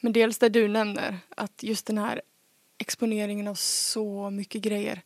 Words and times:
Men 0.00 0.12
dels 0.12 0.38
det 0.38 0.48
du 0.48 0.68
nämner, 0.68 1.18
att 1.28 1.62
just 1.62 1.86
den 1.86 1.98
här 1.98 2.22
exponeringen 2.78 3.48
av 3.48 3.54
så 3.54 4.30
mycket 4.30 4.62
grejer. 4.62 5.02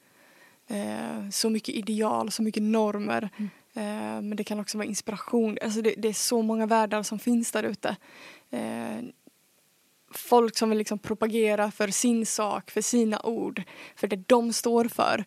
Eh, 0.67 1.29
så 1.31 1.51
mycket 1.51 1.75
ideal, 1.75 2.31
så 2.31 2.43
mycket 2.43 2.63
normer. 2.63 3.29
Mm. 3.37 3.51
Eh, 3.75 4.23
men 4.23 4.37
det 4.37 4.45
kan 4.45 4.61
också 4.61 4.79
vara 4.79 4.89
inspiration. 4.89 5.59
Alltså 5.63 5.83
det, 5.83 5.95
det, 5.99 6.09
är 6.09 6.13
så 6.13 6.43
många 6.43 6.67
världar 6.67 7.03
som 7.03 7.19
finns 7.19 7.53
där 7.53 7.63
ute. 7.63 7.97
Eh, 8.51 8.99
folk 10.11 10.57
som 10.57 10.69
vill 10.69 10.79
liksom 10.79 10.99
propagera 10.99 11.71
för 11.71 11.89
sin 11.89 12.27
sak, 12.27 12.71
för 12.71 12.81
sina 12.81 13.21
ord, 13.23 13.63
för 13.97 14.07
det 14.07 14.29
de 14.29 14.53
står 14.53 14.85
för. 14.85 15.25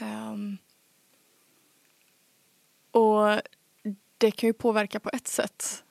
Um, 0.00 0.58
och 2.90 3.40
det 4.18 4.30
kan 4.30 4.46
ju 4.46 4.52
påverka 4.52 5.00
på 5.00 5.10
ett 5.12 5.28
sätt. 5.28 5.84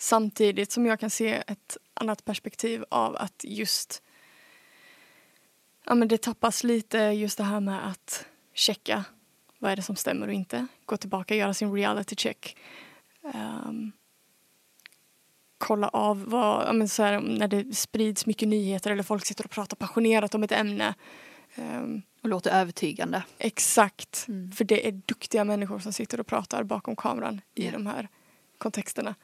Samtidigt 0.00 0.72
som 0.72 0.86
jag 0.86 1.00
kan 1.00 1.10
se 1.10 1.42
ett 1.46 1.76
annat 1.94 2.24
perspektiv 2.24 2.84
av 2.88 3.16
att 3.16 3.44
just 3.44 4.02
ja, 5.84 5.94
men 5.94 6.08
det 6.08 6.18
tappas 6.18 6.64
lite 6.64 6.98
just 6.98 7.38
det 7.38 7.44
här 7.44 7.60
med 7.60 7.88
att 7.88 8.26
checka 8.54 9.04
vad 9.58 9.72
är 9.72 9.76
det 9.76 9.82
som 9.82 9.96
stämmer 9.96 10.26
och 10.28 10.32
inte. 10.32 10.66
Gå 10.84 10.96
tillbaka 10.96 11.34
och 11.34 11.38
göra 11.38 11.54
sin 11.54 11.74
reality 11.74 12.16
check. 12.16 12.56
Um, 13.22 13.92
kolla 15.58 15.88
av 15.88 16.24
vad, 16.24 16.68
ja, 16.68 16.72
men 16.72 16.88
så 16.88 17.02
här, 17.02 17.20
när 17.20 17.48
det 17.48 17.76
sprids 17.76 18.26
mycket 18.26 18.48
nyheter 18.48 18.90
eller 18.90 19.02
folk 19.02 19.26
sitter 19.26 19.44
och 19.44 19.50
pratar 19.50 19.76
passionerat 19.76 20.34
om 20.34 20.42
ett 20.42 20.52
ämne. 20.52 20.94
Um, 21.56 22.02
och 22.22 22.28
låter 22.28 22.50
övertygande. 22.50 23.22
Exakt. 23.38 24.24
Mm. 24.28 24.52
För 24.52 24.64
det 24.64 24.88
är 24.88 24.92
duktiga 24.92 25.44
människor 25.44 25.78
som 25.78 25.92
sitter 25.92 26.20
och 26.20 26.26
pratar 26.26 26.62
bakom 26.62 26.96
kameran 26.96 27.40
i 27.54 27.62
yeah. 27.62 27.72
de 27.72 27.86
här 27.86 28.08
kontexterna. 28.58 29.14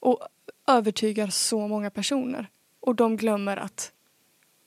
Och 0.00 0.28
övertygar 0.66 1.28
så 1.28 1.68
många 1.68 1.90
personer. 1.90 2.50
Och 2.80 2.94
de 2.94 3.16
glömmer 3.16 3.56
att 3.56 3.92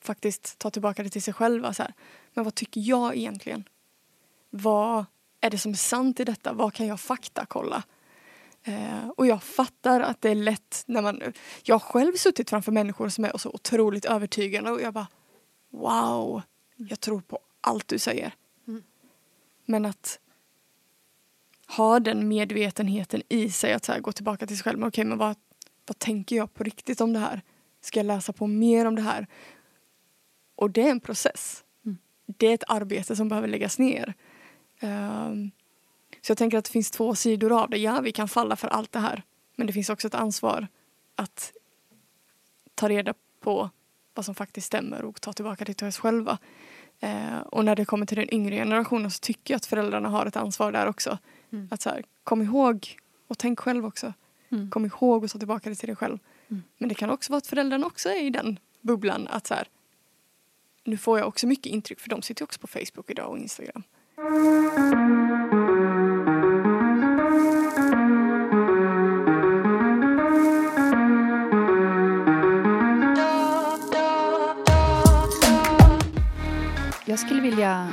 faktiskt 0.02 0.57
ta 0.57 0.69
tillbaka 0.69 1.03
det 1.03 1.09
till 1.09 1.23
sig 1.23 1.33
själva. 1.33 1.73
Så 1.73 1.83
här. 1.83 1.94
Men 2.33 2.44
vad 2.44 2.55
tycker 2.55 2.81
jag 2.81 3.16
egentligen? 3.16 3.63
Vad 4.49 5.05
är 5.41 5.49
det 5.49 5.57
som 5.57 5.72
är 5.72 5.75
sant 5.75 6.19
i 6.19 6.23
detta? 6.23 6.53
Vad 6.53 6.73
kan 6.73 6.88
jag 6.88 6.99
faktakolla? 6.99 7.83
Eh, 8.63 9.09
och 9.17 9.27
jag 9.27 9.44
fattar 9.44 10.02
att 10.02 10.22
det 10.22 10.30
är 10.30 10.35
lätt 10.35 10.83
när 10.85 11.02
man... 11.02 11.22
Jag 11.63 11.75
har 11.75 11.79
själv 11.79 12.13
suttit 12.16 12.50
framför 12.50 12.72
människor 12.72 13.09
som 13.09 13.25
är 13.25 13.38
så 13.38 13.50
otroligt 13.50 14.05
övertygande 14.05 14.72
och 14.72 14.81
jag 14.81 14.94
bara 14.94 15.07
wow, 15.69 16.41
jag 16.75 17.00
tror 17.00 17.22
på 17.22 17.39
allt 17.61 17.88
du 17.88 18.00
säger. 18.00 18.35
Mm. 18.67 18.83
Men 19.66 19.85
att 19.85 20.19
ha 21.77 21.99
den 21.99 22.27
medvetenheten 22.27 23.23
i 23.29 23.49
sig 23.49 23.73
att 23.73 23.85
så 23.85 23.91
här, 23.91 23.99
gå 23.99 24.11
tillbaka 24.11 24.47
till 24.47 24.57
sig 24.57 24.63
själv. 24.63 24.79
Okej, 24.79 24.88
okay, 24.88 25.05
men 25.05 25.17
vad, 25.17 25.35
vad 25.88 25.99
tänker 25.99 26.35
jag 26.35 26.53
på 26.53 26.63
riktigt 26.63 27.02
om 27.02 27.13
det 27.13 27.19
här? 27.19 27.41
Ska 27.81 27.99
jag 27.99 28.05
läsa 28.05 28.33
på 28.33 28.47
mer 28.47 28.85
om 28.85 28.95
det 28.95 29.02
här? 29.02 29.27
Och 30.55 30.69
det 30.69 30.81
är 30.81 30.91
en 30.91 30.99
process. 30.99 31.63
Mm. 31.85 31.97
Det 32.25 32.47
är 32.47 32.53
ett 32.53 32.63
arbete 32.67 33.16
som 33.16 33.29
behöver 33.29 33.47
läggas 33.47 33.79
ner. 33.79 34.13
Um, 34.81 35.51
så 36.21 36.31
jag 36.31 36.38
tänker 36.38 36.57
att 36.57 36.66
det 36.66 36.71
finns 36.71 36.91
två 36.91 37.16
sidor 37.16 37.61
av 37.61 37.69
det. 37.69 37.77
Ja, 37.77 38.01
vi 38.01 38.11
kan 38.11 38.27
falla 38.27 38.55
för 38.55 38.67
allt 38.67 38.91
det 38.91 38.99
här. 38.99 39.23
Men 39.55 39.67
det 39.67 39.73
finns 39.73 39.89
också 39.89 40.07
ett 40.07 40.16
ansvar 40.16 40.67
att 41.16 41.53
ta 42.75 42.89
reda 42.89 43.13
på 43.39 43.69
vad 44.13 44.25
som 44.25 44.35
faktiskt 44.35 44.67
stämmer 44.67 45.05
och 45.05 45.21
ta 45.21 45.33
tillbaka 45.33 45.66
det 45.66 45.73
till 45.73 45.88
oss 45.88 45.97
själva. 45.97 46.38
Eh, 46.99 47.39
och 47.39 47.66
när 47.66 47.75
det 47.75 47.85
kommer 47.85 48.05
till 48.05 48.17
den 48.17 48.33
yngre 48.33 48.55
generationen 48.55 49.11
så 49.11 49.19
tycker 49.19 49.53
jag 49.53 49.57
att 49.57 49.66
föräldrarna 49.66 50.09
har 50.09 50.25
ett 50.25 50.35
ansvar 50.35 50.71
där 50.71 50.88
också. 50.88 51.17
Mm. 51.53 51.67
Att 51.71 51.81
så 51.81 51.89
här, 51.89 52.03
kom 52.23 52.41
ihåg 52.41 52.97
och 53.27 53.37
tänk 53.37 53.59
själv 53.59 53.85
också. 53.85 54.13
Mm. 54.49 54.69
Kom 54.69 54.85
ihåg 54.85 55.23
och 55.23 55.29
ta 55.29 55.37
tillbaka 55.37 55.69
det 55.69 55.75
till 55.75 55.87
dig 55.87 55.95
själv. 55.95 56.19
Mm. 56.49 56.63
Men 56.77 56.89
det 56.89 56.95
kan 56.95 57.09
också 57.09 57.31
vara 57.31 57.37
att 57.37 57.47
föräldrarna 57.47 57.85
också 57.85 58.09
är 58.09 58.23
i 58.23 58.29
den 58.29 58.59
bubblan 58.81 59.27
att 59.27 59.47
så 59.47 59.53
här, 59.53 59.67
nu 60.83 60.97
får 60.97 61.19
jag 61.19 61.27
också 61.27 61.47
mycket 61.47 61.65
intryck 61.65 61.99
för 61.99 62.09
de 62.09 62.21
sitter 62.21 62.43
också 62.43 62.59
på 62.59 62.67
Facebook 62.67 63.09
idag 63.09 63.29
och 63.29 63.37
Instagram. 63.37 63.83
Jag 77.05 77.19
skulle 77.19 77.41
vilja 77.41 77.89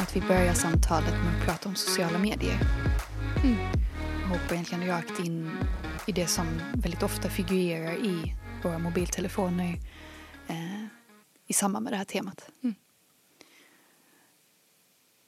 att 0.00 0.16
vi 0.16 0.20
börjar 0.20 0.54
samtalet 0.54 1.12
med 1.12 1.40
att 1.40 1.46
prata 1.46 1.68
om 1.68 1.74
sociala 1.74 2.18
medier. 2.18 2.89
Mm. 3.36 3.56
Jag 4.20 4.28
hoppar 4.28 4.52
egentligen 4.52 4.86
rakt 4.86 5.18
in 5.18 5.50
i 6.06 6.12
det 6.12 6.26
som 6.26 6.60
väldigt 6.74 7.02
ofta 7.02 7.28
figurerar 7.28 7.92
i 7.92 8.34
våra 8.62 8.78
mobiltelefoner 8.78 9.78
eh, 10.48 10.84
i 11.46 11.52
samband 11.52 11.84
med 11.84 11.92
det 11.92 11.96
här 11.96 12.04
temat. 12.04 12.50
Mm. 12.62 12.74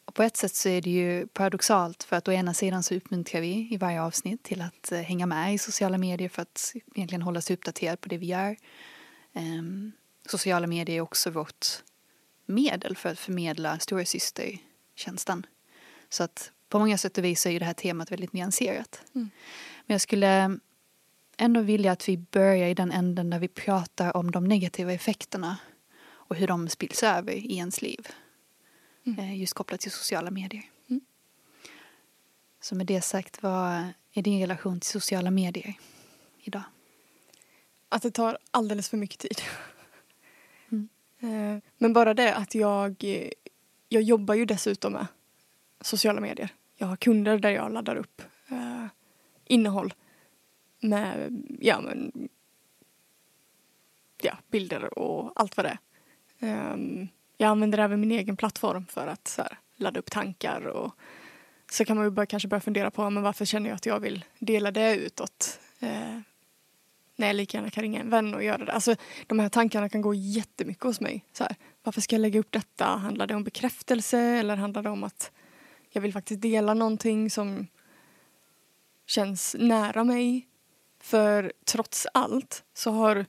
Och 0.05 0.15
på 0.15 0.23
ett 0.23 0.37
sätt 0.37 0.55
så 0.55 0.69
är 0.69 0.83
det 0.83 0.91
ju 0.91 1.27
paradoxalt 1.27 2.03
för 2.03 2.17
att 2.17 2.29
å 2.29 2.33
ena 2.33 2.55
sidan 2.55 2.83
så 2.83 2.95
uppmuntrar 2.95 3.41
vi 3.41 3.69
i 3.71 3.77
varje 3.77 4.03
avsnitt 4.03 4.43
till 4.43 4.63
att 4.63 4.93
eh, 4.93 5.01
hänga 5.01 5.27
med 5.27 5.55
i 5.55 5.59
sociala 5.59 5.99
medier 5.99 6.29
för 6.29 6.43
att 6.43 6.75
egentligen 6.95 7.23
hålla 7.23 7.41
sig 7.41 7.55
uppdaterad 7.55 8.01
på 8.01 8.09
det 8.09 8.19
vi 8.19 8.27
gör. 8.27 8.57
Eh, 9.33 9.63
sociala 10.27 10.67
medier 10.67 10.97
är 10.97 11.01
också 11.01 11.31
vårt 11.31 11.67
medel 12.47 12.97
för 12.97 13.09
att 13.09 13.19
förmedla 13.19 13.79
storasystertjänsten. 13.79 15.47
Så 16.09 16.23
att 16.25 16.53
på 16.73 16.79
många 16.79 16.99
sätt 16.99 17.19
och 17.19 17.25
vis 17.25 17.47
är 17.47 17.51
ju 17.51 17.59
det 17.59 17.65
här 17.65 17.75
temat 17.75 18.13
väldigt 18.13 18.33
nyanserat. 18.33 19.03
Mm. 19.15 19.31
Men 19.87 19.95
jag 19.95 20.01
skulle 20.01 20.59
ändå 21.37 21.61
vilja 21.61 21.93
att 21.93 22.09
vi 22.09 22.17
börjar 22.17 22.69
i 22.69 22.75
den 22.75 22.93
änden 22.93 23.31
där 23.31 23.39
vi 23.39 23.49
pratar 23.49 24.17
om 24.17 24.31
de 24.31 24.45
negativa 24.45 24.93
effekterna 24.93 25.59
och 26.05 26.37
hur 26.37 26.47
de 26.47 26.69
spills 26.69 27.03
över 27.03 27.33
i 27.33 27.57
ens 27.57 27.83
liv. 27.83 28.09
Mm. 29.07 29.19
Eh, 29.19 29.41
just 29.41 29.55
kopplat 29.55 29.81
till 29.81 29.91
sociala 29.91 30.31
medier. 30.31 30.63
Mm. 30.91 31.01
Så 32.61 32.75
med 32.75 32.87
det 32.87 33.03
sagt, 33.03 33.43
vad 33.43 33.87
är 34.13 34.23
din 34.23 34.41
relation 34.41 34.81
till 34.81 34.91
sociala 34.91 35.31
medier 35.31 35.75
idag? 36.43 36.63
Att 37.89 38.03
det 38.03 38.11
tar 38.11 38.39
alldeles 38.51 38.89
för 38.89 38.97
mycket 38.97 39.19
tid. 39.19 39.43
Eh, 41.19 41.59
men 41.79 41.93
bara 41.93 42.15
det 42.15 42.35
att 42.35 42.55
jag, 42.55 43.05
jag 43.89 44.03
jobbar 44.03 44.35
ju 44.35 44.45
dessutom 44.45 44.93
med 44.93 45.07
sociala 45.81 46.21
medier. 46.21 46.53
Jag 46.83 46.87
har 46.87 46.97
kunder 46.97 47.39
där 47.39 47.51
jag 47.51 47.73
laddar 47.73 47.97
upp 47.97 48.23
eh, 48.49 48.87
innehåll 49.45 49.95
med 50.81 51.43
ja, 51.61 51.81
men, 51.81 52.29
ja, 54.23 54.39
bilder 54.51 54.99
och 54.99 55.33
allt 55.35 55.57
vad 55.57 55.67
det 55.67 55.79
är. 56.41 56.73
Um, 56.73 57.09
jag 57.37 57.49
använder 57.49 57.79
även 57.79 58.01
min 58.01 58.13
egen 58.13 58.37
plattform 58.37 58.87
för 58.87 59.07
att 59.07 59.29
så 59.29 59.43
här, 59.43 59.59
ladda 59.77 60.01
upp 60.01 60.11
tankar 60.11 60.67
och 60.67 60.95
så 61.71 61.85
kan 61.85 61.97
man 61.97 62.07
ju 62.07 62.11
bara, 62.11 62.27
kanske 62.27 62.49
börja 62.49 62.61
fundera 62.61 62.91
på 62.91 63.11
men 63.11 63.23
varför 63.23 63.45
känner 63.45 63.69
jag 63.69 63.77
att 63.77 63.87
jag 63.87 64.01
vill 64.01 64.25
dela 64.39 64.71
det 64.71 64.97
utåt. 64.97 65.61
Eh, 65.81 66.19
när 67.17 67.27
jag 67.27 67.37
lika 67.37 67.59
gärna 67.59 67.71
kan 67.71 67.83
ringa 67.83 68.01
en 68.01 68.11
vän 68.11 68.35
och 68.35 68.45
göra 68.45 68.65
det. 68.65 68.73
Alltså, 68.73 68.97
de 69.27 69.39
här 69.39 69.49
tankarna 69.49 69.89
kan 69.89 70.01
gå 70.03 70.15
jättemycket 70.15 70.85
hos 70.85 71.01
mig. 71.01 71.25
Så 71.33 71.45
här, 71.45 71.57
varför 71.83 72.01
ska 72.01 72.15
jag 72.15 72.21
lägga 72.21 72.41
upp 72.41 72.53
detta? 72.53 72.85
Handlar 72.85 73.27
det 73.27 73.35
om 73.35 73.45
bekräftelse 73.45 74.19
eller 74.19 74.57
handlar 74.57 74.83
det 74.83 74.91
om 74.91 75.05
att 75.05 75.31
jag 75.93 76.03
vill 76.03 76.13
faktiskt 76.13 76.41
dela 76.41 76.75
någonting 76.75 77.31
som 77.31 77.67
känns 79.07 79.57
nära 79.59 80.05
mig? 80.05 80.49
För 81.01 81.53
trots 81.65 82.07
allt 82.15 82.65
så 82.75 82.91
har 82.91 83.27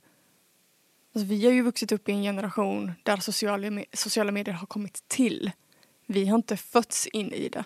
alltså 1.14 1.28
vi 1.28 1.44
har 1.44 1.52
ju 1.52 1.62
vuxit 1.62 1.92
upp 1.92 2.08
i 2.08 2.12
en 2.12 2.22
generation 2.22 2.92
där 3.02 3.16
sociala, 3.16 3.84
sociala 3.92 4.32
medier 4.32 4.54
har 4.54 4.66
kommit 4.66 5.08
till. 5.08 5.50
Vi 6.06 6.26
har 6.26 6.36
inte 6.36 6.56
fötts 6.56 7.06
in 7.06 7.32
i 7.32 7.48
det. 7.48 7.64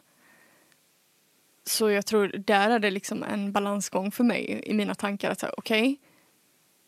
Så 1.64 1.90
jag 1.90 2.06
tror 2.06 2.28
där 2.28 2.70
är 2.70 2.78
det 2.78 2.90
liksom 2.90 3.22
en 3.22 3.52
balansgång 3.52 4.10
för 4.10 4.24
mig 4.24 4.62
i 4.64 4.74
mina 4.74 4.94
tankar 4.94 5.30
att 5.30 5.44
okej, 5.44 5.82
okay, 5.82 5.96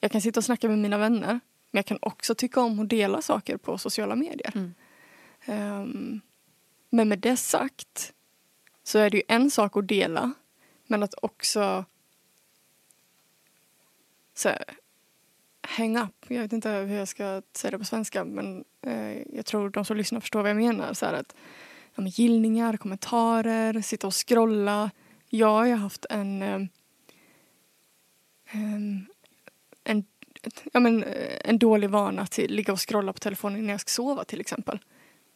jag 0.01 0.13
kan 0.13 0.21
sitta 0.21 0.41
och 0.41 0.45
snacka 0.45 0.69
med 0.69 0.79
mina 0.79 0.99
vänner 0.99 1.41
men 1.71 1.79
jag 1.79 1.87
kan 1.87 1.99
också 2.03 2.35
tycka 2.35 2.61
om 2.61 2.81
att 2.81 2.89
dela 2.89 3.23
saker 3.23 3.57
på 3.57 3.79
sociala 3.79 4.17
medier. 4.17 4.53
Mm. 4.55 4.75
Um, 5.47 6.21
men 6.91 7.09
med 7.09 7.19
det 7.19 7.37
sagt 7.37 8.13
så 8.83 8.99
är 8.99 9.11
det 9.11 9.17
ju 9.17 9.23
en 9.29 9.51
sak 9.51 9.77
att 9.77 9.89
dela 9.89 10.33
men 10.87 11.03
att 11.03 11.15
också 11.23 11.85
så 14.35 14.49
här, 14.49 14.65
hang 15.63 15.97
up. 15.97 16.27
Jag 16.29 16.43
vet 16.43 16.53
inte 16.53 16.71
hur 16.71 16.97
jag 16.97 17.09
ska 17.09 17.43
säga 17.53 17.71
det 17.71 17.79
på 17.79 17.85
svenska 17.85 18.25
men 18.25 18.65
eh, 18.83 19.37
jag 19.37 19.47
tror 19.47 19.71
de 19.71 19.85
som 19.85 19.97
lyssnar 19.97 20.21
förstår 20.21 20.41
vad 20.41 20.51
jag 20.51 20.57
menar. 20.57 20.95
Så 20.95 21.07
här 21.07 21.13
att, 21.13 21.35
ja, 21.95 22.03
med 22.03 22.13
gillningar, 22.13 22.77
kommentarer, 22.77 23.81
sitta 23.81 24.07
och 24.07 24.29
scrolla. 24.29 24.91
Jag 25.29 25.49
har 25.49 25.77
haft 25.77 26.07
en 26.11 26.43
eh, 26.43 26.61
en, 29.85 30.05
ja, 30.73 30.81
men, 30.81 31.03
eh, 31.03 31.39
en 31.45 31.59
dålig 31.59 31.91
vana 31.91 32.23
att 32.23 32.39
ligga 32.39 32.73
och 32.73 32.89
scrolla 32.89 33.13
på 33.13 33.19
telefonen 33.19 33.67
när 33.67 33.75
jag 33.75 33.81
ska 33.81 33.91
sova 33.91 34.25
till 34.25 34.41
exempel. 34.41 34.79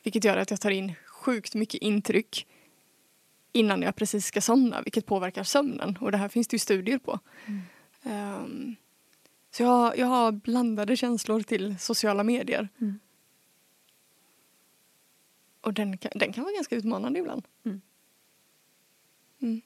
Vilket 0.02 0.24
gör 0.24 0.36
att 0.36 0.50
jag 0.50 0.60
tar 0.60 0.70
in 0.70 0.92
sjukt 1.24 1.54
mycket 1.54 1.82
intryck 1.82 2.46
innan 3.52 3.82
jag 3.82 3.96
precis 3.96 4.26
ska 4.26 4.40
somna 4.40 4.82
vilket 4.82 5.06
påverkar 5.06 5.44
sömnen 5.44 5.98
och 6.00 6.12
det 6.12 6.18
här 6.18 6.28
finns 6.28 6.48
det 6.48 6.54
ju 6.54 6.58
studier 6.58 6.98
på. 6.98 7.18
Mm. 7.46 8.42
Um, 8.42 8.76
Så 9.50 9.62
jag, 9.62 9.98
jag 9.98 10.06
har 10.06 10.32
blandade 10.32 10.96
känslor 10.96 11.40
till 11.42 11.78
sociala 11.78 12.24
medier. 12.24 12.68
Mm. 12.80 12.98
Och 15.60 15.74
den 15.74 15.98
kan, 15.98 16.12
den 16.14 16.32
kan 16.32 16.44
vara 16.44 16.54
ganska 16.54 16.76
utmanande 16.76 17.18
ibland. 17.18 17.48
Mm. 17.64 17.80
Mm. 19.42 19.60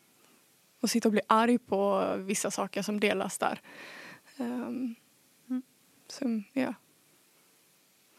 Och 0.80 0.90
sitta 0.90 1.08
och 1.08 1.12
bli 1.12 1.20
arg 1.26 1.58
på 1.58 2.14
vissa 2.18 2.50
saker 2.50 2.82
som 2.82 3.00
delas 3.00 3.38
där. 3.38 3.60
Um, 4.36 4.94
Mm. 5.48 5.62
så, 6.08 6.42
ja. 6.52 6.74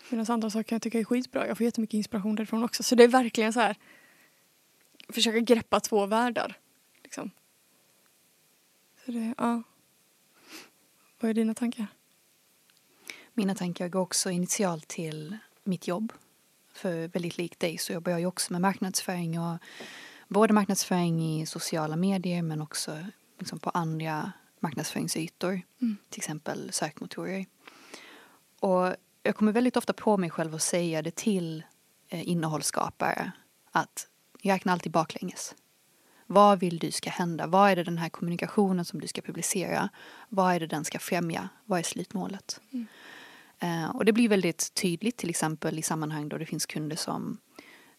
Medan 0.10 0.26
andra 0.30 0.50
saker 0.50 0.76
jag 0.76 0.82
tycka 0.82 1.00
är 1.00 1.04
skitbra. 1.04 1.48
Jag 1.48 1.58
får 1.58 1.66
jättemycket 1.66 1.94
inspiration 1.94 2.36
därifrån 2.36 2.64
också. 2.64 2.84
Så 2.84 2.96
det 2.96 3.04
är 3.04 3.08
verkligen 3.08 3.54
så 3.54 3.60
här. 3.60 3.76
Försöka 5.10 5.40
greppa 5.40 5.80
två 5.80 6.06
världar. 6.06 6.58
Liksom. 7.04 7.32
Så 9.06 9.12
det, 9.12 9.34
ja. 9.38 9.64
Vad 11.20 11.30
är 11.30 11.34
dina 11.34 11.54
tankar? 11.54 11.88
Mina 13.34 13.56
tankar 13.56 13.88
går 13.88 14.02
också 14.02 14.30
initialt 14.30 14.88
till 14.88 15.38
mitt 15.64 15.88
jobb. 15.88 16.14
För 16.74 17.08
väldigt 17.08 17.38
likt 17.38 17.60
dig 17.60 17.78
så 17.78 17.94
jobbar 17.94 18.12
jag 18.12 18.20
ju 18.20 18.26
också 18.26 18.54
med 18.54 18.62
marknadsföring 18.62 19.40
och 19.40 19.58
både 20.28 20.54
marknadsföring 20.54 21.40
i 21.40 21.46
sociala 21.46 21.96
medier 21.96 22.42
men 22.42 22.62
också 22.62 23.06
liksom 23.40 23.60
på 23.60 23.70
andra 23.70 24.32
marknadsföringsytor. 24.60 25.62
Mm. 25.82 25.98
Till 26.10 26.20
exempel 26.20 26.72
sökmotorer. 26.72 27.46
Och 28.60 28.96
jag 29.30 29.36
kommer 29.36 29.52
väldigt 29.52 29.78
ofta 29.78 29.94
på 29.94 30.18
mig 30.18 30.30
själv 30.30 30.56
att 30.56 30.62
säga 30.62 31.02
det 31.02 31.16
till 31.16 31.64
eh, 32.08 32.30
innehållsskapare 32.30 33.31
att 33.72 34.08
räkna 34.42 34.72
alltid 34.72 34.92
baklänges. 34.92 35.56
Vad 36.26 36.60
vill 36.60 36.80
du 36.80 36.92
ska 36.92 37.10
hända? 37.10 37.48
Vad 37.48 37.72
är 37.72 37.76
det 37.76 37.84
den 37.84 37.98
här 37.98 38.10
kommunikationen 38.10 38.86
som 38.86 39.02
du 39.02 39.08
ska 39.08 39.22
publicera? 39.22 39.90
Vad 40.30 40.54
är 40.54 40.60
det 40.60 40.68
den 40.68 40.86
ska 40.86 41.00
främja? 41.00 41.50
Vad 41.66 41.80
är 41.80 41.84
slutmålet? 41.84 42.62
Mm. 42.72 42.88
Eh, 43.60 43.96
och 43.96 44.06
det 44.06 44.14
blir 44.14 44.30
väldigt 44.30 44.74
tydligt 44.74 45.18
till 45.18 45.30
exempel 45.30 45.80
i 45.80 45.82
sammanhang 45.82 46.30
då 46.30 46.38
det 46.38 46.46
finns 46.46 46.66
kunder 46.66 46.96
som 46.96 47.38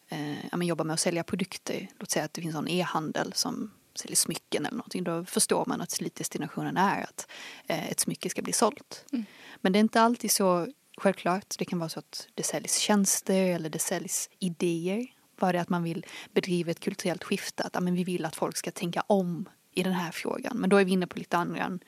eh, 0.09 0.45
ja, 0.51 0.63
jobbar 0.63 0.85
med 0.85 0.93
att 0.93 0.99
sälja 0.99 1.23
produkter. 1.23 1.87
Låt 1.99 2.11
säga 2.11 2.25
att 2.25 2.33
det 2.33 2.41
finns 2.41 2.55
en 2.55 2.67
e-handel 2.67 3.33
som 3.33 3.71
säljer 3.95 4.15
smycken 4.15 4.65
eller 4.65 4.77
någonting. 4.77 5.03
Då 5.03 5.25
förstår 5.25 5.65
man 5.65 5.81
att 5.81 5.91
slutdestinationen 5.91 6.77
är 6.77 7.03
att 7.03 7.27
eh, 7.67 7.91
ett 7.91 7.99
smycke 7.99 8.29
ska 8.29 8.41
bli 8.41 8.53
sålt. 8.53 9.05
Mm. 9.11 9.25
Men 9.61 9.73
det 9.73 9.79
är 9.79 9.81
inte 9.81 10.01
alltid 10.01 10.31
så 10.31 10.67
självklart. 11.01 11.55
Det 11.57 11.65
kan 11.65 11.79
vara 11.79 11.89
så 11.89 11.99
att 11.99 12.27
det 12.33 12.43
säljs 12.43 12.77
tjänster 12.77 13.45
eller 13.45 13.69
det 13.69 13.79
säljs 13.79 14.29
idéer. 14.39 15.07
Bara 15.39 15.51
det 15.51 15.61
att 15.61 15.69
man 15.69 15.83
vill 15.83 16.05
bedriva 16.33 16.71
ett 16.71 16.79
kulturellt 16.79 17.23
skifte. 17.23 17.63
Att 17.63 17.75
ja, 17.75 17.81
men 17.81 17.95
vi 17.95 18.03
vill 18.03 18.25
att 18.25 18.35
folk 18.35 18.57
ska 18.57 18.71
tänka 18.71 19.03
om 19.07 19.49
i 19.73 19.83
den 19.83 19.93
här 19.93 20.11
frågan. 20.11 20.57
Men 20.57 20.69
då 20.69 20.77
är 20.77 20.85
vi 20.85 20.91
inne 20.91 21.07
på 21.07 21.19
lite 21.19 21.37
annan, 21.37 21.79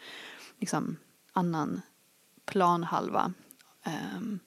liksom, 0.59 0.97
annan 1.33 1.81
planhalva. 2.45 3.33
Um, 3.85 4.39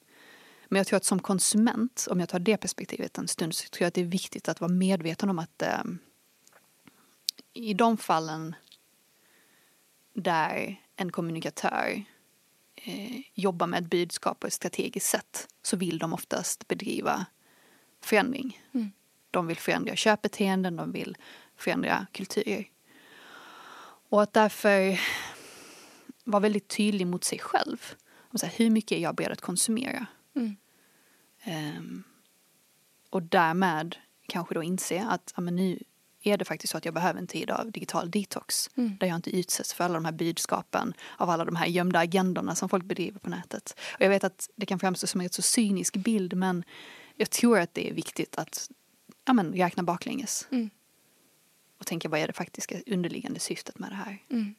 men 0.67 0.77
jag 0.77 0.87
tror 0.87 0.97
att 0.97 1.05
som 1.05 1.19
konsument, 1.19 2.07
om 2.09 2.19
jag 2.19 2.29
tar 2.29 2.39
det 2.39 2.57
perspektivet 2.57 3.17
en 3.17 3.27
stund, 3.27 3.55
så 3.55 3.69
tror 3.69 3.83
jag 3.83 3.87
att 3.87 3.93
det 3.93 4.01
är 4.01 4.05
viktigt 4.05 4.49
att 4.49 4.61
vara 4.61 4.71
medveten 4.71 5.29
om 5.29 5.39
att 5.39 5.63
um, 5.83 5.99
i 7.53 7.73
de 7.73 7.97
fallen 7.97 8.55
där 10.13 10.81
en 10.95 11.11
kommunikatör 11.11 12.03
eh, 12.83 13.21
jobbar 13.33 13.67
med 13.67 13.83
ett 13.83 13.89
budskap 13.89 14.39
på 14.39 14.47
ett 14.47 14.53
strategiskt 14.53 15.09
sätt 15.09 15.47
så 15.61 15.77
vill 15.77 15.97
de 15.97 16.13
oftast 16.13 16.67
bedriva 16.67 17.25
förändring. 18.01 18.61
Mm. 18.73 18.91
De 19.31 19.47
vill 19.47 19.57
förändra 19.57 19.95
köpbeteenden, 19.95 20.75
de 20.75 20.91
vill 20.91 21.17
förändra 21.55 22.07
kulturer. 22.11 22.69
Och 24.09 24.21
att 24.21 24.33
därför 24.33 24.99
vara 26.23 26.39
väldigt 26.39 26.67
tydlig 26.67 27.07
mot 27.07 27.23
sig 27.23 27.39
själv. 27.39 27.93
Så 28.33 28.45
här, 28.45 28.53
hur 28.57 28.69
mycket 28.69 28.97
är 28.97 29.01
jag 29.01 29.15
beredd 29.15 29.31
att 29.31 29.41
konsumera? 29.41 30.05
Mm. 30.35 30.55
Ehm, 31.43 32.03
och 33.09 33.23
därmed 33.23 33.95
kanske 34.27 34.53
då 34.53 34.63
inse 34.63 35.05
att 35.05 35.33
ja, 35.35 35.41
men 35.41 35.55
nu 35.55 35.83
är 36.27 36.37
det 36.37 36.45
faktiskt 36.45 36.71
så 36.71 36.77
att 36.77 36.85
jag 36.85 36.93
behöver 36.93 37.19
en 37.19 37.27
tid 37.27 37.51
av 37.51 37.71
digital 37.71 38.11
detox. 38.11 38.69
Mm. 38.75 38.97
Där 38.99 39.07
jag 39.07 39.15
inte 39.15 39.37
utsätts 39.37 39.73
för 39.73 39.83
alla 39.83 39.93
de 39.93 40.05
här 40.05 40.11
budskapen 40.11 40.93
av 41.17 41.29
alla 41.29 41.45
de 41.45 41.55
här 41.55 41.67
gömda 41.67 41.99
agendorna 41.99 42.55
som 42.55 42.69
folk 42.69 42.85
bedriver 42.85 43.19
på 43.19 43.29
nätet. 43.29 43.79
Och 43.93 44.01
jag 44.01 44.09
vet 44.09 44.23
att 44.23 44.49
det 44.55 44.65
kan 44.65 44.79
framstå 44.79 45.07
som 45.07 45.21
en 45.21 45.29
så 45.29 45.41
cynisk 45.41 45.95
bild 45.95 46.33
men 46.33 46.63
jag 47.15 47.29
tror 47.29 47.59
att 47.59 47.73
det 47.73 47.89
är 47.89 47.93
viktigt 47.93 48.37
att 48.37 48.69
ja, 49.25 49.33
men, 49.33 49.53
räkna 49.53 49.83
baklänges. 49.83 50.47
Mm. 50.51 50.69
Och 51.79 51.85
tänka 51.85 52.09
vad 52.09 52.19
är 52.19 52.27
det 52.27 52.33
faktiska 52.33 52.81
underliggande 52.85 53.39
syftet 53.39 53.79
med 53.79 53.91
det 53.91 53.95
här. 53.95 54.17
Mm. 54.29 54.55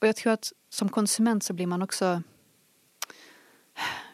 Och 0.00 0.08
jag 0.08 0.16
tror 0.16 0.32
att 0.32 0.52
som 0.68 0.88
konsument 0.88 1.44
så 1.44 1.52
blir 1.52 1.66
man 1.66 1.82
också 1.82 2.22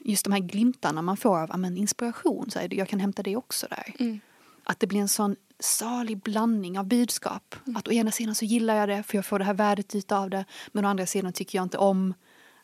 just 0.01 0.25
de 0.25 0.33
här 0.33 0.41
glimtarna 0.41 1.03
man 1.03 1.17
får 1.17 1.39
av 1.39 1.49
ja, 1.49 1.57
men, 1.57 1.77
inspiration. 1.77 2.51
Så 2.51 2.59
här, 2.59 2.75
jag 2.75 2.89
kan 2.89 3.01
hämta 3.01 3.23
det 3.23 3.37
också 3.37 3.67
där. 3.71 3.95
Mm. 3.99 4.21
Att 4.65 4.81
det 4.81 4.87
blir 4.87 5.01
en 5.01 5.09
sån 5.09 5.37
salig 5.61 6.19
blandning 6.19 6.79
av 6.79 6.87
budskap. 6.87 7.55
Att 7.77 7.89
å 7.89 7.93
ena 7.93 8.11
sidan 8.11 8.35
så 8.35 8.45
gillar 8.45 8.75
jag 8.75 8.89
det 8.89 9.03
för 9.03 9.19
jag 9.19 9.27
får 9.27 9.39
det 9.39 9.45
här 9.45 9.55
värdet 9.55 9.95
ut 9.95 10.13
av 10.13 10.31
det. 10.31 10.45
Men 10.73 10.85
å 10.85 10.89
andra 10.89 11.07
sidan 11.07 11.33
tycker 11.33 11.59
jag 11.59 11.63
inte 11.63 11.79
om 11.79 12.15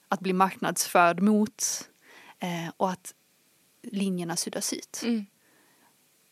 att 0.08 0.20
bli 0.20 0.32
marknadsförd 0.32 1.20
mot. 1.20 1.88
Eh, 2.38 2.70
och 2.76 2.90
att 2.90 3.14
linjerna 3.82 4.36
suddas 4.36 4.72
ut. 4.72 5.00
Mm. 5.04 5.26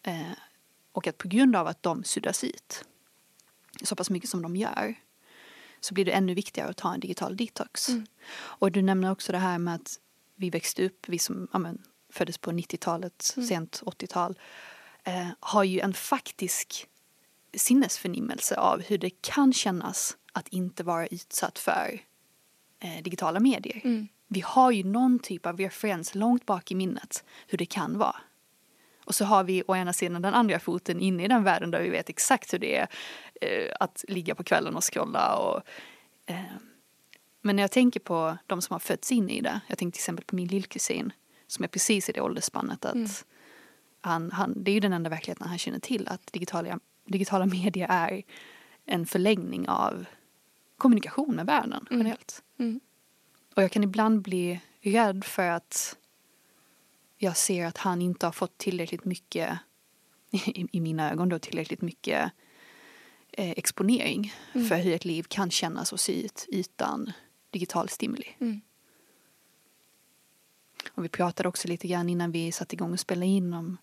Eh, 0.03 0.37
och 0.93 1.07
att 1.07 1.19
på 1.19 1.29
grund 1.29 1.57
av 1.57 1.67
att 1.67 1.83
de 1.83 2.05
suddas 2.05 2.45
ut 2.45 2.85
så 3.83 3.97
pass 3.97 4.11
mycket 4.11 4.31
som 4.31 4.43
de 4.43 4.57
gör 4.57 4.95
så 5.81 5.95
blir 5.95 6.05
det 6.05 6.13
ännu 6.13 6.35
viktigare 6.35 6.71
att 6.71 6.77
ta 6.77 6.95
en 6.95 7.01
digital 7.01 7.37
detox. 7.37 7.89
Mm. 7.89 8.07
Och 8.35 8.73
du 8.73 8.83
nämner 8.83 9.11
också 9.13 9.33
det 9.33 9.39
här 9.39 9.59
med 9.59 9.75
att 9.75 9.99
vi 10.37 10.51
växte 10.51 10.87
upp, 10.87 11.09
vi 11.09 11.19
som 11.19 11.49
ja, 11.53 11.59
men, 11.59 11.83
föddes 12.13 12.39
på 12.39 12.51
90-talet, 12.51 13.35
Mm. 13.37 13.49
sent 13.49 13.83
80-tal, 13.87 14.39
eh, 15.05 15.29
har 15.41 15.65
ju 15.65 15.81
en 15.81 15.95
faktisk 15.95 16.89
sinnesförnimmelse 17.55 18.57
av 18.57 18.83
hur 18.83 18.99
det 18.99 19.11
kan 19.11 19.53
kännas 19.53 20.17
att 20.33 20.49
inte 20.49 20.85
vara 20.85 21.07
utsatt 21.07 21.59
för 21.59 22.01
eh, 22.81 23.03
digitala 23.03 23.41
medier. 23.41 23.81
Mm. 23.85 24.09
Vi 24.29 24.41
har 24.41 24.71
ju 24.71 24.85
någon 24.85 25.19
typ 25.19 25.47
av 25.47 25.59
referens 25.59 26.15
långt 26.15 26.47
bak 26.47 26.71
i 26.71 26.75
minnet 26.75 27.25
hur 27.47 27.59
det 27.59 27.67
kan 27.67 27.99
vara. 27.99 28.17
Och 29.05 29.15
så 29.15 29.25
har 29.25 29.45
vi 29.45 29.63
å 29.67 29.77
ena 29.77 29.93
sidan 29.93 30.23
den 30.23 30.35
andra 30.35 30.59
foten 30.59 31.01
inne 31.01 31.25
i 31.25 31.29
den 31.29 31.45
världen 31.45 31.71
där 31.71 31.83
vi 31.83 31.91
vet 31.91 32.09
exakt 32.09 32.53
hur 32.53 32.59
det 32.59 32.77
är 32.77 32.89
eh, 33.41 33.77
att 33.81 34.05
ligga 34.09 34.35
på 34.35 34.45
kvällen 34.45 34.77
och 34.77 34.85
scrolla. 34.93 35.37
Och, 35.37 35.63
eh, 36.27 36.41
men 37.41 37.57
när 37.57 37.63
jag 37.63 37.71
tänker 37.71 38.01
på 38.01 38.39
de 38.47 38.63
som 38.63 38.75
har 38.75 38.81
fötts 38.81 39.13
in 39.13 39.31
i 39.31 39.41
det, 39.41 39.61
jag 39.69 39.79
tänker 39.79 39.93
till 39.93 40.01
exempel 40.01 40.25
på 40.25 40.37
min 40.37 40.49
lillkusin 40.49 41.13
som 41.47 41.65
är 41.65 41.69
precis 41.69 42.09
i 42.09 42.13
det 42.13 42.21
åldersspannet 42.21 42.85
att 42.85 42.95
Mm. 42.95 43.09
Han, 44.05 44.31
han, 44.33 44.63
det 44.65 44.71
är 44.71 44.73
ju 44.73 44.81
den 44.81 44.93
enda 44.93 45.11
verkligheten 45.11 45.49
han 45.49 45.59
känner 45.59 45.79
till 45.79 46.09
att 46.09 46.33
digitala, 46.33 46.81
digitala 47.07 47.47
medier 47.47 47.87
är 47.91 48.23
en 48.87 49.07
förlängning 49.07 49.69
av 49.69 50.05
kommunikation 50.77 51.35
med 51.37 51.47
världen 51.47 51.87
Mm. 51.91 52.01
generellt. 52.01 52.43
Mm. 52.59 52.81
Och 53.57 53.63
jag 53.63 53.71
kan 53.71 53.85
ibland 53.85 54.23
bli 54.23 54.61
rädd 54.81 55.25
för 55.25 55.49
att 55.49 55.97
jag 57.17 57.37
ser 57.37 57.67
att 57.67 57.79
han 57.79 58.03
inte 58.03 58.27
har 58.27 58.33
fått 58.33 58.59
tillräckligt 58.59 59.05
mycket, 59.05 59.59
i, 60.31 60.67
i 60.73 60.81
mina 60.81 61.13
ögon 61.13 61.29
då, 61.29 61.39
tillräckligt 61.39 61.83
mycket 61.83 62.33
eh, 63.33 63.51
exponering 63.51 64.33
Mm. 64.53 64.69
för 64.69 64.77
hur 64.77 64.93
ett 64.95 65.05
liv 65.05 65.23
kan 65.29 65.51
kännas 65.51 65.93
och 65.93 66.01
se 66.01 66.25
ut 66.25 66.47
utan 66.49 67.13
digital 67.51 67.89
stimuli. 67.89 68.27
Och 70.95 71.05
vi 71.05 71.09
pratade 71.09 71.49
också 71.49 71.69
lite 71.69 71.89
grann 71.89 72.09
innan 72.09 72.33
vi 72.33 72.53
satte 72.53 72.75
igång 72.75 72.93
och 72.93 73.01
spelade 73.01 73.27
in 73.27 73.55
om 73.55 73.77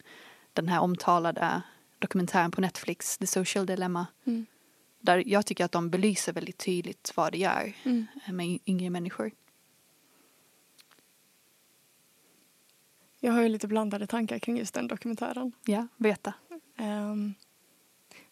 den 0.53 0.67
här 0.67 0.79
omtalade 0.79 1.61
dokumentären 1.99 2.51
på 2.51 2.61
Netflix, 2.61 3.17
The 3.17 3.27
Social 3.27 3.65
Dilemma. 3.65 4.07
Mm. 4.25 4.45
Där 4.99 5.23
jag 5.27 5.45
tycker 5.45 5.65
att 5.65 5.71
de 5.71 5.89
belyser 5.89 6.33
väldigt 6.33 6.57
tydligt 6.57 7.11
vad 7.15 7.31
det 7.31 7.37
gör 7.37 7.73
Mm. 7.83 8.07
med 8.27 8.59
yngre 8.65 8.89
människor. 8.89 9.31
Jag 13.19 13.31
har 13.31 13.41
ju 13.41 13.49
lite 13.49 13.67
blandade 13.67 14.07
tankar 14.07 14.39
kring 14.39 14.57
just 14.57 14.73
den 14.73 14.87
dokumentären. 14.87 15.51
Ja, 15.65 15.87
berätta. 15.97 16.33
Ehm, 16.77 17.33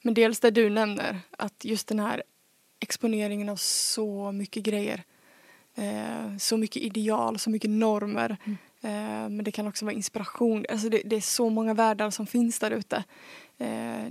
men 0.02 0.14
dels 0.14 0.40
det 0.40 0.52
du 0.52 0.70
nämner, 0.70 1.20
att 1.32 1.66
just 1.66 1.88
den 1.88 2.00
här 2.00 2.24
exponeringen 2.80 3.50
av 3.50 3.56
så 3.56 4.32
mycket 4.32 4.64
grejer. 4.64 5.04
Eh, 5.80 6.38
så 6.38 6.58
mycket 6.58 6.82
ideal, 6.82 7.40
så 7.40 7.50
mycket 7.50 7.70
normer. 7.70 8.38
Mm. 8.46 8.58
Eh, 8.82 9.30
men 9.30 9.44
det 9.44 9.52
kan 9.52 9.68
också 9.68 9.86
vara 9.86 9.96
inspiration. 9.96 10.66
Alltså 10.70 10.90
det, 10.90 11.02
det 11.06 11.16
är 11.16 11.22
så 11.22 11.50
många 11.50 11.74
världar 11.74 12.10
som 12.10 12.28
finns 12.28 12.60
där 12.60 12.72
ute. 12.72 13.04
Eh, 13.58 14.10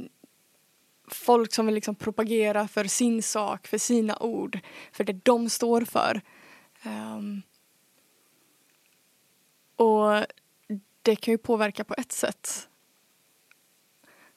folk 1.09 1.53
som 1.53 1.67
vill 1.67 1.75
liksom 1.75 1.95
propagera 1.95 2.69
för 2.69 2.85
sin 2.85 3.23
sak, 3.23 3.67
för 3.67 3.79
sina 3.79 4.19
ord, 4.19 4.59
för 4.93 5.05
det 5.05 5.25
de 5.25 5.51
står 5.51 5.81
för. 5.81 6.21
Ehm, 6.83 7.43
och 9.77 10.27
det 11.03 11.17
kan 11.17 11.33
ju 11.33 11.39
påverka 11.39 11.85
på 11.85 11.95
ett 11.99 12.13
sätt. 12.13 12.69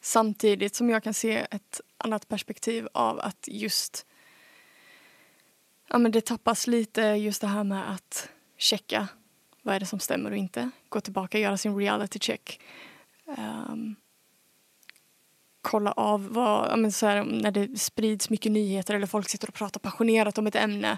Samtidigt 0.02 0.76
som 0.76 0.90
jag 0.90 1.04
kan 1.04 1.14
se 1.14 1.48
ett 1.52 1.82
annat 1.98 2.28
perspektiv 2.28 2.88
av 2.94 3.20
att 3.20 3.48
just 3.48 4.06
ja, 5.92 5.98
men 5.98 6.12
det 6.12 6.26
tappas 6.26 6.68
lite 6.68 7.02
just 7.02 7.42
det 7.42 7.48
här 7.48 7.64
med 7.64 7.92
att 7.92 8.30
checka 8.58 9.08
vad 9.62 9.76
är 9.76 9.80
det 9.80 9.86
som 9.86 10.00
stämmer 10.00 10.32
och 10.32 10.38
inte. 10.38 10.70
Gå 10.90 11.02
tillbaka 11.02 11.38
och 11.38 11.42
göra 11.42 11.58
sin 11.58 11.78
reality 11.78 12.20
check. 12.20 12.60
Um, 13.26 13.96
kolla 15.62 15.92
av 15.92 16.34
vad, 16.34 16.72
ja, 16.72 16.76
men 16.76 16.92
så 16.92 17.06
här, 17.06 17.24
när 17.24 17.52
det 17.52 17.80
sprids 17.80 18.30
mycket 18.30 18.52
nyheter 18.52 18.94
eller 18.94 19.08
folk 19.08 19.30
sitter 19.30 19.48
och 19.48 19.54
pratar 19.54 19.80
passionerat 19.80 20.38
om 20.38 20.48
ett 20.48 20.56
ämne. 20.56 20.98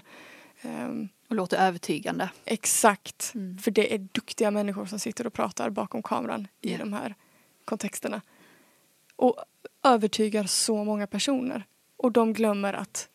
Um, 0.62 1.08
och 1.28 1.36
låter 1.36 1.56
övertygande. 1.56 2.30
Exakt. 2.44 3.32
Mm. 3.34 3.58
För 3.58 3.70
det 3.70 3.94
är 3.94 3.98
duktiga 3.98 4.50
människor 4.50 4.86
som 4.86 4.98
sitter 4.98 5.26
och 5.26 5.32
pratar 5.32 5.70
bakom 5.70 6.02
kameran 6.02 6.48
yeah. 6.62 6.74
i 6.74 6.78
de 6.78 6.92
här 6.92 7.14
kontexterna. 7.64 8.22
Och 9.16 9.36
övertygar 9.82 10.44
så 10.44 10.84
många 10.84 11.06
personer. 11.06 11.64
Och 11.96 12.12
de 12.12 12.32
glömmer 12.32 12.74
att 12.74 13.08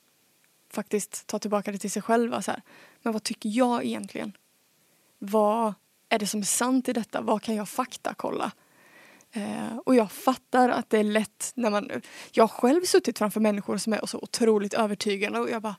faktiskt 0.70 1.28
ta 1.28 1.40
tillbaka 1.40 1.72
det 1.72 1.78
till 1.78 1.92
sig 1.92 2.02
själva. 2.02 2.42
Så 2.42 2.52
här. 2.52 2.62
Men 3.02 3.14
vad 3.14 3.24
tycker 3.24 3.50
jag 3.50 3.86
egentligen? 3.86 4.38
Vad 5.20 5.74
är 6.10 6.20
det 6.20 6.28
som 6.28 6.40
är 6.40 6.46
sant 6.46 6.90
i 6.90 6.94
detta? 6.94 7.22
Vad 7.22 7.42
kan 7.42 7.56
jag 7.56 7.70
faktakolla? 7.70 8.52
Eh, 9.32 9.78
och 9.86 9.96
jag 9.96 10.12
fattar 10.12 10.70
att 10.70 10.90
det 10.90 10.98
är 10.98 11.04
lätt 11.04 11.52
när 11.56 11.70
man... 11.70 11.92
Jag 12.32 12.44
har 12.44 12.48
själv 12.48 12.82
suttit 12.82 13.18
framför 13.18 13.40
människor 13.40 13.78
som 13.78 13.94
är 13.94 14.06
så 14.06 14.18
otroligt 14.18 14.74
övertygande 14.74 15.40
och 15.40 15.50
jag 15.50 15.62
bara 15.62 15.76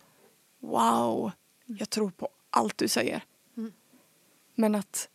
wow, 0.61 1.33
jag 1.67 1.91
tror 1.91 2.11
på 2.11 2.29
allt 2.51 2.79
du 2.79 2.89
säger. 2.89 3.25
Mm. 3.57 3.73
Men 4.55 4.75
att 4.75 5.09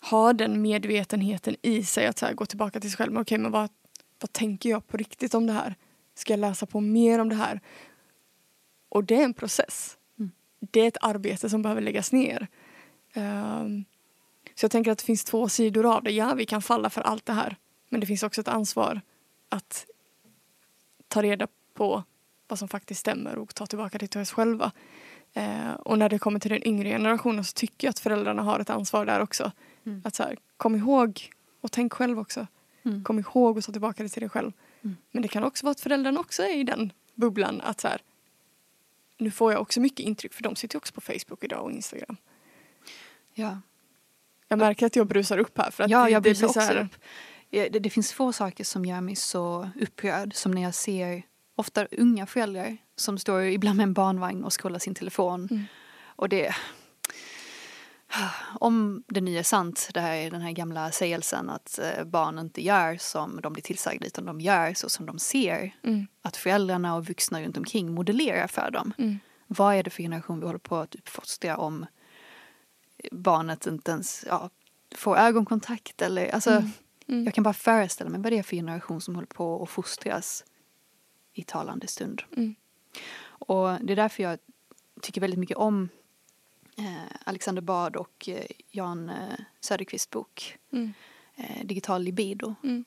ha 0.00 0.32
den 0.32 0.62
medvetenheten 0.62 1.56
i 1.62 1.84
sig 1.84 2.06
att 2.06 2.18
så 2.18 2.26
här, 2.26 2.34
gå 2.34 2.46
tillbaka 2.46 2.80
till 2.80 2.90
sig 2.90 2.96
själv. 2.96 3.12
Okej, 3.12 3.20
okay, 3.20 3.38
men 3.38 3.52
vad, 3.52 3.70
vad 4.20 4.32
tänker 4.32 4.70
jag 4.70 4.86
på 4.86 4.96
riktigt 4.96 5.34
om 5.34 5.46
det 5.46 5.52
här? 5.52 5.74
Ska 6.14 6.32
jag 6.32 6.40
läsa 6.40 6.66
på 6.66 6.80
mer 6.80 7.18
om 7.18 7.28
det 7.28 7.34
här? 7.34 7.60
Och 8.94 9.04
det 9.04 9.14
är 9.14 9.24
en 9.24 9.34
process. 9.34 9.96
Mm. 10.18 10.30
Det 10.60 10.80
är 10.80 10.88
ett 10.88 10.96
arbete 11.00 11.50
som 11.50 11.62
behöver 11.62 11.82
läggas 11.82 12.12
ner. 12.12 12.48
Um, 13.14 13.84
så 14.54 14.64
jag 14.64 14.70
tänker 14.70 14.90
att 14.90 14.98
det 14.98 15.04
finns 15.04 15.24
två 15.24 15.48
sidor 15.48 15.96
av 15.96 16.02
det. 16.02 16.10
Ja, 16.10 16.34
vi 16.34 16.46
kan 16.46 16.62
falla 16.62 16.90
för 16.90 17.00
allt 17.00 17.26
det 17.26 17.32
här. 17.32 17.56
Men 17.88 18.00
det 18.00 18.06
finns 18.06 18.22
också 18.22 18.40
ett 18.40 18.48
ansvar 18.48 19.00
att 19.48 19.86
ta 21.08 21.22
reda 21.22 21.46
på 21.74 22.02
vad 22.48 22.58
som 22.58 22.68
faktiskt 22.68 23.00
stämmer 23.00 23.38
och 23.38 23.54
ta 23.54 23.66
tillbaka 23.66 23.98
det 23.98 24.06
till 24.06 24.20
oss 24.20 24.32
själva. 24.32 24.72
Eh, 25.32 25.72
och 25.72 25.98
när 25.98 26.08
det 26.08 26.18
kommer 26.18 26.40
till 26.40 26.50
den 26.50 26.66
yngre 26.68 26.88
generationen 26.88 27.44
så 27.44 27.52
tycker 27.52 27.86
jag 27.86 27.90
att 27.90 27.98
föräldrarna 27.98 28.42
har 28.42 28.60
ett 28.60 28.70
ansvar 28.70 29.06
där 29.06 29.20
också. 29.20 29.52
Mm. 29.86 30.02
Att 30.04 30.14
så 30.14 30.22
här, 30.22 30.36
kom 30.56 30.74
ihåg 30.74 31.30
och 31.60 31.72
tänk 31.72 31.92
själv 31.92 32.18
också. 32.18 32.46
Mm. 32.82 33.04
Kom 33.04 33.18
ihåg 33.18 33.56
och 33.56 33.64
ta 33.64 33.72
tillbaka 33.72 34.02
det 34.02 34.08
till 34.08 34.20
dig 34.20 34.30
själv. 34.30 34.52
Mm. 34.82 34.96
Men 35.10 35.22
det 35.22 35.28
kan 35.28 35.44
också 35.44 35.66
vara 35.66 35.70
att 35.70 35.80
föräldrarna 35.80 36.20
också 36.20 36.42
är 36.42 36.56
i 36.56 36.64
den 36.64 36.92
bubblan 37.14 37.60
att 37.60 37.80
så 37.80 37.88
här, 37.88 38.00
nu 39.18 39.30
får 39.30 39.52
jag 39.52 39.60
också 39.62 39.80
mycket 39.80 40.00
intryck 40.00 40.32
för 40.32 40.42
de 40.42 40.56
sitter 40.56 40.78
också 40.78 40.94
på 40.94 41.00
Facebook 41.00 41.44
idag 41.44 41.64
och 41.64 41.72
Instagram. 41.72 42.16
Ja. 43.34 43.60
Jag 44.48 44.58
märker 44.58 44.86
att 44.86 44.96
jag 44.96 45.06
brusar 45.06 45.38
upp 45.38 45.58
här. 45.58 45.70
För 45.70 45.84
att 45.84 45.90
ja, 45.90 46.04
det, 46.04 46.10
jag 46.10 46.22
brusar 46.22 46.46
också 46.46 46.60
här... 46.60 46.76
upp. 46.76 46.96
Det, 47.50 47.68
det, 47.68 47.90
finns 47.90 48.12
få 48.12 48.32
saker 48.32 48.64
som 48.64 48.84
gör 48.84 49.00
mig 49.00 49.16
så 49.16 49.70
upprörd 49.80 50.34
som 50.34 50.52
när 50.52 50.62
jag 50.62 50.74
ser 50.74 51.22
ofta 51.56 51.86
unga 51.86 52.26
föräldrar 52.26 52.76
som 52.96 53.18
står 53.18 53.42
ibland 53.42 53.76
med 53.76 53.84
en 53.84 53.92
barnvagn 53.92 54.44
och 54.44 54.60
scrollar 54.60 54.78
sin 54.78 54.94
telefon. 54.94 55.48
Mm. 55.50 55.64
Och 56.04 56.28
det... 56.28 56.54
Om 58.60 59.04
det 59.06 59.20
nu 59.20 59.38
är 59.38 59.42
sant, 59.42 59.90
det 59.94 60.00
här 60.00 60.14
är 60.14 60.30
den 60.30 60.40
här 60.40 60.52
gamla 60.52 60.90
sägelsen 60.90 61.50
att 61.50 61.78
eh, 61.78 62.04
barn 62.04 62.38
inte 62.38 62.62
gör 62.62 62.96
som 62.96 63.40
de 63.40 63.52
blir 63.52 63.62
tillsagda 63.62 64.06
utan 64.06 64.24
de 64.24 64.40
gör 64.40 64.74
så 64.74 64.88
som 64.88 65.06
de 65.06 65.18
ser. 65.18 65.76
Mm. 65.82 66.06
Att 66.22 66.36
föräldrarna 66.36 66.96
och 66.96 67.06
vuxna 67.06 67.42
runt 67.42 67.56
omkring 67.56 67.94
modellerar 67.94 68.46
för 68.46 68.70
dem. 68.70 68.92
Mm. 68.98 69.18
Vad 69.46 69.74
är 69.74 69.82
det 69.82 69.90
för 69.90 70.02
generation 70.02 70.40
vi 70.40 70.46
håller 70.46 70.58
på 70.58 70.76
att 70.76 70.94
uppfostra 70.94 71.56
om 71.56 71.86
barnet 73.12 73.66
inte 73.66 73.90
ens 73.90 74.24
ja, 74.28 74.50
får 74.94 75.16
ögonkontakt 75.16 76.02
eller 76.02 76.34
alltså 76.34 76.50
mm. 76.50 76.70
Mm. 77.06 77.24
jag 77.24 77.34
kan 77.34 77.44
bara 77.44 77.54
föreställa 77.54 78.10
mig 78.10 78.20
vad 78.20 78.32
det 78.32 78.38
är 78.38 78.42
för 78.42 78.56
generation 78.56 79.00
som 79.00 79.14
håller 79.14 79.26
på 79.26 79.62
att 79.62 79.70
fostras 79.70 80.44
i 81.32 81.42
talande 81.42 81.86
stund. 81.86 82.22
Mm. 82.36 82.54
Och 83.26 83.78
det 83.82 83.92
är 83.92 83.96
därför 83.96 84.22
jag 84.22 84.38
tycker 85.02 85.20
väldigt 85.20 85.40
mycket 85.40 85.56
om 85.56 85.88
Alexander 87.24 87.62
Bard 87.62 87.96
och 87.96 88.28
eh, 88.28 88.46
Jan 88.70 89.10
eh, 89.10 89.38
Söderqvists 89.60 90.10
bok 90.10 90.58
mm. 90.72 90.92
eh, 91.36 91.66
Digital 91.66 92.02
libido. 92.02 92.54
Mm. 92.62 92.84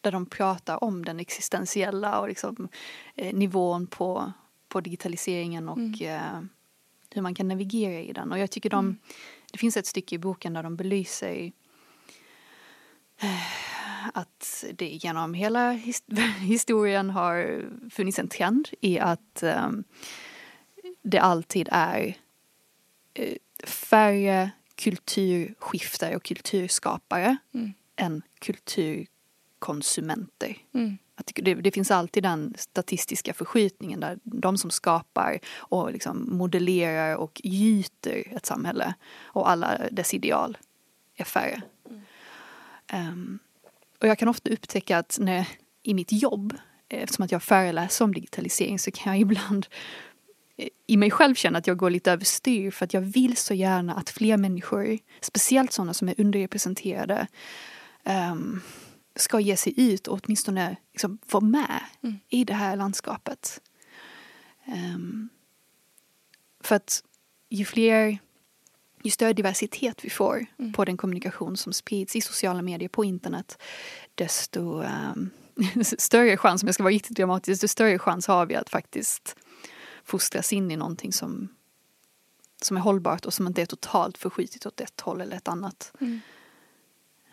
Där 0.00 0.12
de 0.12 0.26
pratar 0.26 0.84
om 0.84 1.04
den 1.04 1.20
existentiella 1.20 2.20
och 2.20 2.28
liksom, 2.28 2.68
eh, 3.14 3.34
nivån 3.34 3.86
på, 3.86 4.32
på 4.68 4.80
digitaliseringen 4.80 5.68
och 5.68 5.78
mm. 5.78 6.00
eh, 6.00 6.42
hur 7.10 7.22
man 7.22 7.34
kan 7.34 7.48
navigera 7.48 8.00
i 8.00 8.12
den. 8.12 8.32
Och 8.32 8.38
jag 8.38 8.50
tycker 8.50 8.70
de, 8.70 8.84
mm. 8.84 8.98
det 9.52 9.58
finns 9.58 9.76
ett 9.76 9.86
stycke 9.86 10.14
i 10.14 10.18
boken 10.18 10.52
där 10.52 10.62
de 10.62 10.76
belyser 10.76 11.52
att 14.14 14.64
det 14.72 14.88
genom 14.88 15.34
hela 15.34 15.70
historien 16.40 17.10
har 17.10 17.64
funnits 17.90 18.18
en 18.18 18.28
trend 18.28 18.68
i 18.80 18.98
att 18.98 19.42
um, 19.42 19.84
det 21.02 21.18
alltid 21.18 21.68
är 21.72 22.16
färre 23.64 24.50
kulturskiftare 24.74 26.16
och 26.16 26.22
kulturskapare 26.22 27.36
mm. 27.54 27.72
än 27.96 28.22
kulturkonsumenter. 28.38 30.56
Mm. 30.74 30.98
Att 31.14 31.32
det, 31.34 31.54
det, 31.54 31.70
finns 31.70 31.90
alltid 31.90 32.22
den 32.22 32.54
statistiska 32.58 33.34
förskjutningen 33.34 34.00
där 34.00 34.18
de 34.22 34.58
som 34.58 34.70
skapar 34.70 35.38
och 35.56 35.92
liksom 35.92 36.36
modellerar 36.36 37.16
och 37.16 37.40
gyter 37.44 38.36
ett 38.36 38.46
samhälle 38.46 38.94
och 39.20 39.50
alla 39.50 39.78
dess 39.90 40.14
ideal 40.14 40.58
är 41.14 41.24
färre. 41.24 41.62
Mm. 41.90 42.02
Um, 42.92 43.38
och 44.00 44.08
jag 44.08 44.18
kan 44.18 44.28
ofta 44.28 44.50
upptäcka 44.50 44.98
att 44.98 45.18
när, 45.20 45.48
i 45.82 45.94
mitt 45.94 46.12
jobb, 46.12 46.54
eftersom 46.88 47.24
att 47.24 47.32
jag 47.32 47.42
föreläser 47.42 48.04
om 48.04 48.14
digitalisering 48.14 48.78
så 48.78 48.90
kan 48.90 49.12
jag 49.12 49.20
ibland 49.20 49.66
eh, 49.66 49.72
i 50.86 50.96
mig 50.96 51.10
själv 51.10 51.34
känna 51.34 51.58
att 51.58 51.66
jag 51.66 51.76
går 51.76 51.90
lite 51.90 52.12
överstyr 52.12 52.70
för 52.70 52.84
att 52.84 52.94
jag 52.94 53.00
vill 53.00 53.36
så 53.36 53.54
gärna 53.54 53.94
att 53.94 54.10
fler 54.10 54.36
människor, 54.36 54.98
speciellt 55.20 55.72
sådana 55.72 55.94
som 55.94 56.08
är 56.08 56.14
underrepresenterade, 56.20 57.26
um, 58.04 58.62
ska 59.16 59.40
ge 59.40 59.56
sig 59.56 59.74
ut 59.76 60.06
och 60.06 60.20
åtminstone 60.22 60.76
liksom 60.92 61.18
vara 61.30 61.44
med 61.44 61.80
mm. 62.02 62.18
i 62.28 62.44
det 62.44 62.54
här 62.54 62.76
landskapet. 62.76 63.60
Um, 64.66 65.28
för 66.60 66.76
att 66.76 67.02
ju 67.48 67.64
fler 67.64 68.18
ju 69.02 69.10
större 69.10 69.32
diversitet 69.32 70.04
vi 70.04 70.10
får 70.10 70.46
mm. 70.58 70.72
på 70.72 70.84
den 70.84 70.96
kommunikation 70.96 71.56
som 71.56 71.72
sprids 71.72 72.16
i 72.16 72.20
sociala 72.20 72.62
medier, 72.62 72.88
på 72.88 73.04
internet, 73.04 73.62
desto 74.14 74.82
um, 74.82 75.30
större 75.98 76.36
chans, 76.36 76.62
om 76.62 76.66
jag 76.66 76.74
ska 76.74 76.82
vara 76.82 76.94
riktigt 76.94 77.16
dramatisk, 77.16 77.48
desto 77.48 77.68
större 77.68 77.98
chans 77.98 78.26
har 78.26 78.46
vi 78.46 78.54
att 78.54 78.70
faktiskt 78.70 79.36
fostras 80.08 80.52
in 80.52 80.70
i 80.70 80.76
någonting 80.76 81.12
som, 81.12 81.48
som 82.62 82.76
är 82.76 82.80
hållbart 82.80 83.26
och 83.26 83.34
som 83.34 83.46
inte 83.46 83.62
är 83.62 83.66
totalt 83.66 84.18
förskjutet 84.18 84.66
åt 84.66 84.80
ett 84.80 85.00
håll 85.00 85.20
eller 85.20 85.36
ett 85.36 85.48
annat. 85.48 85.92
Mm. 86.00 86.20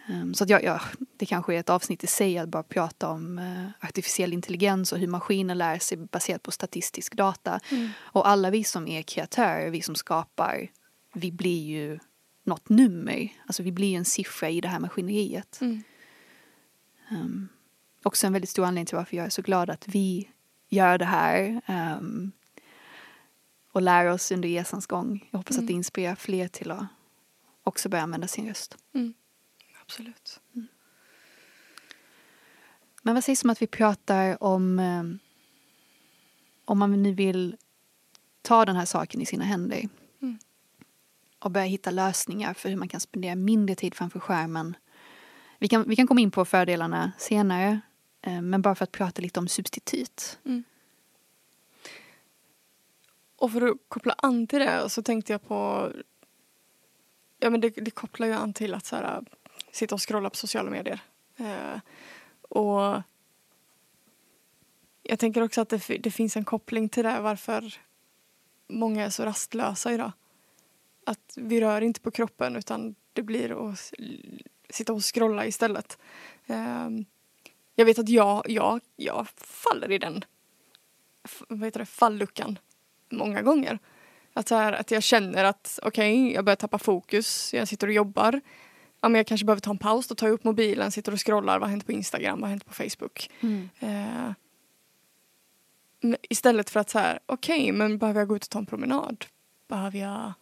Um, 0.09 0.33
så 0.33 0.43
att 0.43 0.49
jag, 0.49 0.63
ja, 0.63 0.81
det 1.17 1.25
kanske 1.25 1.55
är 1.55 1.59
ett 1.59 1.69
avsnitt 1.69 2.03
i 2.03 2.07
sig 2.07 2.37
att 2.37 2.49
bara 2.49 2.63
prata 2.63 3.09
om 3.09 3.39
uh, 3.39 3.67
artificiell 3.79 4.33
intelligens 4.33 4.91
och 4.91 4.99
hur 4.99 5.07
maskiner 5.07 5.55
lär 5.55 5.79
sig 5.79 5.97
baserat 5.97 6.43
på 6.43 6.51
statistisk 6.51 7.15
data. 7.15 7.59
Mm. 7.71 7.89
Och 7.99 8.27
alla 8.27 8.49
vi 8.49 8.63
som 8.63 8.87
är 8.87 9.01
kreatörer, 9.01 9.69
vi 9.69 9.81
som 9.81 9.95
skapar 9.95 10.69
vi 11.15 11.31
blir 11.31 11.63
ju 11.63 11.99
något 12.43 12.69
nummer. 12.69 13.29
Alltså 13.45 13.63
vi 13.63 13.71
blir 13.71 13.97
en 13.97 14.05
siffra 14.05 14.49
i 14.49 14.61
det 14.61 14.67
här 14.67 14.79
maskineriet. 14.79 15.61
Mm. 15.61 15.83
Um, 17.11 17.49
också 18.03 18.27
en 18.27 18.33
väldigt 18.33 18.49
stor 18.49 18.65
anledning 18.65 18.85
till 18.85 18.97
varför 18.97 19.17
jag 19.17 19.25
är 19.25 19.29
så 19.29 19.41
glad 19.41 19.69
att 19.69 19.87
vi 19.87 20.29
gör 20.69 20.97
det 20.97 21.05
här. 21.05 21.61
Um, 21.99 22.31
och 23.75 23.81
lär 23.81 24.05
oss 24.05 24.31
under 24.31 24.49
resans 24.49 24.87
gång. 24.87 25.27
Jag 25.31 25.39
hoppas 25.39 25.55
mm. 25.55 25.63
att 25.63 25.67
det 25.67 25.73
mm. 25.73 25.79
inspirerar 25.79 26.15
fler 26.15 26.47
till 26.47 26.71
att 26.71 26.85
också 27.63 27.89
börja 27.89 28.03
använda 28.03 28.27
sin 28.27 28.47
röst. 28.47 28.77
Mm. 28.93 29.13
Absolut. 29.81 30.39
Mm. 30.55 30.67
Men 33.01 33.13
vad 33.13 33.23
sägs 33.23 33.43
om 33.43 33.49
att 33.49 33.61
vi 33.61 33.67
pratar 33.67 34.43
om 34.43 34.79
um, 34.79 35.19
om 36.65 36.79
man 36.79 37.03
nu 37.03 37.13
vill 37.13 37.57
ta 38.41 38.65
den 38.65 38.75
här 38.75 38.85
saken 38.85 39.21
i 39.21 39.25
sina 39.25 39.43
händer 39.45 39.89
och 41.39 41.51
börja 41.51 41.65
hitta 41.65 41.91
lösningar 41.91 42.53
för 42.53 42.69
hur 42.69 42.75
man 42.75 42.87
kan 42.87 42.99
spendera 42.99 43.35
mindre 43.35 43.75
tid 43.75 43.95
framför 43.95 44.19
skärmen. 44.19 44.77
Vi 45.59 45.67
kan, 45.67 45.83
vi 45.87 45.95
kan 45.95 46.07
komma 46.07 46.21
in 46.21 46.31
på 46.31 46.45
fördelarna 46.45 47.11
senare, 47.17 47.79
eh, 48.21 48.41
men 48.41 48.61
bara 48.61 48.75
för 48.75 48.83
att 48.83 48.91
prata 48.91 49.21
lite 49.21 49.39
om 49.39 49.47
substitut. 49.47 50.39
Mm. 50.45 50.63
Och 53.35 53.51
för 53.51 53.71
att 53.71 53.77
koppla 53.87 54.15
an 54.17 54.47
till 54.47 54.59
det 54.59 54.89
så 54.89 55.01
tänkte 55.01 55.31
jag 55.31 55.47
på... 55.47 55.91
Ja, 57.39 57.49
men 57.49 57.61
det, 57.61 57.69
det 57.69 57.91
kopplar 57.91 58.27
ju 58.27 58.33
an 58.33 58.53
till 58.53 58.73
att 58.73 58.85
så 58.85 58.95
här, 58.95 59.23
sitta 59.71 59.95
och 59.95 60.07
scrolla 60.07 60.29
på 60.29 60.35
sociala 60.35 60.69
medier. 60.69 60.99
Eh, 61.37 61.79
och 62.41 63.01
jag 65.03 65.19
tänker 65.19 65.41
också 65.41 65.61
att 65.61 65.69
det, 65.69 65.97
det 65.97 66.11
finns 66.11 66.37
en 66.37 66.45
koppling 66.45 66.89
till 66.89 67.03
det 67.03 67.19
varför 67.19 67.73
många 68.67 69.05
är 69.05 69.09
så 69.09 69.25
rastlösa 69.25 69.93
idag. 69.93 70.11
Att 71.05 71.37
vi 71.37 71.61
rör 71.61 71.81
inte 71.81 72.01
på 72.01 72.11
kroppen 72.11 72.55
utan 72.55 72.95
det 73.13 73.21
blir 73.21 73.71
att 73.71 73.93
sitta 74.69 74.93
och 74.93 75.13
scrolla 75.13 75.45
istället. 75.45 75.97
Eh, 76.45 76.89
jag 77.75 77.85
vet 77.85 77.99
att 77.99 78.09
jag, 78.09 78.49
jag, 78.49 78.81
jag 78.95 79.27
faller 79.35 79.91
i 79.91 79.97
den 79.97 80.25
vad 81.47 81.63
heter 81.63 81.79
det, 81.79 81.85
falluckan 81.85 82.59
många 83.17 83.41
gånger. 83.41 83.79
Att, 84.33 84.49
här, 84.49 84.73
att 84.73 84.91
jag 84.91 85.03
känner 85.03 85.43
att 85.43 85.79
okej, 85.83 86.23
okay, 86.23 86.33
jag 86.33 86.45
börjar 86.45 86.55
tappa 86.55 86.77
fokus, 86.77 87.53
jag 87.53 87.67
sitter 87.67 87.87
och 87.87 87.93
jobbar. 87.93 88.41
Ja, 89.01 89.09
men 89.09 89.19
jag 89.19 89.27
kanske 89.27 89.45
behöver 89.45 89.61
ta 89.61 89.71
en 89.71 89.77
paus, 89.77 90.07
då 90.07 90.15
tar 90.15 90.27
jag 90.27 90.33
upp 90.33 90.43
mobilen, 90.43 90.91
sitter 90.91 91.11
och 91.11 91.25
scrollar, 91.25 91.59
vad 91.59 91.67
har 91.67 91.71
hänt 91.71 91.85
på 91.85 91.91
Instagram, 91.91 92.41
vad 92.41 92.49
har 92.49 92.49
hänt 92.49 92.65
på 92.65 92.73
Facebook. 92.73 93.29
Mm. 93.41 93.69
Eh, 93.79 94.31
istället 96.29 96.69
för 96.69 96.79
att 96.79 96.89
så 96.89 96.99
här, 96.99 97.19
okej, 97.25 97.61
okay, 97.61 97.71
men 97.71 97.97
behöver 97.97 98.21
jag 98.21 98.27
gå 98.27 98.35
ut 98.35 98.43
och 98.43 98.49
ta 98.49 98.59
en 98.59 98.65
promenad? 98.65 99.25
Behöver 99.67 99.99
jag 99.99 100.33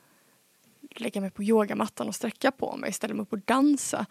lägga 0.96 1.22
mig 1.22 1.32
på 1.32 1.44
yogamattan 1.44 2.08
och 2.08 2.16
sträcka 2.16 2.52
på 2.52 2.78
mig, 2.78 2.94
ställa 2.94 3.14
mig 3.14 3.24
upp 3.24 3.34
och 3.34 3.40
dansa? 3.40 4.06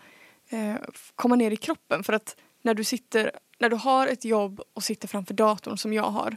Eh, 0.49 0.75
komma 1.15 1.37
ner 1.37 1.51
i 1.51 1.57
kroppen, 1.57 2.05
för 2.05 2.13
att 2.13 2.37
när 2.63 2.75
du 2.75 2.85
sitter, 2.85 3.31
när 3.59 3.69
du 3.69 3.77
har 3.77 4.07
ett 4.07 4.25
jobb 4.25 4.61
och 4.73 4.83
sitter 4.83 5.09
framför 5.09 5.35
datorn 5.35 5.79
som 5.79 5.93
jag 5.93 6.11
har, 6.11 6.37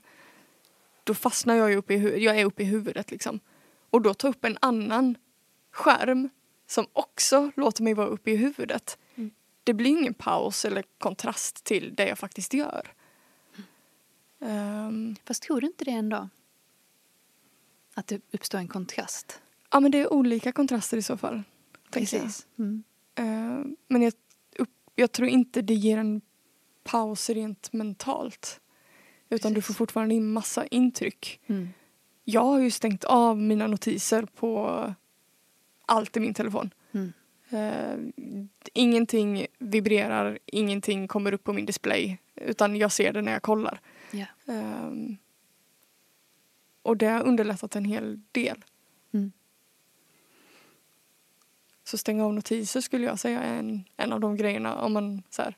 då 1.06 1.14
fastnar 1.14 1.56
jag 1.56 1.72
ju 1.72 1.76
uppe 1.76 1.94
i 1.94 1.98
huvudet, 1.98 2.22
jag 2.22 2.40
är 2.40 2.46
uppe 2.46 2.64
i 2.64 2.66
huvudet 2.66 3.12
liksom. 3.12 3.40
Och 3.90 4.02
då 4.02 4.14
ta 4.14 4.28
upp 4.28 4.46
en 4.46 4.58
annan 4.62 5.18
skärm 5.72 6.30
som 6.68 6.88
också 6.94 7.52
låter 7.56 7.84
mig 7.84 7.94
vara 7.94 8.08
uppe 8.08 8.32
i 8.32 8.36
huvudet. 8.36 8.98
Mm. 9.16 9.32
Det 9.64 9.74
blir 9.74 9.90
ingen 9.90 10.14
paus 10.14 10.66
eller 10.66 10.84
kontrast 10.98 11.64
till 11.64 11.96
det 11.96 12.08
jag 12.08 12.20
faktiskt 12.20 12.54
gör. 12.54 12.94
Mm. 14.40 14.88
Um, 14.88 15.16
Fast 15.26 15.44
tror 15.44 15.62
du 15.62 15.68
inte 15.68 15.86
det 15.86 15.92
ändå? 15.92 16.30
Att 17.94 18.08
det 18.08 18.22
uppstår 18.32 18.58
en 18.58 18.68
kontrast? 18.68 19.42
Ja 19.72 19.80
men 19.80 19.92
det 19.92 19.98
är 19.98 20.14
olika 20.14 20.52
kontraster 20.52 20.98
i 20.98 21.02
så 21.02 21.18
fall. 21.18 21.44
Precis. 21.92 22.48
Mm. 22.58 22.84
Uh, 23.20 23.66
men 23.88 24.02
jag, 24.02 24.14
upp, 24.58 24.70
jag 24.96 25.12
tror 25.12 25.28
inte 25.28 25.62
det 25.62 25.74
ger 25.74 25.98
en 25.98 26.22
paus 26.84 27.30
rent 27.30 27.74
mentalt. 27.74 28.62
Utan 29.30 29.54
Precis. 29.54 29.56
du 29.56 29.62
får 29.62 29.74
fortfarande 29.74 30.16
in 30.16 30.32
massa 30.32 30.68
intryck. 30.68 31.40
Mm. 31.48 31.70
Jag 32.24 32.44
har 32.44 32.60
ju 32.60 32.72
stängt 32.72 33.04
av 33.04 33.38
mina 33.38 33.68
notiser 33.68 34.26
på 34.36 34.94
allt 35.86 36.18
i 36.18 36.20
min 36.20 36.34
telefon. 36.34 36.74
Mm. 36.92 37.14
Uh, 37.54 38.12
ingenting 38.74 39.48
vibrerar, 39.58 40.40
ingenting 40.46 41.08
kommer 41.08 41.34
upp 41.34 41.44
på 41.44 41.54
min 41.54 41.66
display. 41.66 42.18
Utan 42.36 42.76
jag 42.76 42.92
ser 42.92 43.14
det 43.14 43.22
när 43.22 43.32
jag 43.32 43.42
kollar. 43.42 43.82
Yeah. 44.12 44.30
Um, 44.46 45.18
och 46.82 46.98
det 46.98 47.06
har 47.06 47.24
underlättat 47.24 47.76
en 47.76 47.86
hel 47.86 48.20
del. 48.32 48.66
Mm. 49.14 49.32
Så 51.84 51.98
stänga 51.98 52.26
av 52.26 52.34
notiser 52.34 52.82
skulle 52.82 53.06
jag 53.06 53.20
säga 53.20 53.42
är 53.42 53.60
en, 53.60 53.84
en 53.98 54.14
av 54.14 54.20
de 54.20 54.38
grejerna 54.38 54.76
om 54.76 54.94
man 54.94 55.24
så 55.30 55.42
här, 55.42 55.58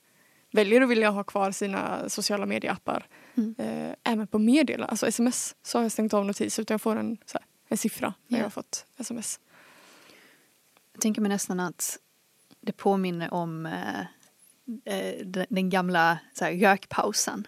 väljer 0.52 0.82
att 0.82 0.90
vilja 0.90 1.10
ha 1.10 1.24
kvar 1.24 1.52
sina 1.52 2.10
sociala 2.10 2.46
medieappar. 2.46 3.08
Mm. 3.38 3.56
Eh, 3.58 3.96
även 4.04 4.28
på 4.28 4.40
meddelanden, 4.40 4.90
alltså 4.90 5.08
sms, 5.08 5.56
så 5.64 5.78
har 5.78 5.84
jag 5.84 5.92
stängt 5.92 6.14
av 6.14 6.26
notiser 6.26 6.62
utan 6.62 6.74
jag 6.74 6.82
får 6.82 6.96
en, 6.96 7.18
så 7.26 7.38
här, 7.38 7.46
en 7.68 7.78
siffra 7.78 8.14
när 8.28 8.38
yeah. 8.38 8.40
jag 8.40 8.46
har 8.46 8.50
fått 8.50 8.86
sms. 8.98 9.40
Jag 10.94 11.02
tänker 11.02 11.22
mig 11.22 11.30
nästan 11.30 11.60
att 11.60 12.00
det 12.62 12.72
påminner 12.72 13.34
om 13.34 13.66
eh, 13.66 14.00
eh 14.86 15.26
den, 15.26 15.46
den, 15.50 15.70
gamla 15.70 16.20
så 16.34 16.46
här, 16.46 16.54
rökpausen. 16.54 17.48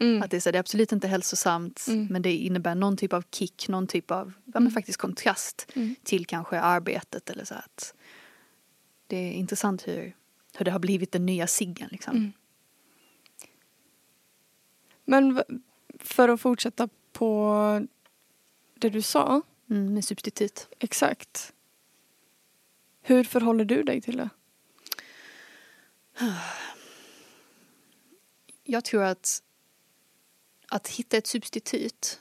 Mm. 0.00 0.22
Att 0.22 0.30
det 0.30 0.36
är, 0.36 0.40
så, 0.40 0.50
det 0.50 0.58
är 0.58 0.60
absolut 0.60 0.92
inte 0.92 1.08
hälsosamt 1.08 1.84
mm. 1.88 2.06
men 2.06 2.22
det 2.22 2.36
innebär 2.36 2.74
någon 2.74 2.96
typ 2.96 3.12
av 3.12 3.24
kick, 3.30 3.68
någon 3.68 3.86
typ 3.86 4.10
av 4.10 4.32
ja, 4.44 4.50
men 4.52 4.62
mm. 4.62 4.72
faktiskt 4.72 4.98
kontrast 4.98 5.66
mm. 5.74 5.94
till 6.02 6.26
kanske 6.26 6.60
arbetet 6.60 7.30
eller 7.30 7.44
så. 7.44 7.54
Att 7.54 7.94
det 9.06 9.16
är 9.16 9.32
intressant 9.32 9.88
hur, 9.88 10.14
hur 10.56 10.64
det 10.64 10.70
har 10.70 10.78
blivit 10.78 11.12
den 11.12 11.26
nya 11.26 11.46
ciggen 11.46 11.88
liksom. 11.92 12.32
Mm. 15.08 15.34
Men 15.34 15.44
för 15.98 16.28
att 16.28 16.40
fortsätta 16.40 16.88
på 17.12 17.86
det 18.74 18.88
du 18.88 19.02
sa. 19.02 19.42
Mm, 19.70 19.94
med 19.94 20.04
substitut. 20.04 20.68
Exakt. 20.78 21.52
Hur 23.02 23.24
förhåller 23.24 23.64
du 23.64 23.82
dig 23.82 24.00
till 24.00 24.16
det? 24.16 24.30
Jag 28.64 28.84
tror 28.84 29.02
att 29.02 29.42
att 30.68 30.88
hitta 30.88 31.16
ett 31.16 31.26
substitut 31.26 32.20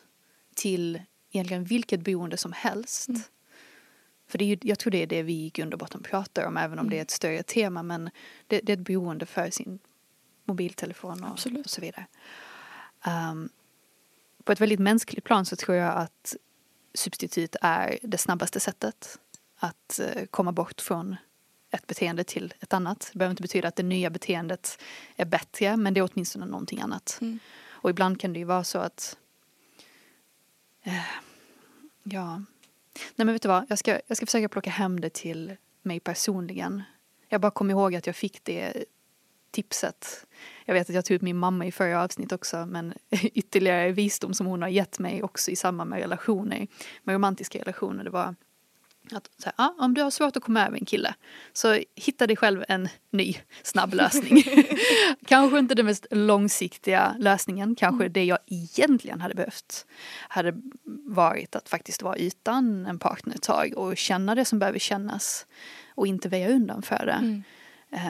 till 0.56 1.02
egentligen 1.32 1.64
vilket 1.64 2.02
boende 2.02 2.38
som 2.38 2.54
helst. 2.54 3.10
Mm. 3.10 3.22
För 4.28 4.38
det 4.38 4.46
är 4.46 4.48
ju, 4.48 4.58
jag 4.62 4.80
tror 4.80 4.92
det 4.92 5.04
är 5.04 5.08
det 5.08 5.24
vi 5.24 5.34
i 5.34 5.50
grund 5.50 5.74
och 5.74 5.80
botten 5.80 6.04
pratar 6.04 6.46
om 6.46 6.58
även 6.58 6.80
om 6.80 6.86
mm. 6.86 6.90
det 6.90 6.98
är 6.98 7.02
ett 7.02 7.12
större 7.12 7.44
tema 7.44 7.84
men 7.84 8.10
det, 8.48 8.60
det, 8.64 8.74
är 8.74 8.78
ett 8.78 8.86
boende 8.86 9.26
för 9.26 9.50
sin 9.50 9.80
mobiltelefon 10.46 11.24
och, 11.24 11.32
och 11.32 11.70
så 11.70 11.82
vidare. 11.82 12.06
Um, 13.08 13.50
på 14.44 14.52
ett 14.52 14.62
väldigt 14.62 14.80
mänskligt 14.80 15.26
plan 15.26 15.46
så 15.46 15.56
tror 15.56 15.78
jag 15.78 15.98
att 15.98 16.36
substitut 16.94 17.56
är 17.62 18.00
det 18.02 18.18
snabbaste 18.18 18.60
sättet 18.60 19.20
att 19.60 20.00
uh, 20.02 20.26
komma 20.26 20.52
bort 20.52 20.82
från 20.82 21.16
ett 21.72 21.88
beteende 21.88 22.24
till 22.24 22.54
ett 22.60 22.74
annat. 22.74 23.10
Det 23.14 23.20
behöver 23.20 23.32
inte 23.32 23.42
betyda 23.42 23.68
att 23.68 23.76
det 23.76 23.84
nya 23.84 24.10
beteendet 24.10 24.82
är 25.16 25.26
bättre 25.26 25.78
men 25.78 25.94
det 25.94 26.00
är 26.00 26.10
åtminstone 26.14 26.46
någonting 26.46 26.82
annat. 26.82 27.18
Mm. 27.22 27.40
Och 27.68 27.90
ibland 27.90 28.20
kan 28.20 28.34
det 28.34 28.40
ju 28.40 28.46
vara 28.46 28.64
så 28.64 28.80
att 28.80 29.18
uh, 30.88 31.02
ja 32.04 32.42
Nej 33.16 33.26
men 33.26 33.34
vet 33.34 33.42
du 33.42 33.48
vad, 33.48 33.66
jag 33.70 33.80
ska, 33.80 34.00
jag 34.08 34.18
ska 34.18 34.26
försöka 34.26 34.50
plocka 34.50 34.70
hem 34.70 35.00
det 35.00 35.14
till 35.14 35.56
mig 35.82 36.00
personligen. 36.00 36.84
Jag 37.30 37.42
bara 37.42 37.52
kom 37.52 37.72
ihåg 37.72 37.96
att 37.96 38.08
jag 38.08 38.16
fick 38.16 38.44
det 38.44 38.86
tipset. 39.52 40.26
Jag 40.70 40.74
vet 40.74 40.90
att 40.90 40.96
jag 40.96 41.06
tog 41.06 41.16
ut 41.16 41.22
min 41.22 41.38
mamma 41.38 41.66
i 41.66 41.72
förra 41.72 42.04
avsnitt 42.04 42.32
också 42.32 42.66
men 42.66 42.94
ytterligare 43.22 43.92
visdom 43.92 44.34
som 44.34 44.46
hon 44.46 44.62
har 44.62 44.70
gett 44.70 45.00
mig 45.00 45.24
också 45.24 45.52
i 45.52 45.56
samband 45.56 45.90
med 45.90 46.00
relationer, 46.00 46.68
med 47.04 47.14
romantiska 47.14 47.60
relationer, 47.60 48.04
det 48.04 48.10
var 48.10 48.36
att 49.12 49.30
så 49.38 49.46
här, 49.46 49.54
ah, 49.56 49.74
om 49.78 49.94
du 49.94 50.02
har 50.02 50.12
svårt 50.12 50.38
att 50.38 50.44
komma 50.44 50.66
över 50.66 50.78
en 50.78 50.86
kille 50.86 51.14
så 51.54 51.80
hitta 51.96 52.28
dig 52.28 52.36
själv 52.36 52.64
en 52.68 52.90
ny 53.12 53.36
snabb 53.64 53.94
lösning. 53.94 54.44
kanske 55.26 55.60
inte 55.60 55.76
den 55.76 55.86
mest 55.86 56.06
långsiktiga 56.12 57.16
lösningen, 57.20 57.76
kanske 57.76 58.04
mm. 58.04 58.14
det 58.14 58.24
jag 58.24 58.40
egentligen 58.48 59.22
hade 59.22 59.36
behövt 59.36 59.86
hade 60.28 60.54
varit 61.06 61.56
att 61.56 61.70
faktiskt 61.70 62.02
vara 62.02 62.16
utan 62.16 62.86
en 62.86 63.00
partner 63.00 63.36
ett 63.36 63.42
tag 63.42 63.74
och 63.78 63.98
känna 63.98 64.36
det 64.36 64.46
som 64.46 64.60
behöver 64.60 64.80
kännas 64.80 65.46
och 65.96 66.08
inte 66.08 66.30
väja 66.30 66.50
undan 66.50 66.82
för 66.82 67.06
det. 67.06 67.12
Mm. 67.12 67.44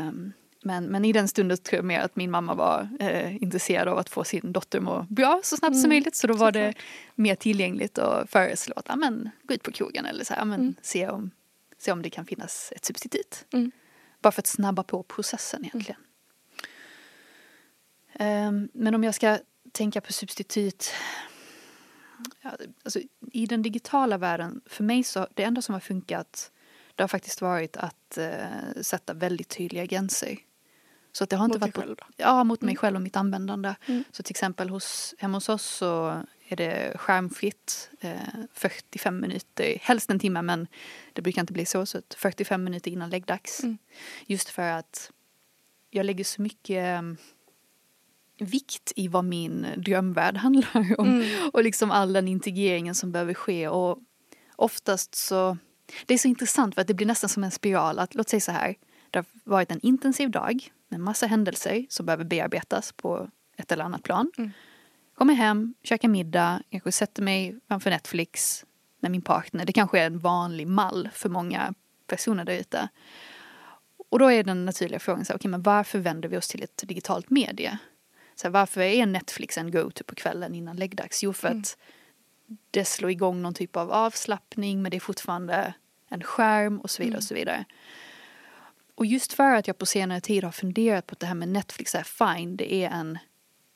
Um, 0.07 0.33
men, 0.67 0.85
men 0.85 1.05
i 1.05 1.11
den 1.11 1.27
stunden 1.27 1.57
tror 1.57 1.77
jag 1.77 1.85
mer 1.85 1.99
att 1.99 2.15
min 2.15 2.31
mamma 2.31 2.53
var 2.53 2.89
eh, 2.99 3.43
intresserad 3.43 3.87
av 3.87 3.97
att 3.97 4.09
få 4.09 4.23
sin 4.23 4.51
dotter 4.51 4.79
må 4.79 5.05
bra 5.09 5.41
så 5.43 5.57
snabbt 5.57 5.73
mm. 5.73 5.81
som 5.81 5.89
möjligt. 5.89 6.15
Så 6.15 6.27
då 6.27 6.33
var 6.33 6.51
det 6.51 6.73
mer 7.15 7.35
tillgängligt 7.35 7.97
att 7.97 8.29
föreslå 8.29 8.73
att 8.75 8.89
amen, 8.89 9.29
gå 9.43 9.53
ut 9.53 9.63
på 9.63 9.71
krogen 9.71 10.05
eller 10.05 10.23
så 10.23 10.33
här, 10.33 10.41
amen, 10.41 10.59
mm. 10.59 10.75
se, 10.81 11.09
om, 11.09 11.31
se 11.77 11.91
om 11.91 12.01
det 12.01 12.09
kan 12.09 12.25
finnas 12.25 12.73
ett 12.75 12.85
substitut. 12.85 13.45
Mm. 13.53 13.71
Bara 14.21 14.31
för 14.31 14.41
att 14.41 14.47
snabba 14.47 14.83
på 14.83 15.03
processen 15.03 15.65
egentligen. 15.65 16.01
Um, 18.19 18.69
men 18.73 18.95
om 18.95 19.03
jag 19.03 19.15
ska 19.15 19.37
tänka 19.71 20.01
på 20.01 20.13
substitut 20.13 20.91
ja, 22.41 22.51
alltså, 22.83 22.99
i 23.31 23.45
den 23.45 23.61
digitala 23.61 24.17
världen, 24.17 24.61
för 24.65 24.83
mig 24.83 25.03
så 25.03 25.27
det 25.33 25.43
enda 25.43 25.61
som 25.61 25.73
har 25.73 25.79
funkat 25.79 26.51
det 26.95 27.03
har 27.03 27.07
faktiskt 27.07 27.41
varit 27.41 27.77
att 27.77 28.17
uh, 28.17 28.81
sätta 28.81 29.13
väldigt 29.13 29.49
tydliga 29.49 29.85
gränser. 29.85 30.37
Så 31.17 31.25
det 31.25 31.35
har 31.35 31.45
inte 31.45 31.55
mot 31.55 31.61
varit 31.61 31.75
själv? 31.75 31.95
Ja, 32.17 32.43
mot 32.43 32.61
mig 32.61 32.71
mm. 32.71 32.75
själv 32.75 32.95
och 32.95 33.01
mitt 33.01 33.15
användande. 33.15 33.75
Mm. 33.85 34.03
Så 34.11 34.23
till 34.23 34.33
exempel 34.33 34.69
hos, 34.69 35.15
hemma 35.17 35.37
hos 35.37 35.49
oss 35.49 35.63
så 35.63 36.21
är 36.47 36.55
det 36.55 36.97
skärmfritt 36.97 37.89
eh, 37.99 38.17
45 38.53 39.19
minuter, 39.19 39.77
helst 39.81 40.09
en 40.09 40.19
timme 40.19 40.41
men 40.41 40.67
det 41.13 41.21
brukar 41.21 41.41
inte 41.41 41.53
bli 41.53 41.65
så, 41.65 41.85
så 41.85 42.01
45 42.17 42.63
minuter 42.63 42.91
innan 42.91 43.09
läggdags. 43.09 43.63
Mm. 43.63 43.77
Just 44.25 44.49
för 44.49 44.71
att 44.71 45.11
jag 45.89 46.05
lägger 46.05 46.23
så 46.23 46.41
mycket 46.41 46.85
mm, 46.85 47.17
vikt 48.39 48.91
i 48.95 49.07
vad 49.07 49.25
min 49.25 49.67
drömvärld 49.77 50.37
handlar 50.37 50.99
om 50.99 51.07
mm. 51.07 51.49
och 51.53 51.63
liksom 51.63 51.91
all 51.91 52.13
den 52.13 52.27
integreringen 52.27 52.95
som 52.95 53.11
behöver 53.11 53.33
ske 53.33 53.67
och 53.67 53.97
oftast 54.55 55.15
så 55.15 55.57
det 56.05 56.13
är 56.13 56.17
så 56.17 56.27
intressant 56.27 56.75
för 56.75 56.81
att 56.81 56.87
det 56.87 56.93
blir 56.93 57.07
nästan 57.07 57.29
som 57.29 57.43
en 57.43 57.51
spiral 57.51 57.99
att 57.99 58.15
låt 58.15 58.29
säga 58.29 58.41
så 58.41 58.51
här 58.51 58.75
det 59.11 59.19
har 59.19 59.25
varit 59.43 59.71
en 59.71 59.79
intensiv 59.79 60.31
dag 60.31 60.71
med 60.87 60.99
massa 60.99 61.27
händelser 61.27 61.85
som 61.89 62.05
behöver 62.05 62.23
bearbetas 62.23 62.91
på 62.91 63.29
ett 63.57 63.71
eller 63.71 63.83
annat 63.83 64.03
plan. 64.03 64.31
Mm. 64.37 64.51
Kommer 65.15 65.33
hem, 65.33 65.73
käkar 65.83 66.07
middag, 66.07 66.61
kanske 66.69 66.91
sätter 66.91 67.23
mig 67.23 67.59
framför 67.67 67.89
Netflix 67.89 68.65
med 68.99 69.11
min 69.11 69.21
partner. 69.21 69.65
Det 69.65 69.73
kanske 69.73 69.99
är 69.99 70.05
en 70.05 70.19
vanlig 70.19 70.67
mall 70.67 71.09
för 71.13 71.29
många 71.29 71.73
personer 72.07 72.45
där 72.45 72.53
ute. 72.53 72.89
Och 74.09 74.19
då 74.19 74.31
är 74.31 74.43
den 74.43 74.65
naturliga 74.65 74.99
frågan, 74.99 75.25
så, 75.25 75.35
okay, 75.35 75.51
men 75.51 75.61
varför 75.61 75.99
vänder 75.99 76.29
vi 76.29 76.37
oss 76.37 76.47
till 76.47 76.63
ett 76.63 76.83
digitalt 76.87 77.29
medie? 77.29 77.77
Så 78.35 78.47
här, 78.47 78.51
varför 78.51 78.81
är 78.81 79.05
Netflix 79.05 79.57
en 79.57 79.71
go-to 79.71 80.03
på 80.03 80.15
kvällen 80.15 80.55
innan 80.55 80.75
läggdags? 80.75 81.23
Jo, 81.23 81.33
för 81.33 81.47
mm. 81.47 81.59
att 81.59 81.77
det 82.71 82.85
slår 82.85 83.11
igång 83.11 83.41
någon 83.41 83.53
typ 83.53 83.75
av 83.75 83.91
avslappning 83.91 84.81
men 84.81 84.91
det 84.91 84.97
är 84.97 85.01
fortfarande 85.01 85.73
en 86.09 86.23
skärm 86.23 86.79
och 86.79 86.89
så 86.89 87.03
vidare 87.03 87.17
och 87.17 87.23
så 87.23 87.33
vidare. 87.33 87.65
Och 88.97 89.05
just 89.05 89.33
för 89.33 89.55
att 89.55 89.67
jag 89.67 89.77
på 89.77 89.85
senare 89.85 90.21
tid 90.21 90.43
har 90.43 90.51
funderat 90.51 91.07
på 91.07 91.13
att 91.13 91.19
det 91.19 91.25
här 91.25 91.35
med 91.35 91.49
Netflix 91.49 91.95
är 91.95 92.03
fine, 92.03 92.57
det 92.57 92.73
är 92.73 92.89
en 92.89 93.17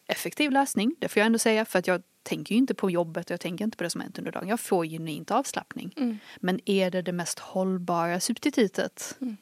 effektiv 0.08 0.52
lösning, 0.52 0.96
det 1.00 1.08
får 1.08 1.20
jag 1.20 1.26
ändå 1.26 1.40
säga, 1.40 1.66
för 1.66 1.80
att 1.80 1.88
jag 1.88 2.02
tänker 2.24 2.56
ju 2.56 2.60
inte 2.60 2.74
på 2.74 2.92
jobbet 2.92 3.26
och 3.26 3.32
jag 3.32 3.40
tänker 3.40 3.66
inte 3.66 3.78
på 3.78 3.84
det 3.84 3.90
som 3.90 4.02
hänt 4.02 4.18
under 4.18 4.32
dagen. 4.32 4.48
Jag 4.48 4.60
får 4.60 4.86
genuint 4.86 5.32
avslappning. 5.32 5.94
Mm. 5.98 6.18
Men 6.40 6.60
är 6.66 6.92
det 6.92 7.02
det 7.02 7.12
mest 7.12 7.40
hållbara 7.40 8.20
substitutet? 8.20 9.18
Mm. 9.22 9.38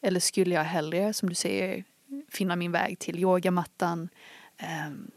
Eller 0.00 0.20
skulle 0.20 0.54
jag 0.54 0.64
hellre, 0.64 1.12
som 1.12 1.28
du 1.28 1.34
säger, 1.34 1.84
finna 2.28 2.56
min 2.56 2.72
väg 2.72 2.98
till 2.98 3.18
yogamattan, 3.18 4.08
ehm, 4.56 5.10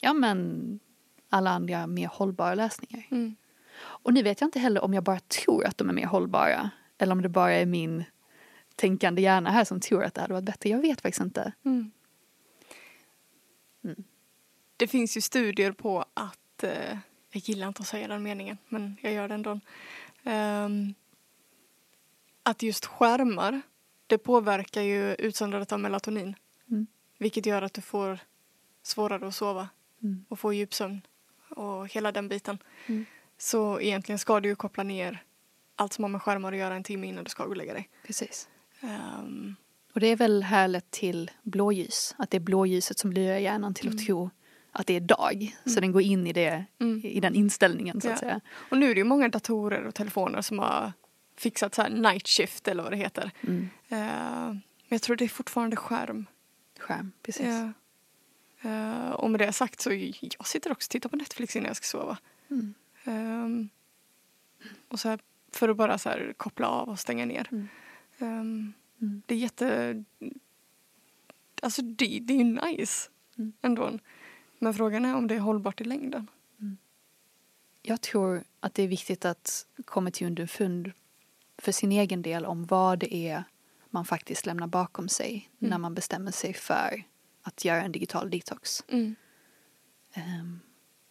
ja 0.00 0.12
men 0.12 0.80
alla 1.28 1.50
andra 1.50 1.86
mer 1.86 2.06
hållbara 2.06 2.54
lösningar. 2.54 3.06
Mm. 3.10 3.36
Och 3.80 4.14
nu 4.14 4.22
vet 4.22 4.40
jag 4.40 4.48
inte 4.48 4.58
heller 4.58 4.84
om 4.84 4.94
jag 4.94 5.04
bara 5.04 5.20
tror 5.20 5.66
att 5.66 5.78
de 5.78 5.88
är 5.88 5.92
mer 5.92 6.06
hållbara 6.06 6.70
eller 6.98 7.12
om 7.12 7.22
det 7.22 7.28
bara 7.28 7.52
är 7.52 7.66
min 7.66 8.04
tänkande 8.82 9.22
hjärna 9.22 9.50
här 9.50 9.64
som 9.64 9.80
tror 9.80 10.04
att 10.04 10.14
det 10.14 10.20
hade 10.20 10.32
varit 10.32 10.44
bättre. 10.44 10.70
Jag 10.70 10.78
vet 10.78 11.00
faktiskt 11.00 11.22
inte. 11.22 11.52
Mm. 11.64 11.90
Mm. 13.84 14.04
Det 14.76 14.86
finns 14.86 15.16
ju 15.16 15.20
studier 15.20 15.72
på 15.72 16.04
att, 16.14 16.62
eh, 16.62 16.98
jag 17.30 17.42
gillar 17.44 17.68
inte 17.68 17.80
att 17.82 17.88
säga 17.88 18.08
den 18.08 18.22
meningen 18.22 18.58
men 18.68 18.96
jag 19.00 19.12
gör 19.12 19.28
det 19.28 19.34
ändå. 19.34 19.60
Ehm, 20.24 20.94
att 22.42 22.62
just 22.62 22.86
skärmar, 22.86 23.60
det 24.06 24.18
påverkar 24.18 24.82
ju 24.82 25.14
utsöndrandet 25.14 25.72
av 25.72 25.80
melatonin. 25.80 26.34
Mm. 26.70 26.86
Vilket 27.18 27.46
gör 27.46 27.62
att 27.62 27.74
du 27.74 27.80
får 27.80 28.18
svårare 28.82 29.26
att 29.28 29.34
sova 29.34 29.68
Mm. 30.02 30.24
och 30.28 30.38
få 30.38 30.52
djupsömn 30.52 31.00
och 31.48 31.88
hela 31.88 32.12
den 32.12 32.28
biten. 32.28 32.58
Mm. 32.86 33.04
Så 33.38 33.80
egentligen 33.80 34.18
ska 34.18 34.40
du 34.40 34.48
ju 34.48 34.54
koppla 34.56 34.82
ner 34.82 35.24
allt 35.76 35.92
som 35.92 36.04
har 36.04 36.08
med 36.08 36.22
skärmar 36.22 36.52
att 36.52 36.58
göra 36.58 36.74
en 36.74 36.84
timme 36.84 37.06
innan 37.06 37.24
du 37.24 37.30
ska 37.30 37.44
gå 37.44 37.50
och 37.50 37.56
lägga 37.56 37.72
dig. 37.74 37.88
Precis. 38.06 38.48
Ehm, 38.82 39.56
Och 39.94 40.00
det 40.00 40.06
är 40.06 40.16
väl 40.16 40.42
härligt 40.42 40.90
till 40.90 41.30
blåljus. 41.42 42.14
Att 42.18 42.30
det 42.30 42.36
är 42.36 42.40
blåljuset 42.40 42.98
som 42.98 43.12
lurar 43.12 43.36
hjärnan 43.38 43.74
till 43.74 43.88
att 43.88 43.92
Mm. 43.94 44.04
tro 44.06 44.30
att 44.72 44.86
det 44.86 44.94
är 44.96 45.00
dag. 45.00 45.56
Så 45.64 45.80
den 45.80 45.92
går 45.92 46.02
in 46.02 46.26
i, 46.26 46.32
det, 46.32 46.64
mm. 46.80 47.00
i 47.04 47.20
den 47.20 47.34
inställningen 47.34 48.00
så 48.00 48.08
att 48.08 48.12
Ja. 48.12 48.18
säga. 48.18 48.40
Och 48.52 48.78
nu 48.78 48.90
är 48.90 48.94
det 48.94 48.98
ju 48.98 49.04
många 49.04 49.28
datorer 49.28 49.84
och 49.86 49.94
telefoner 49.94 50.42
som 50.42 50.58
har 50.58 50.92
fixat 51.36 51.74
så 51.74 51.82
här 51.82 51.90
night 51.90 52.28
shift 52.28 52.68
eller 52.68 52.82
vad 52.82 52.92
det 52.92 52.96
heter. 52.96 53.30
Mm. 53.40 53.68
Ehm, 53.88 54.48
men 54.48 54.60
jag 54.88 55.02
tror 55.02 55.16
det 55.16 55.24
är 55.24 55.28
fortfarande 55.28 55.76
skärm. 55.76 56.26
Skärm, 56.78 57.12
precis. 57.22 57.46
Ja. 57.46 57.72
Eh, 58.70 59.10
och 59.10 59.30
med 59.30 59.40
det 59.40 59.52
sagt 59.52 59.80
så 59.80 59.90
jag 59.92 60.46
sitter 60.46 60.72
också 60.72 60.86
och 60.86 60.90
tittar 60.90 61.08
på 61.08 61.16
Netflix 61.16 61.56
innan 61.56 61.66
jag 61.66 61.76
ska 61.76 61.84
sova. 61.98 62.18
Mm. 62.50 63.68
Och 64.88 65.00
så 65.00 65.08
här, 65.08 65.18
för 65.52 65.68
att 65.68 65.76
bara 65.76 65.98
så 65.98 66.08
här 66.08 66.34
koppla 66.36 66.68
av 66.68 66.88
och 66.88 66.98
stänga 66.98 67.24
ner. 67.26 67.68
Mm. 68.18 68.40
Ehm, 68.40 68.72
Mm. 69.00 69.22
det 69.26 69.34
är 69.34 69.38
jätte... 69.38 70.04
Alltså 71.62 71.82
det, 71.82 72.18
det 72.20 72.32
är 72.34 72.38
ju 72.38 72.44
nice 72.44 73.10
Mm. 73.38 73.52
ändå. 73.62 73.98
Men 74.58 74.74
frågan 74.74 75.04
är 75.04 75.16
om 75.16 75.26
det 75.26 75.34
är 75.34 75.38
hållbart 75.38 75.80
i 75.80 75.84
längden. 75.84 76.26
Jag 77.82 78.00
tror 78.00 78.44
att 78.60 78.74
det 78.74 78.82
är 78.82 78.88
viktigt 78.88 79.24
att 79.24 79.66
komma 79.84 80.10
till 80.10 80.26
underfund 80.26 80.92
för 81.58 81.72
sin 81.72 81.92
egen 81.92 82.22
del 82.22 82.44
om 82.46 82.66
vad 82.66 82.98
det 82.98 83.14
är 83.14 83.44
man 83.90 84.04
faktiskt 84.04 84.46
lämnar 84.46 84.66
bakom 84.66 85.08
sig 85.08 85.50
Mm. 85.60 85.70
när 85.70 85.78
man 85.78 85.94
bestämmer 85.94 86.30
sig 86.30 86.54
för 86.54 87.04
att 87.42 87.64
göra 87.64 87.82
en 87.82 87.92
digital 87.92 88.30
detox. 88.30 88.84
Mm. 88.88 89.14
Um, 90.16 90.60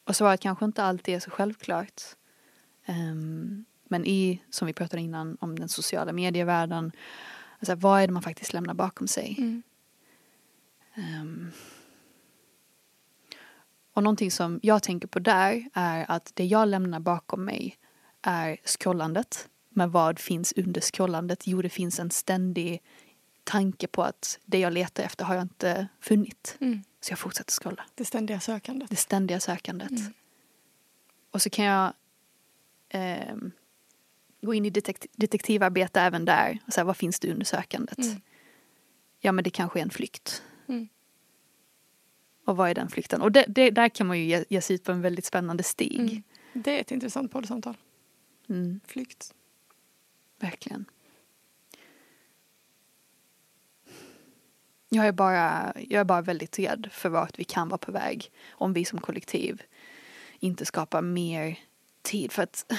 och 0.03 0.15
svaret 0.15 0.39
kanske 0.39 0.65
inte 0.65 0.83
alltid 0.83 1.15
är 1.15 1.19
så 1.19 1.29
självklart. 1.31 2.01
Ehm, 2.85 3.65
men 3.91 4.05
i, 4.05 4.41
som 4.49 4.65
vi 4.65 4.73
pratade 4.73 5.01
innan, 5.01 5.37
om 5.41 5.59
den 5.59 5.69
sociala 5.69 6.11
medievärlden, 6.11 6.91
alltså 7.59 7.75
vad 7.75 8.01
är 8.01 8.07
det 8.07 8.13
man 8.13 8.23
faktiskt 8.23 8.53
lämnar 8.53 8.73
bakom 8.73 9.07
sig? 9.07 9.35
Mm. 9.37 9.63
Ehm, 10.95 11.51
och 13.93 14.03
någonting 14.03 14.31
som 14.31 14.59
jag 14.63 14.83
tänker 14.83 15.07
på 15.07 15.19
där 15.19 15.69
är 15.73 16.05
att 16.07 16.31
det 16.33 16.45
jag 16.45 16.67
lämnar 16.67 16.99
bakom 16.99 17.45
mig 17.45 17.77
är 18.21 18.57
scrollandet. 18.65 19.49
Men 19.69 19.91
vad 19.91 20.19
finns 20.19 20.53
under 20.55 20.81
scrollandet? 20.81 21.47
Jo, 21.47 21.61
det 21.61 21.69
finns 21.69 21.99
en 21.99 22.11
ständig 22.11 22.81
tanke 23.43 23.87
på 23.87 24.03
att 24.03 24.39
det 24.45 24.59
jag 24.59 24.73
letar 24.73 25.03
efter 25.03 25.25
har 25.25 25.35
jag 25.35 25.41
inte 25.41 25.87
funnit. 25.99 26.57
Mm. 26.61 26.83
Så 27.01 27.11
jag 27.11 27.19
fortsätter 27.19 27.51
scrolla. 27.51 27.85
Det 27.95 28.05
ständiga 28.05 28.39
sökandet. 28.39 28.89
Det 28.89 28.95
ständiga 28.95 29.39
sökandet. 29.39 29.91
Mm. 29.91 30.13
Och 31.31 31.41
så 31.41 31.49
kan 31.49 31.65
jag 31.65 31.93
ehm, 32.89 33.51
gå 34.41 34.53
in 34.53 34.65
i 34.65 34.69
detekt- 34.69 35.07
detektivarbete 35.11 36.01
även 36.01 36.25
där. 36.25 36.59
Och 36.67 36.73
säga, 36.73 36.85
vad 36.85 36.97
finns 36.97 37.19
det 37.19 37.31
under 37.31 37.45
sökandet? 37.45 37.97
Mm. 37.97 38.21
Ja, 39.19 39.31
men 39.31 39.43
det 39.43 39.49
kanske 39.49 39.79
är 39.79 39.83
en 39.83 39.89
flykt. 39.89 40.43
Mm. 40.67 40.87
Och 42.45 42.57
vad 42.57 42.69
är 42.69 42.75
den 42.75 42.89
flykten? 42.89 43.21
Och 43.21 43.31
det, 43.31 43.45
det, 43.47 43.69
där 43.69 43.89
kan 43.89 44.07
man 44.07 44.19
ju 44.19 44.25
ge, 44.25 44.45
ge 44.49 44.61
sig 44.61 44.75
ut 44.75 44.83
på 44.83 44.91
en 44.91 45.01
väldigt 45.01 45.25
spännande 45.25 45.63
stig. 45.63 45.99
Mm. 45.99 46.23
Det 46.53 46.77
är 46.77 46.81
ett 46.81 46.91
intressant 46.91 47.31
poddsamtal. 47.31 47.75
Mm, 48.49 48.79
Flykt. 48.85 49.33
verkligen. 50.39 50.85
Jag 54.89 55.07
är, 55.07 55.11
bara, 55.11 55.73
jag 55.75 55.99
är 55.99 56.03
bara 56.03 56.21
väldigt 56.21 56.59
rädd 56.59 56.89
för 56.91 57.09
vart 57.09 57.39
vi 57.39 57.43
kan 57.43 57.69
vara 57.69 57.77
på 57.77 57.91
väg 57.91 58.31
om 58.49 58.73
vi 58.73 58.85
som 58.85 58.99
kollektiv 59.01 59.61
inte 60.39 60.65
skapar 60.65 61.01
mer 61.01 61.59
tid 62.01 62.31
för, 62.31 62.43
att, 62.43 62.71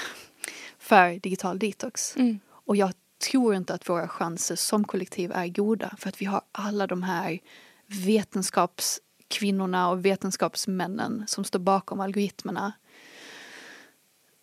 för 0.83 1.18
digital 1.18 1.59
detox. 1.59 2.16
Mm. 2.16 2.40
Och 2.49 2.77
jag 2.77 2.92
tror 3.31 3.55
inte 3.55 3.75
att 3.75 3.88
våra 3.88 4.09
chanser 4.09 4.57
som 4.57 4.85
kollektiv 4.85 5.33
är 5.33 5.49
goda 5.49 5.95
för 5.99 6.09
att 6.09 6.21
vi 6.21 6.27
har 6.27 6.42
alla 6.53 6.87
de 6.87 7.03
här 7.03 7.38
vetenskapskvinnorna 7.87 9.90
och 9.90 10.05
vetenskapsmännen 10.05 11.25
som 11.27 11.45
står 11.45 11.59
bakom 11.59 12.01
algoritmerna 12.01 12.73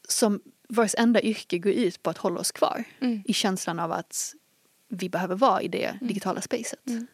som 0.08 0.42
vars 0.70 0.96
enda 0.98 1.22
yrke 1.22 1.58
går 1.58 1.72
ut 1.72 2.04
på 2.04 2.10
att 2.10 2.18
hålla 2.18 2.40
oss 2.40 2.52
kvar 2.52 2.84
Mm. 3.00 3.22
i 3.26 3.34
känslan 3.34 3.80
av 3.80 3.92
att 3.92 4.34
vi 4.88 5.10
behöver 5.10 5.36
vara 5.36 5.62
i 5.62 5.68
det 5.68 5.98
digitala 6.02 6.42
spacet. 6.42 6.88
Mm. 6.88 7.08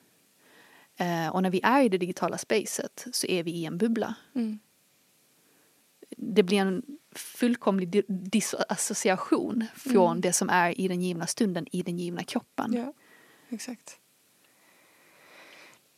Eh, 0.97 1.29
och 1.29 1.43
när 1.43 1.49
vi 1.49 1.61
är 1.63 1.83
i 1.83 1.89
det 1.89 1.97
digitala 1.97 2.37
spacet 2.37 3.05
så 3.11 3.27
är 3.27 3.43
vi 3.43 3.51
i 3.51 3.65
en 3.65 3.77
bubbla. 3.77 4.15
Mm. 4.35 4.59
Det 6.17 6.43
blir 6.43 6.57
en 6.57 6.83
fullkomlig 7.15 7.89
di- 7.89 8.03
disassociation 8.07 9.65
från 9.75 10.11
Mm. 10.11 10.21
det 10.21 10.33
som 10.33 10.49
är 10.49 10.79
i 10.81 10.87
den 10.87 11.01
givna 11.01 11.27
stunden, 11.27 11.65
i 11.71 11.81
den 11.81 11.97
givna 11.99 12.23
kroppen. 12.23 12.73
Ja, 12.73 12.93
exakt. 13.49 13.99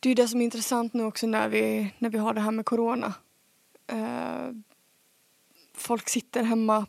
Det 0.00 0.10
är 0.10 0.14
det 0.14 0.28
som 0.28 0.40
är 0.40 0.44
intressant 0.44 0.94
nu 0.94 1.04
också 1.04 1.26
när 1.26 1.48
vi, 1.48 1.94
när 1.98 2.10
vi 2.10 2.18
har 2.18 2.34
det 2.34 2.40
här 2.40 2.50
med 2.50 2.66
corona. 2.66 3.14
Eh, 3.86 4.48
folk 5.74 6.08
sitter 6.08 6.42
hemma, 6.42 6.86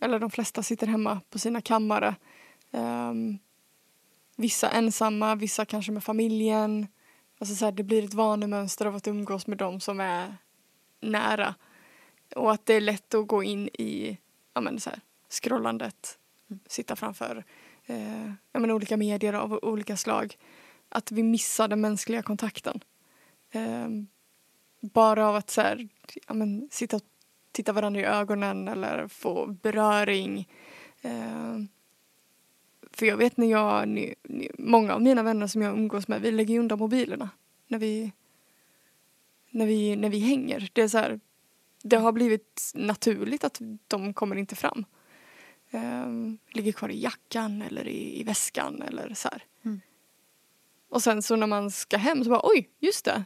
eller 0.00 0.18
de 0.18 0.30
flesta 0.30 0.62
sitter 0.62 0.86
hemma 0.86 1.20
på 1.30 1.38
sina 1.38 1.60
kammare. 1.60 2.14
Ehm, 2.70 3.38
vissa 4.36 4.70
ensamma, 4.70 5.34
vissa 5.34 5.64
kanske 5.64 5.92
med 5.92 6.04
familjen. 6.04 6.86
Alltså 7.38 7.54
så 7.54 7.64
här, 7.64 7.72
det 7.72 7.82
blir 7.82 8.04
ett 8.04 8.14
vanemönster 8.14 8.86
av 8.86 8.96
att 8.96 9.06
umgås 9.08 9.46
med 9.46 9.58
dem 9.58 9.80
som 9.80 10.00
är 10.00 10.36
nära. 11.00 11.54
Och 12.36 12.52
att 12.52 12.66
det 12.66 12.74
är 12.74 12.80
lätt 12.80 13.14
att 13.14 13.26
gå 13.26 13.42
in 13.42 13.68
i 13.68 14.18
ja, 14.54 14.60
men 14.60 14.80
så 14.80 14.90
här, 14.90 15.00
scrollandet, 15.28 16.18
sitta 16.66 16.96
framför 16.96 17.44
eh, 17.86 18.32
ja, 18.52 18.60
men 18.60 18.70
olika 18.70 18.96
medier 18.96 19.32
av 19.32 19.58
olika 19.62 19.96
slag. 19.96 20.36
Att 20.88 21.12
vi 21.12 21.22
missar 21.22 21.68
den 21.68 21.80
mänskliga 21.80 22.22
kontakten. 22.22 22.80
Eh, 23.50 23.88
bara 24.80 25.28
av 25.28 25.36
att 25.36 25.50
så 25.50 25.60
här, 25.60 25.88
ja, 26.26 26.34
men, 26.34 26.68
sitta 26.70 26.96
och 26.96 27.02
titta 27.52 27.72
varandra 27.72 28.00
i 28.00 28.04
ögonen 28.04 28.68
eller 28.68 29.08
få 29.08 29.46
beröring. 29.46 30.48
Eh, 31.00 31.58
för 32.92 33.06
jag 33.06 33.16
vet 33.16 33.36
när 33.36 33.46
jag, 33.46 33.88
ni, 33.88 34.14
ni, 34.22 34.50
många 34.58 34.94
av 34.94 35.02
mina 35.02 35.22
vänner 35.22 35.46
som 35.46 35.62
jag 35.62 35.78
umgås 35.78 36.08
med, 36.08 36.22
vi 36.22 36.30
lägger 36.30 36.54
ju 36.54 36.60
undan 36.60 36.78
mobilerna 36.78 37.30
när 37.66 37.78
vi, 37.78 38.12
när 39.50 39.66
vi, 39.66 39.96
när 39.96 40.10
vi 40.10 40.18
hänger. 40.18 40.70
Det 40.72 40.82
är 40.82 40.88
så 40.88 40.98
här, 40.98 41.20
det 41.82 41.96
har 41.96 42.12
blivit 42.12 42.72
naturligt 42.74 43.44
att 43.44 43.60
de 43.88 44.14
kommer 44.14 44.36
inte 44.36 44.56
fram. 44.56 44.84
Um, 45.70 46.38
ligger 46.50 46.72
kvar 46.72 46.88
i 46.88 47.02
jackan 47.02 47.62
eller 47.62 47.88
i, 47.88 48.20
i 48.20 48.22
väskan 48.22 48.82
eller 48.82 49.14
så 49.14 49.28
här. 49.28 49.44
Mm. 49.64 49.80
Och 50.88 51.02
sen 51.02 51.22
så 51.22 51.36
när 51.36 51.46
man 51.46 51.70
ska 51.70 51.96
hem 51.96 52.24
så 52.24 52.30
bara 52.30 52.40
oj, 52.44 52.70
just 52.78 53.04
det. 53.04 53.24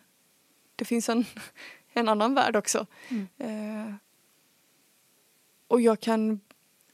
Det 0.76 0.84
finns 0.84 1.08
en, 1.08 1.24
en 1.92 2.08
annan 2.08 2.34
värld 2.34 2.56
också. 2.56 2.86
Mm. 3.08 3.28
Eh, 3.38 3.94
och 5.68 5.80
jag 5.80 6.00
kan 6.00 6.40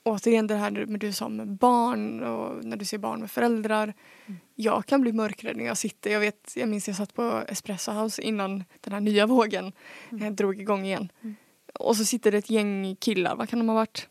återigen 0.03 0.47
det 0.47 0.55
här 0.55 0.71
med 0.71 1.01
du 1.01 1.12
sa 1.12 1.29
med 1.29 1.49
barn 1.49 2.23
och 2.23 2.64
när 2.64 2.77
du 2.77 2.85
ser 2.85 2.99
barn 2.99 3.21
med 3.21 3.31
föräldrar. 3.31 3.94
Mm. 4.27 4.40
Jag 4.55 4.87
kan 4.87 5.01
bli 5.01 5.12
mörkrädd 5.12 5.57
när 5.57 5.64
jag 5.64 5.79
sitter. 5.79 6.11
Jag, 6.11 6.21
vet, 6.21 6.53
jag 6.57 6.68
minns 6.68 6.88
jag 6.88 6.97
satt 6.97 7.14
på 7.14 7.44
Espresso 7.49 7.92
House 7.92 8.23
innan 8.23 8.64
den 8.81 8.92
här 8.92 9.01
nya 9.01 9.27
vågen 9.27 9.73
Mm. 10.11 10.23
eh, 10.23 10.33
drog 10.33 10.61
igång 10.61 10.85
igen. 10.85 11.12
Mm. 11.23 11.37
Och 11.79 11.97
så 11.97 12.05
sitter 12.05 12.33
det 12.33 12.38
ett 12.38 12.51
gäng 12.51 12.97
killar, 12.97 13.37
vad 13.37 13.49
kan 13.49 13.59
de 13.59 13.69
ha 13.69 13.75
varit? 13.77 14.09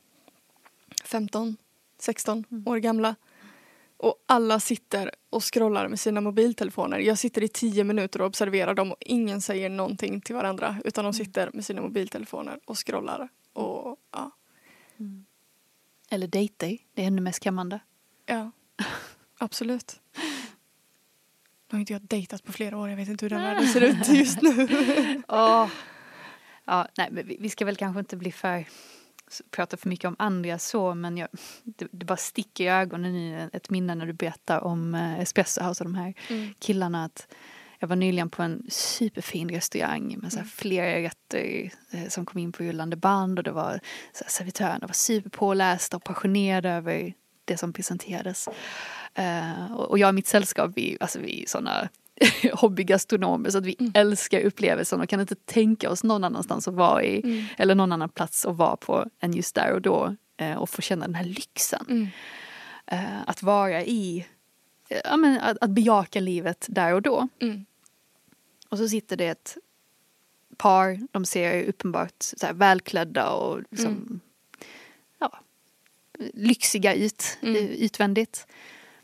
15, 1.05 1.57
16 1.99 2.43
Mm. 2.51 2.67
år 2.67 2.77
gamla. 2.77 3.15
Och 3.97 4.23
alla 4.25 4.59
sitter 4.59 5.11
och 5.29 5.53
scrollar 5.53 5.87
med 5.87 5.99
sina 5.99 6.21
mobiltelefoner. 6.21 6.99
Jag 6.99 7.17
sitter 7.17 7.43
i 7.43 7.47
tio 7.47 7.83
minuter 7.83 8.21
och 8.21 8.27
observerar 8.27 8.73
dem 8.73 8.91
och 8.91 8.97
ingen 8.99 9.41
säger 9.41 9.69
någonting 9.69 10.21
till 10.21 10.35
varandra 10.35 10.77
utan 10.85 11.05
Mm. 11.05 11.11
de 11.11 11.17
sitter 11.25 11.49
med 11.53 11.65
sina 11.65 11.81
mobiltelefoner 11.81 12.59
och 12.65 12.77
scrollar. 12.87 13.29
Och 13.53 13.97
ja, 14.11 14.31
Eller 16.09 16.27
dejter, 16.27 16.77
det 16.93 17.03
är 17.03 17.07
ännu 17.07 17.21
mer 17.21 17.31
skrämmande. 17.31 17.79
ja 18.25 18.51
absolut. 19.37 19.99
Nu 21.69 21.75
har 21.75 21.79
inte 21.79 21.93
jag 21.93 22.01
dejtat 22.01 22.43
på 22.43 22.51
flera 22.51 22.77
år, 22.77 22.89
jag 22.89 22.97
vet 22.97 23.09
inte 23.09 23.25
hur 23.25 23.29
den 23.29 23.41
världen 23.47 23.67
ser 23.67 23.81
ut 23.81 24.07
just 24.09 24.41
nu. 24.41 24.67
Åh. 25.27 25.69
Ja, 26.67 26.87
nej, 26.97 27.09
vi 27.11 27.37
vi 27.39 27.49
ska 27.49 27.65
väl 27.65 27.75
kanske 27.75 27.99
inte 27.99 28.17
bli 28.17 28.31
för 28.31 28.65
prata 29.51 29.77
för 29.77 29.89
mycket 29.89 30.05
om 30.05 30.15
andra 30.19 30.59
så 30.59 30.93
men 30.95 31.17
jag, 31.17 31.27
det, 31.63 31.87
det 31.91 32.05
bara 32.05 32.17
sticker 32.17 32.63
i 32.63 32.67
ögonen 32.67 33.13
nu 33.13 33.49
ett 33.53 33.69
minne 33.69 33.95
när 33.95 34.05
du 34.05 34.13
berättar 34.13 34.59
om 34.63 34.95
eh, 34.95 35.19
Espresso 35.19 35.63
House 35.63 35.83
och 35.83 35.89
de 35.89 35.95
här 35.95 36.13
Mm. 36.29 36.53
killarna 36.59 37.03
att 37.05 37.27
jag 37.79 37.87
var 37.87 37.95
nyligen 37.95 38.29
på 38.29 38.43
en 38.43 38.65
superfin 38.69 39.49
restaurang 39.49 40.17
med 40.17 40.31
så 40.31 40.37
Mm. 40.39 40.49
flera 40.49 41.01
rätter 41.01 41.71
eh, 41.91 42.07
som 42.09 42.25
kom 42.25 42.39
in 42.39 42.51
på 42.51 42.63
rullande 42.63 42.95
band 42.95 43.39
och 43.39 43.43
det 43.43 43.51
var 43.51 43.79
så 44.13 44.23
här, 44.23 44.31
servitörerna 44.31 44.87
var 44.87 44.93
superpålästa 44.93 45.97
och 45.97 46.03
passionerade 46.03 46.69
över 46.69 47.13
det 47.45 47.57
som 47.57 47.73
presenterades. 47.73 48.47
Eh, 49.13 49.73
och 49.75 49.89
och 49.89 49.99
jag 49.99 50.07
och 50.09 50.15
mitt 50.15 50.27
sällskap, 50.27 50.71
vi, 50.75 50.97
alltså 50.99 51.19
vi 51.19 51.43
är 51.43 51.47
sådana 51.47 51.89
hobbygastronomer 52.53 53.49
så 53.49 53.57
att 53.57 53.65
vi 53.65 53.75
Mm. 53.79 53.91
älskar 53.95 54.41
upplevelsen 54.41 55.01
och 55.01 55.09
kan 55.09 55.19
inte 55.19 55.35
tänka 55.35 55.89
oss 55.89 56.03
någon 56.03 56.23
annanstans 56.23 56.67
att 56.67 56.73
vara 56.73 57.03
i 57.03 57.21
Mm. 57.23 57.45
eller 57.57 57.75
någon 57.75 57.91
annan 57.91 58.09
plats 58.09 58.45
att 58.45 58.55
vara 58.57 58.75
på 58.77 59.09
än 59.19 59.33
just 59.33 59.55
där 59.55 59.71
och 59.73 59.81
då 59.81 60.15
eh, 60.37 60.53
och 60.57 60.69
få 60.69 60.81
känna 60.81 61.05
den 61.05 61.15
här 61.15 61.23
lyxen. 61.25 61.85
Mm. 61.89 62.07
Eh, 62.87 63.21
att 63.29 63.43
vara 63.43 63.83
i, 63.83 64.25
eh, 64.89 65.01
ja 65.03 65.17
men 65.17 65.39
att, 65.41 65.57
att 65.61 65.69
bejaka 65.69 66.19
livet 66.19 66.65
där 66.69 66.93
och 66.93 67.01
då. 67.01 67.27
Mm. 67.41 67.65
Och 68.69 68.77
så 68.77 68.87
sitter 68.89 69.17
det 69.17 69.27
ett 69.27 69.57
par, 70.57 70.99
de 71.11 71.25
ser 71.25 71.63
uppenbart 71.63 72.13
så 72.19 72.47
välklädda 72.53 73.29
och 73.29 73.61
liksom, 73.71 73.91
Mm. 73.91 74.19
ja, 75.19 75.39
lyxiga 76.33 76.93
ut, 76.93 77.37
Mm. 77.41 77.55
utvändigt. 77.67 78.47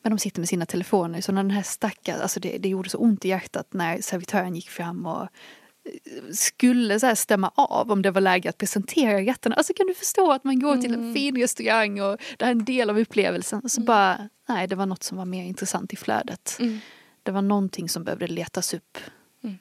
Men 0.04 0.12
de 0.12 0.20
sitter 0.20 0.42
med 0.42 0.50
sina 0.50 0.66
telefoner 0.66 1.22
så 1.22 1.32
när 1.32 1.44
den 1.44 1.52
här 1.52 1.64
stackars, 1.64 2.22
alltså 2.22 2.40
det, 2.40 2.58
det 2.58 2.70
gjorde 2.70 2.90
så 2.90 2.98
ont 2.98 3.26
i 3.26 3.30
hjärtat 3.30 3.74
när 3.74 4.02
servitören 4.02 4.56
gick 4.56 4.70
fram 4.70 5.06
och 5.06 5.22
eh, 5.22 6.32
skulle 6.34 7.00
så 7.00 7.16
stämma 7.16 7.52
av 7.56 7.92
om 7.92 8.02
det 8.02 8.12
var 8.12 8.22
läge 8.22 8.50
att 8.50 8.58
presentera 8.58 9.22
rätterna. 9.22 9.56
Alltså 9.56 9.74
kan 9.74 9.88
du 9.88 9.94
förstå 9.94 10.32
att 10.32 10.44
man 10.44 10.60
går 10.60 10.78
till 10.78 10.94
en 10.94 11.00
Mm. 11.00 11.14
fin 11.14 11.38
restaurang 11.38 12.02
och 12.02 12.18
det 12.38 12.46
här 12.46 12.52
är 12.52 12.56
en 12.56 12.66
del 12.66 12.90
av 12.90 13.00
upplevelsen. 13.00 13.60
Och 13.64 13.72
så 13.72 13.80
Mm. 13.82 13.86
bara, 13.86 14.30
nej 14.50 14.68
det 14.68 14.76
var 14.76 14.86
något 14.86 15.04
som 15.04 15.18
var 15.18 15.26
mer 15.26 15.44
intressant 15.44 15.94
i 15.94 15.96
flödet. 15.96 16.58
Mm. 16.60 16.80
Det 17.24 17.32
var 17.32 17.42
någonting 17.42 17.90
som 17.90 18.04
behövde 18.04 18.28
letas 18.28 18.74
upp. 18.74 18.98
Mm. 19.44 19.58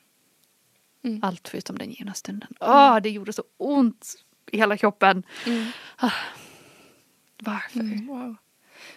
Mm. 1.04 1.20
Allt 1.22 1.48
förutom 1.48 1.78
den 1.78 1.90
givna 1.90 2.14
stunden. 2.14 2.48
Åh, 2.60 2.98
det 3.02 3.10
gjorde 3.10 3.32
så 3.32 3.42
ont 3.56 4.14
i 4.50 4.56
hela 4.56 4.76
kroppen. 4.76 5.22
Mm. 5.46 5.66
Varför? 7.42 7.80
Mm. 7.80 8.06
Wow. 8.06 8.36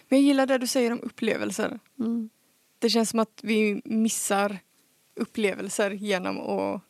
Men 0.08 0.18
jag 0.18 0.26
gillar 0.26 0.46
det 0.46 0.58
du 0.58 0.66
säger 0.66 0.92
om 0.92 1.00
upplevelser. 1.02 1.78
Mm. 1.98 2.30
Det 2.78 2.90
känns 2.90 3.10
som 3.10 3.20
att 3.20 3.40
vi 3.42 3.82
missar 3.84 4.58
upplevelser 5.14 5.90
genom 5.90 6.40
att 6.40 6.82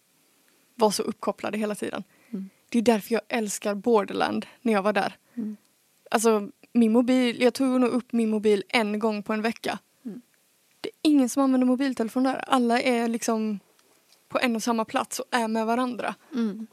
vara 0.74 0.90
så 0.90 1.02
uppkopplade 1.02 1.58
hela 1.58 1.74
tiden. 1.74 2.04
Mm. 2.30 2.50
Det 2.68 2.78
är 2.78 2.82
därför 2.82 3.12
jag 3.12 3.22
älskar 3.28 3.74
Borderland 3.74 4.46
när 4.62 4.72
jag 4.72 4.82
var 4.82 4.92
där. 4.92 5.16
Mm. 5.34 5.56
Alltså 6.10 6.50
min 6.72 6.92
mobil, 6.92 7.42
jag 7.42 7.54
tog 7.54 7.80
nog 7.80 7.90
upp 7.90 8.12
min 8.12 8.30
mobil 8.30 8.64
en 8.68 8.98
gång 8.98 9.22
på 9.22 9.32
en 9.32 9.42
vecka. 9.42 9.78
Mm. 10.04 10.20
Det 10.80 10.88
är 10.88 10.94
ingen 11.02 11.28
som 11.28 11.42
använder 11.42 11.66
mobiltelefon 11.66 12.22
där. 12.22 12.44
Alla 12.48 12.80
är 12.80 13.08
liksom 13.08 13.58
på 14.28 14.38
en 14.38 14.56
och 14.56 14.62
samma 14.62 14.84
plats 14.84 15.18
och 15.18 15.26
är 15.30 15.48
med 15.48 15.66
varandra. 15.66 16.14
Mm. 16.34 16.66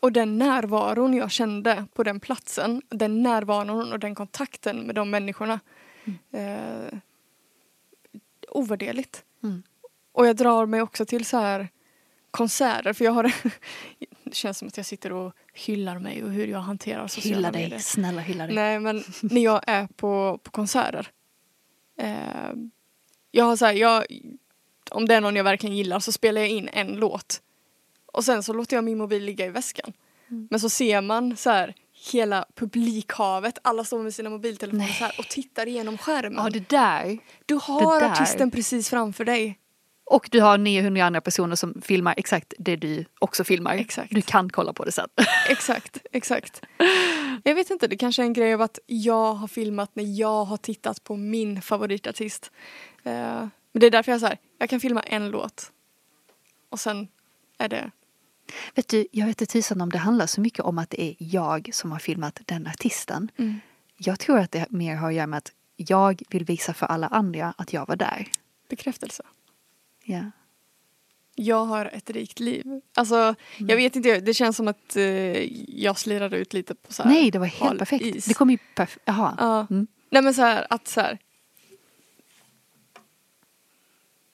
Och 0.00 0.12
den 0.12 0.38
närvaron 0.38 1.14
jag 1.14 1.30
kände 1.30 1.84
på 1.94 2.02
den 2.02 2.20
platsen, 2.20 2.82
den 2.88 3.22
närvaron 3.22 3.92
och 3.92 3.98
den 3.98 4.14
kontakten 4.14 4.80
med 4.80 4.94
de 4.94 5.10
människorna. 5.10 5.60
Eh, 6.32 6.98
ovärderligt. 8.48 9.24
Mm. 9.42 9.62
Och 10.12 10.26
jag 10.26 10.36
drar 10.36 10.66
mig 10.66 10.82
också 10.82 11.06
till 11.06 11.24
så 11.24 11.36
här 11.38 11.68
konserter 12.30 12.92
för 12.92 13.04
jag 13.04 13.12
har 13.12 13.32
Det 14.28 14.34
känns 14.34 14.58
som 14.58 14.68
att 14.68 14.76
jag 14.76 14.86
sitter 14.86 15.12
och 15.12 15.32
hyllar 15.52 15.98
mig 15.98 16.24
och 16.24 16.30
hur 16.30 16.46
jag 16.46 16.58
hanterar 16.58 17.06
sociala 17.06 17.36
Hylla 17.36 17.50
medier. 17.50 17.70
dig, 17.70 17.80
snälla 17.80 18.20
hylla 18.20 18.46
dig. 18.46 18.54
Nej 18.54 18.80
men 18.80 19.04
när 19.22 19.40
jag 19.40 19.60
är 19.66 19.86
på, 19.86 20.40
på 20.42 20.50
konserter. 20.50 21.10
Eh, 21.98 22.52
jag 23.30 23.44
har 23.44 23.56
så 23.56 23.66
här, 23.66 23.72
jag, 23.72 24.04
om 24.90 25.06
det 25.08 25.14
är 25.14 25.20
någon 25.20 25.36
jag 25.36 25.44
verkligen 25.44 25.76
gillar 25.76 26.00
så 26.00 26.12
spelar 26.12 26.40
jag 26.40 26.50
in 26.50 26.68
en 26.72 26.96
låt. 26.96 27.42
Och 28.12 28.24
sen 28.24 28.42
så 28.42 28.52
låter 28.52 28.76
jag 28.76 28.84
min 28.84 28.98
mobil 28.98 29.24
ligga 29.24 29.46
i 29.46 29.50
väskan. 29.50 29.92
Mm. 30.30 30.48
Men 30.50 30.60
så 30.60 30.68
ser 30.68 31.00
man 31.00 31.36
så 31.36 31.50
här 31.50 31.74
hela 32.12 32.44
publikhavet, 32.54 33.58
alla 33.62 33.84
står 33.84 34.02
med 34.02 34.14
sina 34.14 34.30
mobiltelefoner 34.30 34.84
Nej. 34.84 34.94
så 34.94 35.04
här 35.04 35.14
och 35.18 35.28
tittar 35.28 35.66
igenom 35.66 35.98
skärmen. 35.98 36.44
Ja, 36.44 36.50
det 36.50 36.68
där. 36.68 37.18
du 37.46 37.54
har 37.54 38.00
där. 38.00 38.10
artisten 38.10 38.50
precis 38.50 38.90
framför 38.90 39.24
dig. 39.24 39.58
Och 40.10 40.28
du 40.30 40.40
har 40.40 40.58
900 40.58 41.04
andra 41.04 41.20
personer 41.20 41.56
som 41.56 41.82
filmar 41.82 42.14
exakt 42.16 42.54
det 42.58 42.76
du 42.76 43.04
också 43.18 43.44
filmar. 43.44 43.74
Exakt. 43.74 44.14
Du 44.14 44.22
kan 44.22 44.50
kolla 44.50 44.72
på 44.72 44.84
det 44.84 44.92
sen. 44.92 45.08
Exakt, 45.48 45.98
exakt. 46.12 46.62
Jag 47.42 47.54
vet 47.54 47.70
inte, 47.70 47.86
det 47.86 47.96
kanske 47.96 48.22
är 48.22 48.24
en 48.24 48.32
grej 48.32 48.54
av 48.54 48.62
att 48.62 48.78
jag 48.86 49.34
har 49.34 49.48
filmat 49.48 49.90
när 49.94 50.18
jag 50.18 50.44
har 50.44 50.56
tittat 50.56 51.04
på 51.04 51.16
min 51.16 51.62
favoritartist. 51.62 52.50
Eh, 53.04 53.12
men 53.72 53.80
det 53.80 53.86
är 53.86 53.90
därför 53.90 54.12
jag 54.12 54.20
säger, 54.20 54.38
jag 54.58 54.70
kan 54.70 54.80
filma 54.80 55.00
en 55.00 55.30
låt. 55.30 55.72
Och 56.70 56.80
sen 56.80 57.08
är 57.58 57.68
det... 57.68 57.90
Vet 58.74 58.88
du, 58.88 59.06
jag 59.12 59.26
vet 59.26 59.40
inte 59.40 59.52
tusan 59.52 59.80
om 59.80 59.90
det 59.90 59.98
handlar 59.98 60.26
så 60.26 60.40
mycket 60.40 60.60
om 60.60 60.78
att 60.78 60.90
det 60.90 61.02
är 61.02 61.14
jag 61.18 61.70
som 61.72 61.92
har 61.92 61.98
filmat 61.98 62.40
den 62.44 62.66
artisten. 62.66 63.30
Mm. 63.36 63.60
Jag 63.96 64.18
tror 64.20 64.38
att 64.38 64.52
det 64.52 64.70
mer 64.70 64.94
har 64.96 65.08
att 65.08 65.14
göra 65.14 65.26
med 65.26 65.36
att 65.38 65.52
jag 65.76 66.22
vill 66.30 66.44
visa 66.44 66.74
för 66.74 66.86
alla 66.86 67.06
andra 67.06 67.54
att 67.56 67.72
jag 67.72 67.86
var 67.86 67.96
där. 67.96 68.28
bekräftelse. 68.68 69.22
Ja. 70.04 70.30
Jag 71.34 71.64
har 71.64 71.86
ett 71.86 72.10
rikt 72.10 72.40
liv. 72.40 72.80
Alltså, 72.94 73.34
jag 73.58 73.76
vet 73.76 73.96
inte, 73.96 74.20
det 74.20 74.34
känns 74.34 74.56
som 74.56 74.68
att 74.68 74.96
eh, 74.96 75.02
jag 75.80 75.98
slirade 75.98 76.36
ut 76.36 76.52
lite 76.52 76.74
på 76.74 76.92
så 76.92 77.02
här 77.02 77.10
Nej, 77.10 77.30
det 77.30 77.38
var 77.38 77.46
helt 77.46 77.78
perfekt. 77.78 78.04
is. 78.04 78.24
Det 78.24 78.34
kom 78.34 78.50
ju 78.50 78.58
perfekt. 78.74 79.02
Jaha. 79.04 79.34
Ja. 79.38 79.66
Mm. 79.70 79.86
Nej 80.10 80.22
men 80.22 80.34
så 80.34 80.42
här, 80.42 80.66
att 80.70 80.88
så 80.88 81.00
här... 81.00 81.18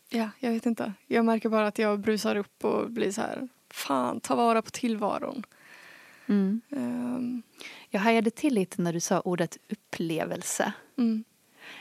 Ja, 0.08 0.30
jag 0.38 0.50
vet 0.50 0.66
inte. 0.66 0.92
Jag 1.06 1.24
märker 1.24 1.48
bara 1.48 1.66
att 1.66 1.78
jag 1.78 2.00
brusar 2.00 2.36
upp 2.36 2.64
och 2.64 2.90
blir 2.90 3.12
så 3.12 3.20
här, 3.20 3.48
fan, 3.74 4.20
ta 4.20 4.34
vara 4.34 4.62
på 4.62 4.70
tillvaron. 4.70 5.42
Mm. 6.26 6.60
Ehm, 6.70 7.42
Jag 7.90 8.00
hajade 8.00 8.30
till 8.30 8.54
lite 8.54 8.82
när 8.82 8.92
du 8.92 9.00
sa 9.00 9.20
ordet 9.20 9.56
upplevelse. 9.72 10.72
mm, 10.98 11.24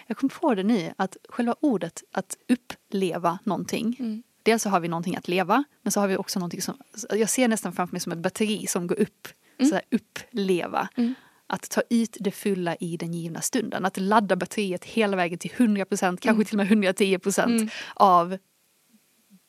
Jag 0.07 0.17
kom 0.17 0.29
på 0.29 0.55
det 0.55 0.63
nu 0.63 0.93
att 0.97 1.17
själva 1.29 1.55
ordet 1.59 2.03
att 2.11 2.37
uppleva 2.49 3.39
någonting. 3.43 3.95
mm, 3.99 4.23
Dels 4.43 4.63
så 4.63 4.69
har 4.69 4.79
vi 4.79 4.87
någonting 4.87 5.15
att 5.15 5.27
leva 5.27 5.63
men 5.81 5.91
så 5.91 5.99
har 5.99 6.07
vi 6.07 6.17
också 6.17 6.39
någonting 6.39 6.61
som, 6.61 6.77
jag 7.09 7.29
ser 7.29 7.47
nästan 7.47 7.73
framför 7.73 7.91
mig 7.93 7.99
som 8.01 8.11
ett 8.11 8.17
batteri 8.19 8.67
som 8.67 8.87
går 8.87 8.99
upp. 8.99 9.27
Mm. 9.57 9.69
Så 9.69 9.75
här, 9.75 9.83
uppleva. 9.91 10.87
mm, 10.97 11.13
Att 11.47 11.69
ta 11.69 11.81
ut 11.89 12.17
det 12.19 12.31
fulla 12.31 12.75
i 12.75 12.97
den 12.97 13.13
givna 13.13 13.41
stunden. 13.41 13.85
Att 13.85 13.97
ladda 13.97 14.35
batteriet 14.35 14.85
hela 14.85 15.17
vägen 15.17 15.37
till 15.39 15.51
100 15.57 15.85
procent, 15.85 16.21
kanske 16.21 16.37
Mm. 16.37 16.45
till 16.45 16.55
och 16.55 16.57
med 16.57 16.67
110 16.67 17.19
procent 17.19 17.49
Mm. 17.61 17.69
av 17.95 18.37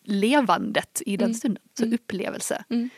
levandet 0.04 1.02
i 1.06 1.16
den 1.16 1.24
Mm. 1.26 1.34
stunden. 1.34 1.62
Så 1.78 1.82
Mm. 1.84 1.94
upplevelse. 1.94 2.64
mm, 2.68 2.90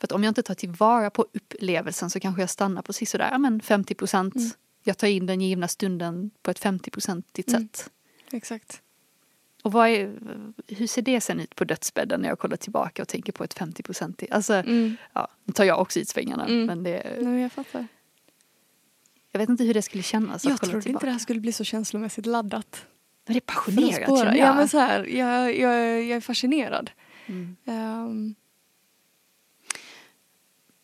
För 0.00 0.06
att 0.06 0.12
om 0.12 0.24
jag 0.24 0.30
inte 0.30 0.42
tar 0.42 0.54
tillvara 0.54 1.10
på 1.10 1.26
upplevelsen 1.32 2.10
så 2.10 2.20
kanske 2.20 2.42
jag 2.42 2.50
stannar 2.50 2.82
på 2.82 2.92
sådär, 2.92 3.28
ja, 3.32 3.38
men 3.38 3.60
50 3.60 3.94
procent. 3.94 4.36
Mm. 4.36 4.50
Jag 4.82 4.98
tar 4.98 5.06
in 5.08 5.26
den 5.26 5.40
givna 5.40 5.68
stunden 5.68 6.30
på 6.42 6.50
ett 6.50 6.58
50-procentigt 6.60 7.48
Mm. 7.48 7.60
sätt. 7.68 7.90
exakt. 8.32 8.82
Och 9.62 9.72
vad 9.72 9.88
är, 9.88 10.14
hur 10.68 10.86
ser 10.86 11.02
det 11.02 11.20
sen 11.20 11.40
ut 11.40 11.54
på 11.54 11.64
dödsbädden 11.64 12.20
när 12.20 12.28
jag 12.28 12.38
kollar 12.38 12.56
tillbaka 12.56 13.02
och 13.02 13.08
tänker 13.08 13.32
på 13.32 13.44
ett 13.44 13.54
50-procentigt? 13.54 14.32
Alltså, 14.32 14.54
Mm. 14.54 14.96
ja, 15.12 15.28
nu 15.44 15.52
tar 15.52 15.64
jag 15.64 15.80
också 15.80 16.00
ut 16.00 16.08
svängarna. 16.08 16.46
Mm. 16.46 16.66
Men 16.66 16.82
det, 16.82 17.16
Nej, 17.20 17.42
jag 17.42 17.52
fattar. 17.52 17.86
jag 19.32 19.40
vet 19.40 19.48
inte 19.48 19.64
hur 19.64 19.74
det 19.74 19.82
skulle 19.82 20.02
kännas 20.02 20.44
Jag 20.44 20.52
att 20.52 20.60
kolla 20.60 20.70
trodde 20.70 20.76
inte 20.78 20.86
tillbaka. 20.86 21.06
det 21.06 21.12
här 21.12 21.18
skulle 21.18 21.40
bli 21.40 21.52
så 21.52 21.64
känslomässigt 21.64 22.26
laddat. 22.26 22.86
Men 23.30 23.34
det 23.34 23.38
är 23.38 23.54
passionerat 23.54 24.08
jag. 24.08 24.36
Ja, 24.36 24.54
men 24.54 24.68
så 24.68 24.78
här, 24.78 25.04
jag, 25.04 25.58
jag, 25.58 26.02
jag 26.02 26.16
är 26.16 26.20
fascinerad. 26.20 26.90
mm. 27.26 27.56
Ehm, 27.64 28.34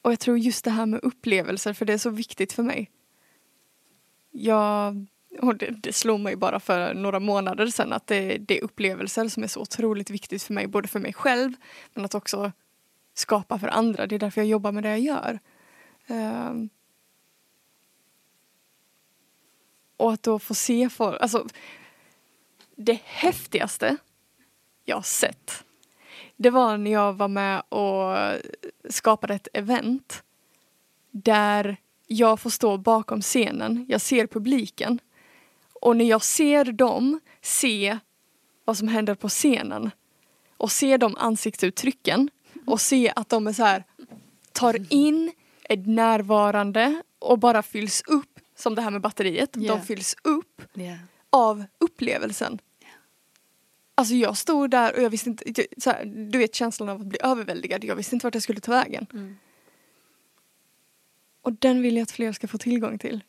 och 0.03 0.13
jag 0.13 0.21
tror 0.21 0.39
just 0.39 0.65
det 0.65 0.71
här 0.71 0.87
med 0.87 1.01
upplevelser, 1.03 1.73
för 1.73 1.85
det 1.85 1.93
är 1.93 1.99
så 1.99 2.11
viktigt 2.11 2.53
för 2.53 2.63
mig. 2.63 2.91
Jag, 4.31 5.07
och 5.41 5.57
det, 5.57 5.71
det 5.71 5.93
slog 5.93 6.21
mig 6.21 6.37
bara 6.37 6.61
för 6.61 6.95
några 6.95 7.21
månader 7.21 7.67
sedan 7.67 7.93
att 7.93 8.07
det, 8.07 8.39
det 8.39 8.59
är 8.59 8.65
upplevelser 8.65 9.29
som 9.29 9.43
är 9.43 9.47
så 9.47 9.61
otroligt 9.61 10.11
viktigt 10.11 10.43
för 10.43 10.55
mig, 10.55 10.67
både 10.67 10.89
för 10.89 11.01
mig 11.01 11.13
själv 11.13 11.53
men 11.95 12.05
att 12.05 12.15
också 12.15 12.53
skapa 13.15 13.59
för 13.59 13.69
andra. 13.69 14.07
Det 14.07 14.15
är 14.15 14.19
därför 14.19 14.41
jag 14.41 14.49
jobbar 14.49 14.73
med 14.73 14.83
det 14.83 14.89
jag 14.89 15.01
gör. 15.01 15.39
Um, 16.07 16.69
och 19.97 20.13
att 20.13 20.23
då 20.23 20.39
få 20.39 20.55
se 20.55 20.89
folk, 20.89 21.21
alltså 21.21 21.47
det 22.77 23.01
häftigaste 23.05 23.97
jag 24.85 24.97
har 24.97 25.03
sett 25.03 25.65
det 26.37 26.51
var 26.51 26.77
när 26.77 26.91
jag 26.91 27.13
var 27.13 27.29
med 27.29 27.63
och 27.69 28.17
skapade 28.93 29.35
ett 29.35 29.49
event 29.53 30.23
där 31.11 31.77
jag 32.07 32.41
får 32.41 32.51
stå 32.51 32.77
bakom 32.77 33.21
scenen, 33.21 33.87
jag 33.89 34.01
ser 34.01 34.27
publiken 34.27 34.99
och 35.73 35.97
när 35.97 36.05
jag 36.05 36.25
ser 36.25 36.65
dem 36.65 37.21
se 37.43 37.99
vad 38.65 38.79
som 38.79 38.89
händer 38.89 39.15
på 39.15 39.29
scenen 39.29 39.91
och 40.57 40.73
se 40.73 40.97
de 40.97 41.17
ansiktsuttrycken 41.17 42.31
och 42.67 42.81
se 42.81 43.13
att 43.17 43.29
de 43.29 43.47
är 43.47 43.53
så 43.53 43.65
här 43.65 43.85
tar 44.53 44.93
in, 44.93 45.33
är 45.63 45.77
närvarande 45.77 47.03
och 47.19 47.39
bara 47.39 47.63
fylls 47.63 48.03
upp 48.07 48.41
som 48.57 48.75
det 48.75 48.83
här 48.83 48.91
med 48.91 49.01
batteriet. 49.01 49.57
Yeah. 49.57 49.77
De 49.79 49.87
fylls 49.87 50.17
upp 50.23 50.63
yeah. 50.75 50.99
av 51.31 51.65
upplevelsen. 51.79 52.59
Alltså 53.99 54.15
jag 54.15 54.37
stod 54.37 54.71
där 54.71 54.97
och 54.97 55.03
jag 55.03 55.11
visste 55.11 55.31
inte, 55.31 55.67
så 55.79 55.91
här, 55.91 56.05
du 56.05 56.39
vet 56.39 56.55
känslan 56.55 56.89
av 56.89 57.01
att 57.01 57.07
bli 57.07 57.19
överväldigad. 57.23 57.85
Jag 57.85 57.97
visste 57.97 58.17
inte 58.17 58.27
vart 58.27 58.35
jag 58.35 58.43
skulle 58.43 58.61
ta 58.61 58.73
vägen. 58.73 59.07
Mm. 59.13 59.37
Och 61.43 61.53
den 61.53 61.83
vill 61.83 61.97
jag 61.97 62.03
att 62.03 62.11
fler 62.11 62.33
ska 62.33 62.49
få 62.49 62.59
tillgång 62.59 62.99
till. 62.99 63.25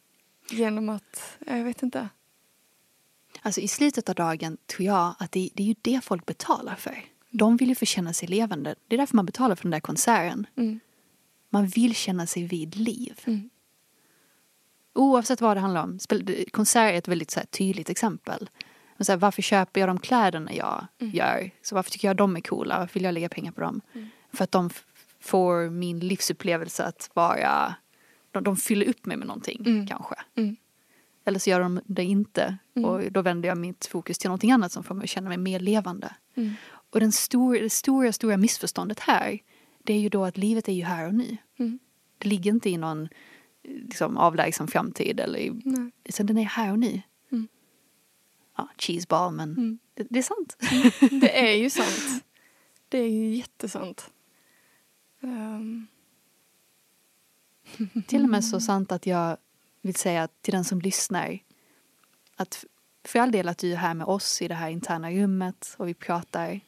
Genom 0.49 0.89
att, 0.89 1.37
jag 1.47 1.63
vet 1.63 1.83
inte. 1.83 2.09
Alltså 3.41 3.61
i 3.61 3.67
slutet 3.67 4.09
av 4.09 4.15
dagen 4.15 4.57
tror 4.65 4.85
jag 4.85 5.15
att 5.19 5.31
det, 5.31 5.49
det 5.53 5.63
är 5.63 5.67
ju 5.67 5.75
det 5.81 6.01
folk 6.03 6.25
betalar 6.25 6.75
för. 6.75 7.05
De 7.29 7.57
vill 7.57 7.69
ju 7.69 7.75
få 7.75 7.85
känna 7.85 8.13
sig 8.13 8.27
levande. 8.27 8.75
Det 8.87 8.95
är 8.95 8.97
därför 8.97 9.15
man 9.15 9.25
betalar 9.25 9.55
för 9.55 9.63
den 9.63 9.71
där 9.71 9.79
konserten. 9.79 10.47
Mm. 10.55 10.79
Man 11.49 11.67
vill 11.67 11.95
känna 11.95 12.27
sig 12.27 12.43
vid 12.43 12.75
liv. 12.75 13.21
Mm. 13.25 13.49
Oavsett 14.93 15.41
vad 15.41 15.57
det 15.57 15.61
handlar 15.61 15.83
om. 15.83 15.99
Konsert 16.51 16.93
är 16.93 16.97
ett 16.97 17.07
väldigt 17.07 17.31
så 17.31 17.39
här, 17.39 17.47
tydligt 17.47 17.89
exempel. 17.89 18.49
Men 18.97 19.05
så 19.05 19.11
här, 19.11 19.17
varför 19.17 19.41
köper 19.41 19.79
jag 19.79 19.89
de 19.89 19.99
kläderna 19.99 20.53
jag 20.53 20.87
mm. 20.99 21.15
gör? 21.15 21.51
Så 21.61 21.75
varför 21.75 21.91
tycker 21.91 22.07
jag 22.07 22.17
de 22.17 22.35
är 22.35 22.41
coola? 22.41 22.79
Varför 22.79 22.93
vill 22.93 23.03
jag 23.03 23.13
lägga 23.13 23.29
pengar 23.29 23.51
på 23.51 23.61
dem? 23.61 23.81
Mm. 23.93 24.07
För 24.33 24.43
att 24.43 24.51
de 24.51 24.69
får 25.19 25.69
min 25.69 25.99
livsupplevelse 25.99 26.83
att 26.83 27.09
vara... 27.13 27.75
De, 28.31 28.43
de 28.43 28.57
fyller 28.57 28.89
upp 28.89 29.05
mig 29.05 29.17
med 29.17 29.27
någonting 29.27 29.63
mm. 29.65 29.87
kanske. 29.87 30.15
Mm. 30.35 30.55
Eller 31.25 31.39
så 31.39 31.49
gör 31.49 31.59
de 31.59 31.81
det 31.85 32.03
inte. 32.03 32.57
Mm. 32.75 32.89
Och 32.89 33.11
då 33.11 33.21
vänder 33.21 33.49
jag 33.49 33.57
mitt 33.57 33.85
fokus 33.85 34.17
till 34.17 34.27
någonting 34.27 34.51
annat 34.51 34.71
som 34.71 34.83
får 34.83 34.95
mig 34.95 35.03
att 35.03 35.09
känna 35.09 35.29
mig 35.29 35.37
mer 35.37 35.59
levande. 35.59 36.15
Mm. 36.35 36.53
Och 36.69 36.99
den 36.99 37.11
stor, 37.11 37.55
det 37.55 37.69
stora, 37.69 38.13
stora 38.13 38.37
missförståndet 38.37 38.99
här 38.99 39.39
det 39.87 39.93
är 39.93 39.99
ju 39.99 40.09
då 40.09 40.25
att 40.25 40.37
livet 40.37 40.67
är 40.67 40.73
ju 40.73 40.83
här 40.83 41.07
och 41.07 41.13
nu. 41.13 41.37
Det 42.17 42.27
ligger 42.27 42.51
inte 42.51 42.69
i 42.69 42.77
någon 42.77 43.07
liksom, 43.63 44.17
avlägsen 44.17 44.67
framtid. 44.67 45.19
Eller 45.19 45.39
i, 45.39 45.51
utan 46.03 46.25
den 46.25 46.37
är 46.37 46.43
här 46.43 46.71
och 46.71 46.79
nu 46.79 47.01
ja, 48.57 48.69
cheeseball 48.77 49.33
men 49.33 49.51
mm. 49.51 49.79
det, 49.93 50.07
det, 50.09 50.19
är 50.19 50.23
sant. 50.23 50.57
Mm. 50.71 51.19
Det 51.19 51.39
är 51.39 51.55
ju 51.55 51.69
sant. 51.79 52.23
Det 52.89 52.97
är 52.97 53.09
ju 53.09 53.35
jättesant. 53.35 54.11
Um. 55.19 55.87
Till 58.07 58.23
och 58.23 58.29
med 58.29 58.45
så 58.45 58.59
sant 58.59 58.91
att 58.91 59.05
jag 59.05 59.37
vill 59.81 59.95
säga 59.95 60.27
till 60.41 60.53
den 60.53 60.63
som 60.65 60.81
lyssnar 60.81 61.39
att 62.35 62.65
för 63.03 63.19
all 63.19 63.31
del 63.31 63.47
att 63.47 63.57
du 63.57 63.71
är 63.71 63.75
här 63.75 63.93
med 63.93 64.07
oss 64.07 64.41
i 64.41 64.47
det 64.47 64.55
här 64.55 64.69
interna 64.69 65.11
rummet 65.11 65.75
och 65.77 65.87
vi 65.87 65.93
pratar. 65.93 66.59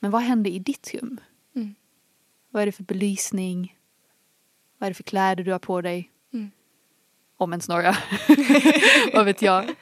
Men 0.00 0.10
vad 0.10 0.22
händer 0.22 0.50
i 0.50 0.58
ditt 0.58 0.94
rum? 0.94 1.20
Mm. 1.54 1.74
Vad 2.50 2.62
är 2.62 2.66
det 2.66 2.72
för 2.72 2.82
belysning? 2.82 3.76
Vad 4.78 4.86
är 4.86 4.90
det 4.90 4.94
för 4.94 5.02
kläder 5.02 5.44
du 5.44 5.52
har 5.52 5.58
på 5.58 5.80
dig? 5.80 6.10
Mm. 6.32 6.50
Om 7.36 7.52
ens 7.52 7.68
några. 7.68 7.96
vad 9.14 9.24
vet 9.24 9.42
jag. 9.42 9.74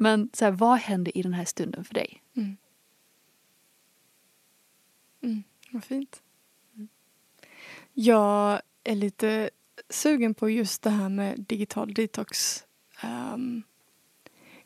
Men 0.00 0.30
så 0.32 0.44
här, 0.44 0.52
vad 0.52 0.78
händer 0.78 1.18
i 1.18 1.22
den 1.22 1.34
här 1.34 1.44
stunden 1.44 1.84
för 1.84 1.94
dig? 1.94 2.22
Mm. 2.36 2.56
Mm, 5.22 5.42
vad 5.70 5.84
fint. 5.84 6.22
Mm. 6.74 6.88
Jag 7.92 8.62
är 8.84 8.94
lite 8.94 9.50
sugen 9.88 10.34
på 10.34 10.50
just 10.50 10.82
det 10.82 10.90
här 10.90 11.08
med 11.08 11.40
digital 11.40 11.94
detox. 11.94 12.64
Um, 13.04 13.62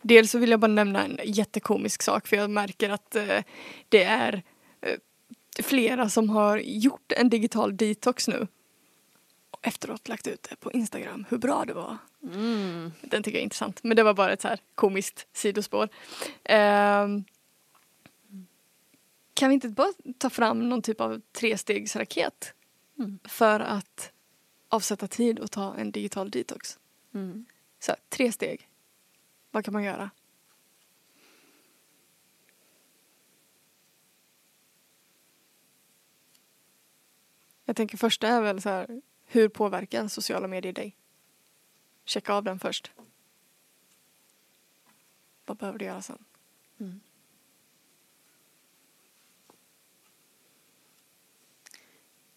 dels 0.02 0.30
så 0.30 0.38
vill 0.38 0.50
jag 0.50 0.60
bara 0.60 0.72
nämna 0.72 1.04
en 1.04 1.18
jättekomisk 1.24 2.02
sak 2.02 2.26
för 2.26 2.36
jag 2.36 2.50
märker 2.50 2.90
att 2.90 3.16
uh, 3.16 3.40
det 3.88 4.04
är 4.04 4.34
uh, 4.86 4.98
flera 5.62 6.08
som 6.08 6.28
har 6.28 6.58
gjort 6.58 7.12
en 7.12 7.28
digital 7.28 7.76
detox 7.76 8.28
nu. 8.28 8.46
Och 9.50 9.66
efteråt 9.66 10.08
lagt 10.08 10.26
ut 10.26 10.46
det 10.50 10.56
på 10.56 10.72
Instagram 10.72 11.24
hur 11.28 11.38
bra 11.38 11.64
det 11.64 11.74
var. 11.74 11.96
Mm. 12.24 12.92
Den 13.00 13.22
tycker 13.22 13.38
jag 13.38 13.40
är 13.40 13.44
intressant. 13.44 13.84
Men 13.84 13.96
det 13.96 14.02
var 14.02 14.14
bara 14.14 14.32
ett 14.32 14.40
så 14.40 14.48
här 14.48 14.58
komiskt 14.74 15.26
sidospår. 15.32 15.88
Um, 16.48 17.24
kan 19.34 19.48
vi 19.48 19.54
inte 19.54 19.68
bara 19.68 19.92
ta 20.18 20.30
fram 20.30 20.68
någon 20.68 20.82
typ 20.82 21.00
av 21.00 21.20
trestegsraket 21.32 22.54
mm. 22.98 23.18
för 23.24 23.60
att 23.60 24.12
avsätta 24.68 25.08
tid 25.08 25.38
och 25.38 25.50
ta 25.50 25.74
en 25.74 25.90
digital 25.90 26.30
detox? 26.30 26.78
Mm. 27.14 27.46
Så 27.78 27.94
tre 28.08 28.32
steg. 28.32 28.68
Vad 29.50 29.64
kan 29.64 29.72
man 29.72 29.84
göra? 29.84 30.10
Jag 37.64 37.76
tänker 37.76 37.98
första 37.98 38.28
är 38.28 38.40
väl 38.40 38.62
så 38.62 38.68
här, 38.68 39.02
hur 39.26 39.48
påverkar 39.48 40.08
sociala 40.08 40.48
medier 40.48 40.72
dig? 40.72 40.96
Checka 42.04 42.34
av 42.34 42.44
den 42.44 42.58
först. 42.58 42.92
Vad 45.46 45.56
behöver 45.56 45.78
du 45.78 45.84
göra 45.84 46.02
sen? 46.02 46.24
Mm. 46.80 47.00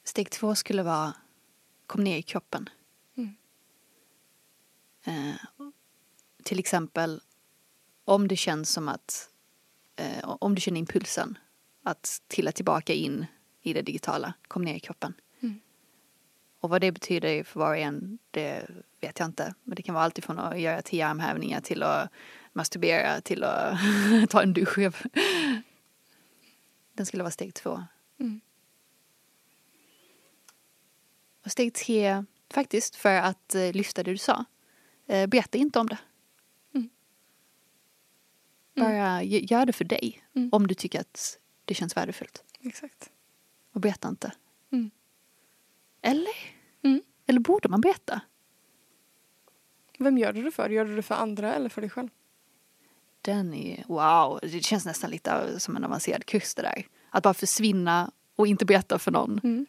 Steg 0.04 0.30
två 0.30 0.56
skulle 0.56 0.84
vara 0.84 1.14
kom 1.88 2.04
ner 2.04 2.18
i 2.18 2.22
kroppen. 2.22 2.70
Mm. 3.16 3.36
Eh, 5.04 5.36
till 6.44 6.60
exempel 6.60 7.22
om 8.06 8.28
det 8.28 8.36
känns 8.36 8.70
som 8.70 8.88
att 8.88 9.30
eh, 9.96 10.30
om 10.30 10.56
du 10.56 10.62
känner 10.62 10.80
impulsen 10.80 11.38
att 11.84 12.22
trilla 12.28 12.52
tillbaka 12.52 12.94
in 12.94 13.26
i 13.62 13.74
det 13.74 13.82
digitala, 13.82 14.34
kom 14.48 14.64
ner 14.64 14.76
i 14.76 14.80
kroppen. 14.80 15.14
Och 16.60 16.70
vad 16.70 16.82
det 16.82 16.92
betyder 16.92 17.44
för 17.44 17.60
var 17.60 17.70
och 17.70 17.78
en, 17.78 18.20
det 18.32 18.68
vet 19.02 19.20
jag 19.20 19.28
inte. 19.28 19.54
Men 19.64 19.76
det 19.76 19.82
kan 19.82 19.96
vara 19.96 20.06
allt 20.06 20.18
ifrån 20.18 20.40
att 20.40 20.60
göra 20.60 20.82
tio 20.82 21.08
armhävningar 21.08 21.62
till 21.62 21.84
att 21.84 22.12
masturbera 22.54 23.22
till 23.22 23.44
att 23.44 23.80
ta 24.30 24.42
en 24.42 24.54
dusch. 24.54 24.78
Den 26.94 27.06
skulle 27.06 27.24
vara 27.24 27.32
steg 27.32 27.54
två. 27.54 27.84
Mm. 28.20 28.42
Och 31.46 31.52
steg 31.52 31.74
tre, 31.74 32.24
faktiskt, 32.50 32.96
för 32.96 33.16
att 33.16 33.56
eh, 33.56 33.74
lyfta 33.74 34.04
det 34.04 34.12
du 34.12 34.18
sa. 34.18 34.46
Eh, 35.08 35.28
berätta 35.28 35.58
inte 35.58 35.80
om 35.80 35.88
det. 35.88 35.98
Mm. 36.74 36.90
Bara 38.76 39.24
gör 39.24 39.66
det 39.66 39.74
för 39.74 39.86
dig. 39.86 40.24
Mm. 40.36 40.50
Om 40.52 40.68
du 40.68 40.76
tycker 40.76 41.00
att 41.00 41.40
det 41.66 41.74
känns 41.74 41.98
värdefullt. 41.98 42.44
Exakt. 42.60 43.12
Och 43.74 43.82
berätta 43.82 44.08
inte. 44.08 44.32
Mm. 44.72 44.92
Eller? 46.02 46.36
Mm. 46.82 47.02
Eller 47.26 47.40
borde 47.40 47.70
man 47.70 47.82
berätta? 47.82 48.22
Vem 49.98 50.18
gör 50.18 50.34
du 50.34 50.44
det 50.44 50.52
för? 50.52 50.70
Gör 50.70 50.86
du 50.86 50.96
det 50.96 51.02
för 51.02 51.16
andra 51.16 51.56
eller 51.56 51.70
för 51.70 51.82
dig 51.82 51.90
själv? 51.90 52.10
Den 53.22 53.54
är, 53.54 53.84
wow, 53.88 54.40
det 54.42 54.64
känns 54.64 54.86
nästan 54.86 55.10
lite 55.10 55.60
som 55.60 55.76
en 55.76 55.84
avancerad 55.84 56.26
kurs 56.26 56.54
det 56.56 56.62
där. 56.62 56.86
Att 57.10 57.24
bara 57.24 57.34
försvinna 57.34 58.12
och 58.36 58.48
inte 58.48 58.66
berätta 58.66 59.00
för 59.00 59.12
någon. 59.12 59.40
Mm. 59.44 59.66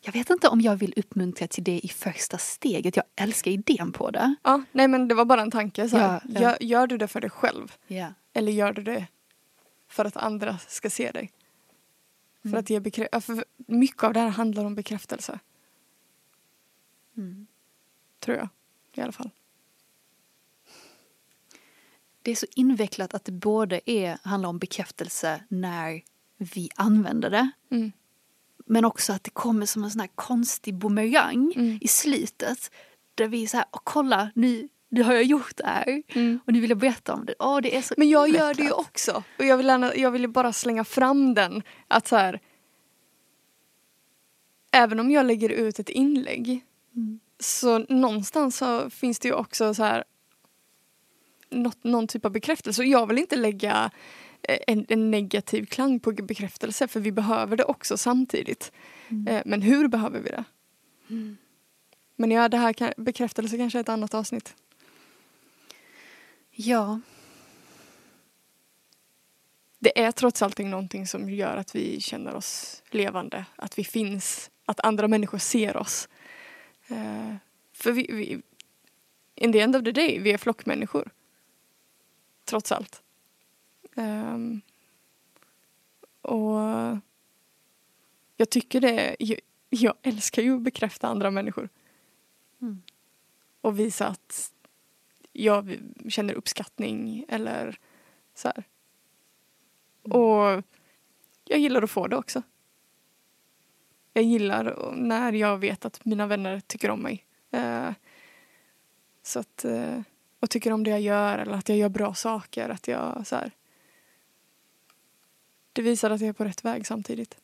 Jag 0.00 0.12
vet 0.12 0.30
inte 0.30 0.48
om 0.48 0.60
jag 0.60 0.76
vill 0.76 0.94
uppmuntra 0.96 1.46
till 1.46 1.64
det 1.64 1.80
i 1.84 1.88
första 1.88 2.38
steget. 2.38 2.96
Jag 2.96 3.04
älskar 3.16 3.50
idén 3.50 3.92
på 3.92 4.10
det. 4.10 4.34
Ja, 4.42 4.62
nej 4.72 4.88
men 4.88 5.08
det 5.08 5.14
var 5.14 5.24
bara 5.24 5.42
en 5.42 5.50
tanke. 5.50 5.88
Så 5.88 5.96
ja, 5.96 6.20
ja. 6.28 6.40
Gör, 6.40 6.56
gör, 6.60 6.86
du 6.86 6.98
det 6.98 7.08
för 7.08 7.20
dig 7.20 7.30
själv? 7.30 7.76
Ja. 7.86 8.12
Eller 8.32 8.52
gör 8.52 8.72
du 8.72 8.82
det 8.82 9.06
för 9.88 10.04
att 10.04 10.16
andra 10.16 10.58
ska 10.58 10.90
se 10.90 11.10
dig? 11.10 11.32
För 12.42 12.48
mm. 12.48 12.60
att 12.60 12.70
ge 12.70 12.80
bekräftelse. 12.80 13.44
Mycket 13.56 14.04
av 14.04 14.12
det 14.12 14.20
här 14.20 14.28
handlar 14.28 14.64
om 14.64 14.74
bekräftelse. 14.74 15.38
Mm. 17.16 17.46
Tror 18.18 18.36
jag, 18.36 18.48
i 18.94 19.00
alla 19.00 19.12
fall. 19.12 19.30
Det 22.22 22.30
är 22.30 22.34
så 22.34 22.46
invecklat 22.56 23.14
att 23.14 23.24
det 23.24 23.32
både 23.32 23.90
är, 23.90 24.18
handlar 24.22 24.48
om 24.48 24.58
bekräftelse 24.58 25.44
när 25.48 26.02
vi 26.38 26.70
använder 26.76 27.30
det. 27.30 27.50
Mm. 27.70 27.92
Men 28.66 28.84
också 28.84 29.12
att 29.12 29.24
det 29.24 29.30
kommer 29.30 29.66
som 29.66 29.84
en 29.84 29.90
sån 29.90 30.00
här 30.00 30.10
konstig 30.14 30.74
bumerang 30.74 31.52
mm. 31.56 31.78
i 31.80 31.88
slutet. 31.88 32.70
Där 33.14 33.28
vi 33.28 33.42
är 33.42 33.46
så 33.46 33.56
här, 33.56 33.66
kolla 33.70 34.30
nu, 34.34 34.68
nu 34.88 35.02
har 35.02 35.12
jag 35.12 35.24
gjort 35.24 35.56
det 35.56 35.66
här. 35.66 36.02
Mm. 36.08 36.40
Och 36.46 36.52
nu 36.52 36.60
vill 36.60 36.70
jag 36.70 36.78
berätta 36.78 37.14
om 37.14 37.26
det. 37.26 37.34
Åh, 37.38 37.60
det 37.60 37.76
är 37.76 37.82
så 37.82 37.94
Men 37.96 38.08
jag 38.08 38.28
invecklat. 38.28 38.48
gör 38.48 38.54
det 38.54 38.62
ju 38.62 38.72
också. 38.72 39.22
Och 39.38 39.44
jag 39.44 39.56
vill, 39.56 39.66
jag 39.96 40.10
vill 40.10 40.28
bara 40.28 40.52
slänga 40.52 40.84
fram 40.84 41.34
den. 41.34 41.62
Att 41.88 42.06
så 42.08 42.16
här, 42.16 42.40
även 44.72 45.00
om 45.00 45.10
jag 45.10 45.26
lägger 45.26 45.48
ut 45.48 45.78
ett 45.78 45.88
inlägg 45.88 46.64
Mm. 46.96 47.20
Så 47.38 47.78
någonstans 47.78 48.56
så 48.56 48.90
finns 48.90 49.18
det 49.18 49.28
ju 49.28 49.34
också 49.34 49.74
så 49.74 49.82
här 49.82 50.04
något, 51.50 51.84
någon 51.84 52.06
typ 52.06 52.24
av 52.24 52.32
bekräftelse. 52.32 52.82
Och 52.82 52.86
jag 52.86 53.06
vill 53.06 53.18
inte 53.18 53.36
lägga 53.36 53.90
eh, 54.42 54.58
en, 54.66 54.86
en 54.88 55.10
negativ 55.10 55.66
klang 55.66 56.00
på 56.00 56.12
bekräftelse 56.12 56.88
för 56.88 57.00
vi 57.00 57.12
behöver 57.12 57.56
det 57.56 57.64
också 57.64 57.96
samtidigt. 57.96 58.72
Mm. 59.08 59.28
Eh, 59.28 59.42
Men 59.46 59.62
hur 59.62 59.88
behöver 59.88 60.20
vi 60.20 60.28
det? 60.28 60.44
Mm. 61.10 61.36
Men 62.16 62.30
ja, 62.30 62.48
det 62.48 62.56
här 62.56 62.72
kan, 62.72 62.92
bekräftelse 62.96 63.56
kanske 63.56 63.78
är 63.78 63.80
ett 63.80 63.88
annat 63.88 64.14
avsnitt. 64.14 64.54
Ja, 66.50 67.00
Det 69.84 70.02
är 70.02 70.12
trots 70.12 70.42
allt 70.42 70.58
någonting 70.58 71.06
som 71.06 71.30
gör 71.30 71.56
att 71.56 71.74
vi 71.74 72.00
känner 72.00 72.34
oss 72.34 72.82
levande, 72.90 73.44
att 73.56 73.78
vi 73.78 73.84
finns, 73.84 74.50
att 74.66 74.80
andra 74.80 75.08
människor 75.08 75.38
ser 75.38 75.76
oss. 75.76 76.08
Eh, 76.88 77.34
för 77.72 77.92
vi, 77.92 78.06
vi, 78.10 78.42
in 79.34 79.52
the 79.52 79.60
end 79.60 79.76
of 79.76 79.84
the 79.84 79.92
day, 79.92 80.18
vi 80.18 80.32
är 80.32 80.38
flockmänniskor. 80.38 81.10
Trots 82.44 82.72
allt. 82.72 83.02
Ehm, 83.96 84.60
och 86.20 86.58
jag 88.36 88.50
tycker 88.50 88.80
det, 88.80 89.16
jag, 89.18 89.38
jag 89.70 89.94
älskar 90.02 90.42
ju 90.42 90.56
att 90.56 90.62
bekräfta 90.62 91.08
andra 91.08 91.30
människor. 91.30 91.68
Mm. 92.62 92.82
Och 93.60 93.78
visa 93.78 94.06
att 94.06 94.52
jag 95.32 95.78
känner 96.08 96.34
uppskattning 96.34 97.24
eller 97.28 97.78
så 98.34 98.48
här. 98.48 98.64
Och 100.02 100.64
jag 101.44 101.58
gillar 101.58 101.82
att 101.82 101.90
få 101.90 102.06
det 102.06 102.16
också. 102.16 102.42
Jag 104.16 104.24
gillar 104.24 104.92
när 104.96 105.32
jag 105.32 105.58
vet 105.58 105.84
att 105.84 106.04
mina 106.04 106.26
vänner 106.26 106.60
tycker 106.60 106.90
om 106.90 107.00
mig. 107.00 107.24
Eh, 107.50 107.90
så 109.22 109.40
att, 109.40 109.64
eh, 109.64 110.00
och 110.40 110.50
tycker 110.50 110.72
om 110.72 110.84
det 110.84 110.90
jag 110.90 111.00
gör 111.00 111.38
eller 111.38 111.52
att 111.52 111.68
jag 111.68 111.78
gör 111.78 111.88
bra 111.88 112.14
saker. 112.14 112.68
Att 112.68 112.88
jag 112.88 113.26
så 113.26 113.36
här. 113.36 113.50
Det 115.72 115.82
visar 115.82 116.10
att 116.10 116.20
jag 116.20 116.28
är 116.28 116.32
på 116.32 116.44
rätt 116.44 116.64
väg 116.64 116.86
samtidigt. 116.86 117.36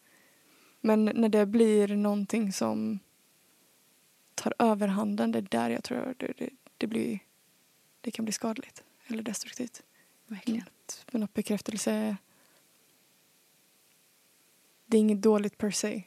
Men 0.81 1.05
när 1.05 1.29
det 1.29 1.47
blir 1.47 1.89
någonting 1.89 2.53
som 2.53 2.99
tar 4.35 4.55
överhanden, 4.59 5.33
det 5.33 5.39
är 5.39 5.43
där 5.43 5.71
jag 5.71 5.85
tror 5.85 6.14
det, 6.18 6.33
det, 6.39 6.51
det 6.77 6.87
blir 6.87 7.18
det 8.01 8.11
kan 8.11 8.25
bli 8.25 8.33
skadligt 8.33 8.85
eller 9.07 9.23
destruktivt. 9.23 9.83
verkligen. 10.27 10.64
Men 11.11 11.23
att 11.23 11.35
bekräftelse 11.35 12.16
det 14.87 14.97
är 14.97 15.01
inget 15.01 15.23
dåligt 15.23 15.59
per 15.59 15.71
se. 15.71 16.03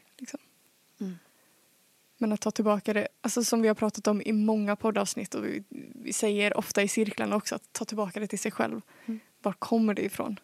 Mm. 2.24 2.30
Men 2.30 2.34
att 2.34 2.42
ta 2.42 2.52
tillbaka 2.52 2.94
det, 2.94 3.08
alltså 3.22 3.44
som 3.44 3.62
vi 3.62 3.68
har 3.68 3.76
pratat 3.76 4.08
om 4.08 4.22
i 4.22 4.32
många 4.32 4.76
poddavsnitt 4.76 5.36
och 5.36 5.46
vi, 5.46 5.64
vi 5.96 6.14
säger 6.14 6.58
ofta 6.58 6.82
i 6.84 6.88
cirklarna 6.88 7.36
också 7.36 7.56
att 7.56 7.74
ta 7.74 7.86
tillbaka 7.86 8.20
det 8.20 8.28
till 8.28 8.40
sig 8.40 8.52
själv. 8.52 8.82
Mm. 9.06 9.20
Var 9.42 9.54
kommer 9.54 9.94
det 9.94 10.06
ifrån? 10.06 10.40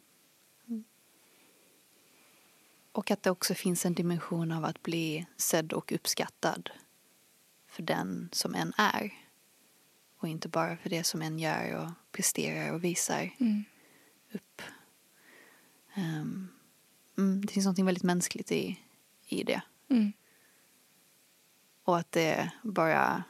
Och 2.91 3.11
att 3.11 3.23
det 3.23 3.31
också 3.31 3.53
finns 3.53 3.85
en 3.85 3.93
dimension 3.93 4.51
av 4.51 4.65
att 4.65 4.83
bli 4.83 5.25
sedd 5.37 5.73
och 5.73 5.91
uppskattad 5.91 6.69
för 7.67 7.83
den 7.83 8.29
som 8.31 8.55
en 8.55 8.73
är. 8.77 9.13
Och 10.19 10.27
inte 10.27 10.47
bara 10.49 10.77
för 10.77 10.89
det 10.89 11.03
som 11.03 11.21
en 11.21 11.39
gör 11.39 11.75
och 11.75 11.89
presterar 12.11 12.73
och 12.73 12.83
visar 12.83 13.29
Mm. 13.39 13.63
upp. 14.33 14.61
Mm, 17.17 17.41
det 17.45 17.53
finns 17.53 17.65
något 17.65 17.79
väldigt 17.79 18.03
mänskligt 18.03 18.51
i, 18.51 18.79
i 19.27 19.43
det. 19.43 19.61
Mm. 19.89 20.13
Och 21.89 21.97
att 21.97 22.11
det 22.11 22.51
bara 22.63 23.23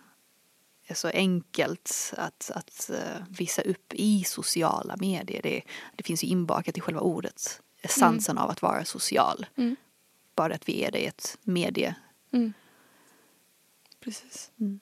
är 0.85 0.93
så 0.93 1.07
enkelt 1.07 2.13
att, 2.17 2.51
att 2.55 2.89
eh, 2.89 3.23
visa 3.29 3.61
upp 3.61 3.93
i 3.93 4.23
sociala 4.23 4.95
medier. 4.97 5.41
Det, 5.41 5.61
det 5.95 6.03
finns 6.03 6.23
ju 6.23 6.27
inbakat 6.27 6.77
i 6.77 6.81
själva 6.81 7.01
ordet, 7.01 7.61
essensen 7.81 8.37
av 8.37 8.49
att 8.49 8.61
vara 8.61 8.85
social. 8.85 9.45
Mm. 9.55 9.75
Bara 10.35 10.55
att 10.55 10.69
vi 10.69 10.83
är 10.83 10.91
det 10.91 10.99
i 10.99 11.05
ett 11.05 11.37
medie. 11.43 11.95
Mm. 12.31 12.53
Precis. 13.99 14.51
Mm. 14.59 14.79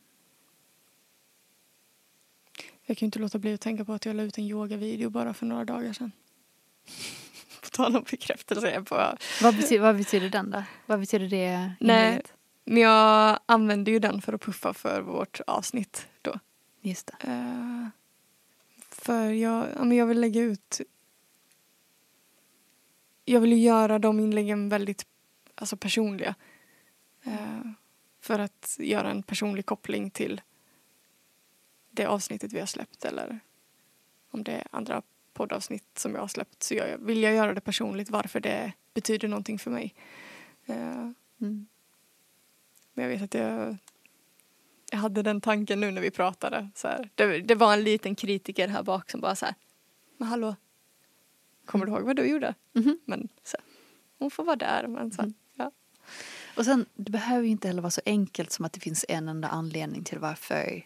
Jag 2.86 2.98
kan 2.98 3.06
ju 3.06 3.08
inte 3.08 3.20
låta 3.20 3.40
bli 3.40 3.54
att 3.54 3.62
tänka 3.62 3.86
på 3.86 3.94
att 3.94 4.06
jag 4.06 4.16
la 4.16 4.24
ut 4.24 4.38
en 4.38 4.44
yogavideo 4.44 5.10
bara 5.10 5.34
för 5.34 5.46
några 5.46 5.66
dagar 5.66 5.94
sedan. 5.94 6.12
på 7.62 7.70
tal 7.70 7.96
om 7.96 8.06
bekräftelse. 8.12 8.84
Bara, 8.90 9.18
Vad, 9.42 9.56
betyder, 9.56 9.82
vad 9.82 9.98
betyder 9.98 10.30
den 10.30 10.52
då? 10.52 10.64
Vad 10.86 11.00
betyder 11.00 11.28
det 11.28 11.72
Nej. 11.80 12.22
Men 12.70 12.82
jag 12.82 13.40
använde 13.46 13.92
ju 13.92 14.00
den 14.00 14.22
för 14.22 14.34
att 14.34 14.42
puffa 14.42 14.74
för 14.74 15.02
vårt 15.02 15.42
avsnitt 15.48 16.08
då. 16.22 16.40
Just 16.82 17.08
det. 17.08 17.28
Eh, 17.28 17.88
för 18.90 19.30
jag, 19.32 19.68
ja, 19.76 19.84
men 19.84 19.98
jag 19.98 20.06
vill 20.06 20.22
lägga 20.22 20.42
ut... 20.42 20.82
Jag 23.26 23.42
vill 23.42 23.54
ju 23.54 23.60
göra 23.60 24.00
de 24.00 24.20
inläggen 24.20 24.70
väldigt 24.70 25.06
alltså, 25.56 25.78
personliga. 25.78 26.36
Eh, 27.24 27.72
för 28.22 28.40
att 28.40 28.76
göra 28.80 29.12
en 29.12 29.24
personlig 29.24 29.66
koppling 29.66 30.10
till 30.10 30.42
det 31.92 32.06
avsnittet 32.06 32.54
vi 32.54 32.60
har 32.60 32.68
släppt 32.68 33.06
eller 33.06 33.40
om 34.32 34.44
det 34.44 34.52
är 34.52 34.68
andra 34.72 35.02
poddavsnitt 35.34 35.98
som 35.98 36.14
jag 36.14 36.22
har 36.22 36.28
släppt 36.28 36.64
så 36.64 36.74
jag, 36.74 36.98
vill 36.98 37.24
jag 37.24 37.34
göra 37.34 37.54
det 37.54 37.62
personligt 37.62 38.10
varför 38.10 38.40
det 38.40 38.74
betyder 38.94 39.28
någonting 39.28 39.60
för 39.60 39.72
mig. 39.72 39.96
Eh, 40.66 41.12
Mm. 41.42 41.68
Men 42.98 43.04
jag 43.04 43.10
vet 43.10 43.22
att 43.22 43.34
jag, 43.34 43.78
jag 44.92 44.98
hade 45.00 45.22
den 45.22 45.42
tanken 45.42 45.80
nu 45.80 45.92
när 45.92 46.02
vi 46.02 46.12
pratade. 46.12 46.70
Så. 46.76 47.06
Det, 47.16 47.42
det 47.42 47.56
var 47.56 47.74
en 47.74 47.84
liten 47.84 48.16
kritiker 48.16 48.68
här 48.68 48.84
bak 48.84 49.12
som 49.12 49.22
bara 49.22 49.36
så 49.36 49.46
här, 49.46 49.56
men 50.18 50.28
hallå, 50.28 50.56
kommer 51.66 51.86
du 51.86 51.92
ihåg 51.92 52.02
vad 52.02 52.16
du 52.16 52.26
gjorde? 52.28 52.54
Mhm. 52.74 53.00
Men 53.06 53.28
så 53.44 53.58
hon 54.20 54.32
får 54.32 54.44
vara 54.44 54.56
där. 54.56 54.88
Men 54.88 55.12
så 55.12 55.22
Mm. 55.22 55.34
ja. 55.56 55.72
Och 56.58 56.66
sen, 56.66 56.86
det 56.96 57.12
behöver 57.12 57.44
ju 57.44 57.50
inte 57.50 57.68
heller 57.68 57.82
vara 57.82 57.92
så 57.92 58.02
enkelt 58.06 58.52
som 58.52 58.66
att 58.66 58.74
det 58.74 58.80
finns 58.80 59.06
en 59.10 59.28
enda 59.30 59.48
anledning 59.48 60.04
till 60.04 60.20
varför 60.20 60.86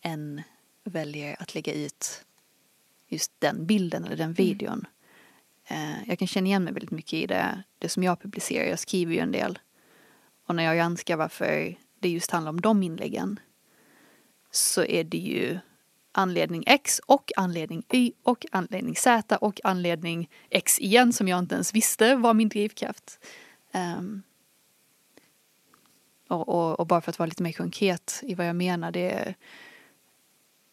en 0.00 0.42
väljer 0.84 1.36
att 1.42 1.54
lägga 1.54 1.72
ut 1.74 2.24
just 3.08 3.32
den 3.38 3.66
bilden 3.66 4.04
eller 4.04 4.16
den 4.16 4.32
videon. 4.32 4.86
Eh, 5.66 6.08
jag 6.08 6.18
kan 6.18 6.28
känna 6.28 6.46
igen 6.46 6.64
mig 6.64 6.72
väldigt 6.72 6.90
mycket 6.90 7.12
i 7.12 7.26
det, 7.26 7.62
det 7.78 7.88
som 7.88 8.02
jag 8.02 8.20
publicerar. 8.20 8.68
Jag 8.68 8.78
skriver 8.78 9.14
ju 9.14 9.20
en 9.20 9.32
del. 9.32 9.58
Och 10.46 10.54
när 10.54 10.64
jag 10.64 10.76
granskar 10.76 11.16
varför 11.16 11.74
det 12.00 12.08
just 12.08 12.30
handlar 12.30 12.50
om 12.50 12.60
de 12.60 12.82
inläggen 12.82 13.40
så 14.50 14.84
är 14.84 15.04
det 15.04 15.18
ju 15.18 15.58
anledning 16.12 16.64
X 16.66 17.00
och 17.06 17.32
anledning 17.36 17.84
Y 17.92 18.12
och 18.22 18.46
anledning 18.52 18.96
Z 18.96 19.36
och 19.36 19.60
anledning 19.64 20.30
X 20.50 20.78
igen 20.78 21.12
som 21.12 21.28
jag 21.28 21.38
inte 21.38 21.54
ens 21.54 21.74
visste 21.74 22.16
var 22.16 22.34
min 22.34 22.48
drivkraft. 22.48 23.18
Um, 23.74 24.22
och, 26.28 26.48
och, 26.48 26.80
och 26.80 26.86
bara 26.86 27.00
för 27.00 27.10
att 27.10 27.18
vara 27.18 27.26
lite 27.26 27.42
mer 27.42 27.52
konkret 27.52 28.20
i 28.22 28.34
vad 28.34 28.48
jag 28.48 28.56
menar, 28.56 28.92
det 28.92 29.10
är, 29.10 29.34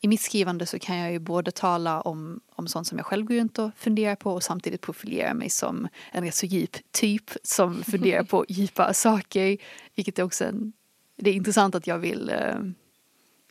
i 0.02 0.08
mitt 0.08 0.22
skrivande 0.22 0.66
så 0.66 0.80
kan 0.80 0.98
jag 0.98 1.12
ju 1.12 1.20
både 1.20 1.52
tala 1.52 2.02
om, 2.02 2.40
om 2.56 2.68
sånt 2.68 2.88
som 2.88 2.98
jag 2.98 3.06
själv 3.08 3.26
går 3.26 3.36
runt 3.36 3.60
och 3.60 3.72
funderar 3.76 4.16
på 4.16 4.34
och 4.34 4.44
samtidigt 4.44 4.82
profilera 4.82 5.34
mig 5.34 5.50
som 5.50 5.88
en 6.12 6.24
rätt 6.24 6.36
så 6.36 6.46
djup 6.46 6.92
typ 6.92 7.32
som 7.44 7.84
funderar 7.92 8.24
på 8.24 8.46
djupa 8.50 8.94
saker. 8.94 9.58
Vilket 9.96 10.20
är 10.20 10.24
också 10.24 10.46
en, 10.46 10.74
det 11.16 11.30
är 11.30 11.34
intressant 11.34 11.76
att 11.76 11.88
jag 11.88 12.00
vill 12.00 12.30
eh, 12.30 12.56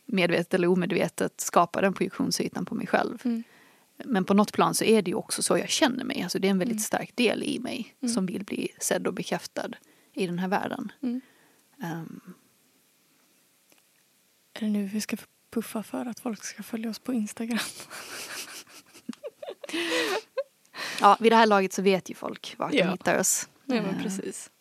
medvetet 0.05 0.53
eller 0.53 0.67
omedvetet 0.67 1.41
skapa 1.41 1.81
den 1.81 1.93
projektionsytan 1.93 2.65
på 2.65 2.75
mig 2.75 2.87
själv. 2.87 3.21
Mm. 3.25 3.43
Men 4.05 4.25
på 4.25 4.33
något 4.33 4.53
plan 4.53 4.73
så 4.75 4.83
är 4.83 5.01
det 5.01 5.11
ju 5.11 5.15
också 5.15 5.43
så 5.43 5.57
jag 5.57 5.69
känner 5.69 6.03
mig. 6.03 6.21
Alltså 6.23 6.39
det 6.39 6.47
är 6.47 6.51
en 6.51 6.59
väldigt 6.59 6.73
Mm. 6.75 6.79
stark 6.83 7.15
del 7.15 7.43
i 7.43 7.59
mig 7.59 7.95
Mm. 8.01 8.13
som 8.13 8.25
vill 8.25 8.43
bli 8.45 8.67
sedd 8.79 9.07
och 9.07 9.13
bekräftad 9.13 9.69
i 10.13 10.27
den 10.27 10.39
här 10.39 10.47
världen. 10.47 10.91
Mm. 11.01 11.21
Ehm, 11.83 12.21
Är 14.53 14.59
det 14.61 14.67
nu 14.67 14.85
vi 14.85 15.01
ska 15.01 15.17
puffa 15.49 15.83
för 15.83 16.05
att 16.05 16.19
folk 16.19 16.43
ska 16.43 16.63
följa 16.63 16.89
oss 16.89 16.99
på 16.99 17.13
Instagram? 17.13 17.59
ja, 21.01 21.17
vid 21.19 21.31
det 21.31 21.35
här 21.35 21.45
laget 21.47 21.73
så 21.73 21.81
vet 21.81 22.09
ju 22.09 22.15
folk 22.15 22.55
vart 22.57 22.73
Ja. 22.73 22.85
de 22.85 22.91
hittar 22.91 23.19
oss. 23.19 23.49
Ja, 23.65 23.75
men 23.75 23.85
Ehm, 23.95 24.03
precis. 24.03 24.51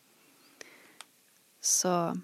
Så 1.60 2.16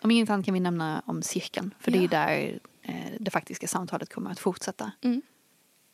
om 0.00 0.10
inget 0.10 0.30
annat 0.30 0.44
kan 0.46 0.54
vi 0.54 0.60
nämna 0.60 1.02
om 1.06 1.22
cirkeln. 1.22 1.74
För 1.80 1.90
det 1.90 1.98
är 1.98 2.00
ju 2.00 2.04
Ja. 2.06 2.10
där 2.10 2.60
eh, 2.82 3.12
det 3.20 3.30
faktiska 3.30 3.68
samtalet 3.68 4.12
kommer 4.12 4.30
att 4.30 4.38
fortsätta. 4.38 4.92
Mm. 5.02 5.22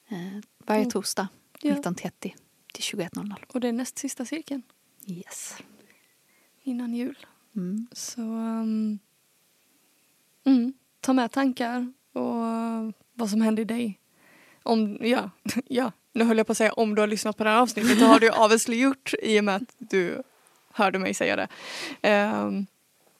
Eh, 0.08 0.40
varje 0.58 0.80
Mm. 0.80 0.90
torsdag 0.90 1.28
Ja. 1.60 1.74
19.30 1.74 2.34
till 2.72 2.82
21.00. 2.82 3.44
Och 3.48 3.60
det 3.60 3.68
är 3.68 3.72
näst 3.72 3.98
sista 3.98 4.24
cirkeln 4.24 4.62
Yes. 5.06 5.56
innan 6.62 6.94
jul. 6.94 7.26
Mm. 7.56 7.86
Så 7.92 8.20
um, 8.20 8.98
mm, 10.44 10.72
ta 11.02 11.12
med 11.12 11.32
tankar 11.32 11.92
och 12.12 12.42
uh, 12.42 12.90
vad 13.12 13.30
som 13.30 13.40
händer 13.40 13.62
i 13.62 13.64
dig. 13.64 13.98
Om, 14.62 14.98
ja, 15.00 15.30
ja, 15.68 15.92
nu 16.12 16.24
höll 16.24 16.36
jag 16.38 16.46
på 16.46 16.52
att 16.52 16.58
säga 16.58 16.72
om 16.72 16.94
du 16.94 17.02
har 17.02 17.06
lyssnat 17.06 17.36
på 17.36 17.44
det 17.44 17.50
här 17.50 17.60
avsnittet. 17.60 17.98
Det 17.98 18.04
har 18.04 18.20
du 18.20 18.30
obviously 18.30 18.76
gjort 18.76 19.14
i 19.22 19.40
och 19.40 19.44
med 19.44 19.56
att 19.56 19.74
du 19.78 20.22
hörde 20.72 20.98
mig 20.98 21.14
säga 21.14 21.36
det. 21.36 21.48
Um, 22.32 22.66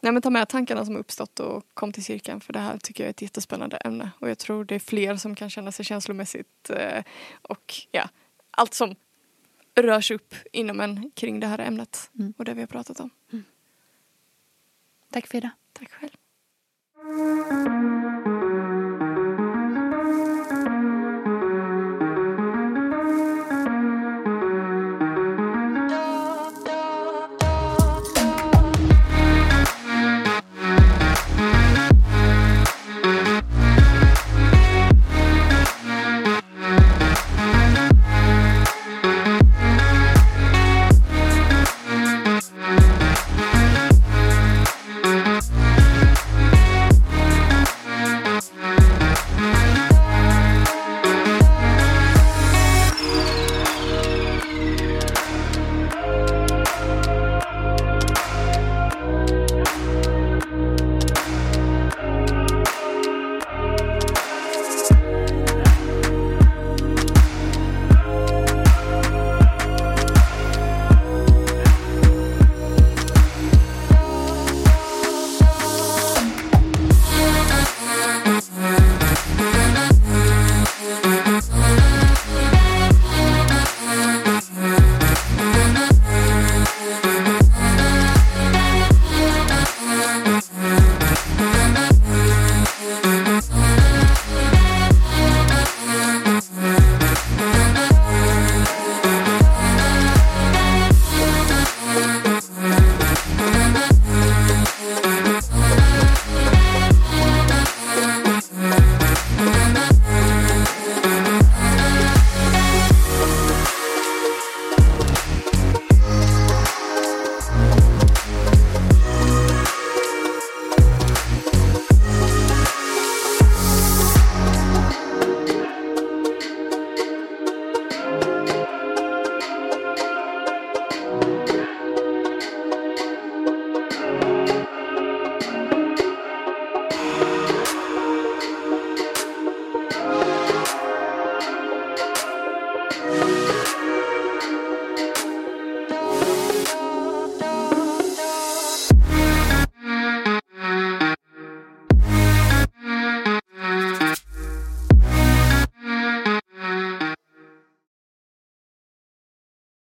nej, 0.01 0.13
men 0.13 0.23
ta 0.23 0.31
med 0.31 0.49
tankarna 0.49 0.85
som 0.85 0.97
uppstått 0.97 1.41
och 1.41 1.65
kom 1.75 1.93
till 1.93 2.05
cirkeln 2.05 2.41
för 2.41 2.53
det 2.53 2.59
här 2.59 2.79
tycker 2.79 3.05
jag 3.05 3.07
är 3.07 3.11
ett 3.11 3.23
jättespännande 3.23 3.77
ämne 3.77 4.11
och 4.19 4.31
jag 4.31 4.39
tror 4.39 4.65
det 4.65 4.75
är 4.75 4.79
fler 4.79 5.17
som 5.17 5.35
kan 5.35 5.51
känna 5.51 5.73
sig 5.73 5.85
känslomässigt 5.85 6.71
eh, 6.71 7.05
och 7.43 7.75
ja, 7.91 8.09
allt 8.51 8.75
som 8.75 8.95
rörs 9.75 10.11
upp 10.11 10.35
inom 10.53 10.81
en 10.81 11.11
kring 11.15 11.41
det 11.41 11.47
här 11.47 11.59
ämnet 11.59 12.11
mm. 12.19 12.35
och 12.37 12.45
det 12.45 12.55
vi 12.55 12.61
har 12.61 12.67
pratat 12.67 13.01
om. 13.01 13.11
Mm. 13.33 13.45
Tack 15.11 15.35
idag. 15.35 15.51
Tack 15.73 15.91
själv. 15.91 16.22
thank 17.15 17.51
you 17.51 18.02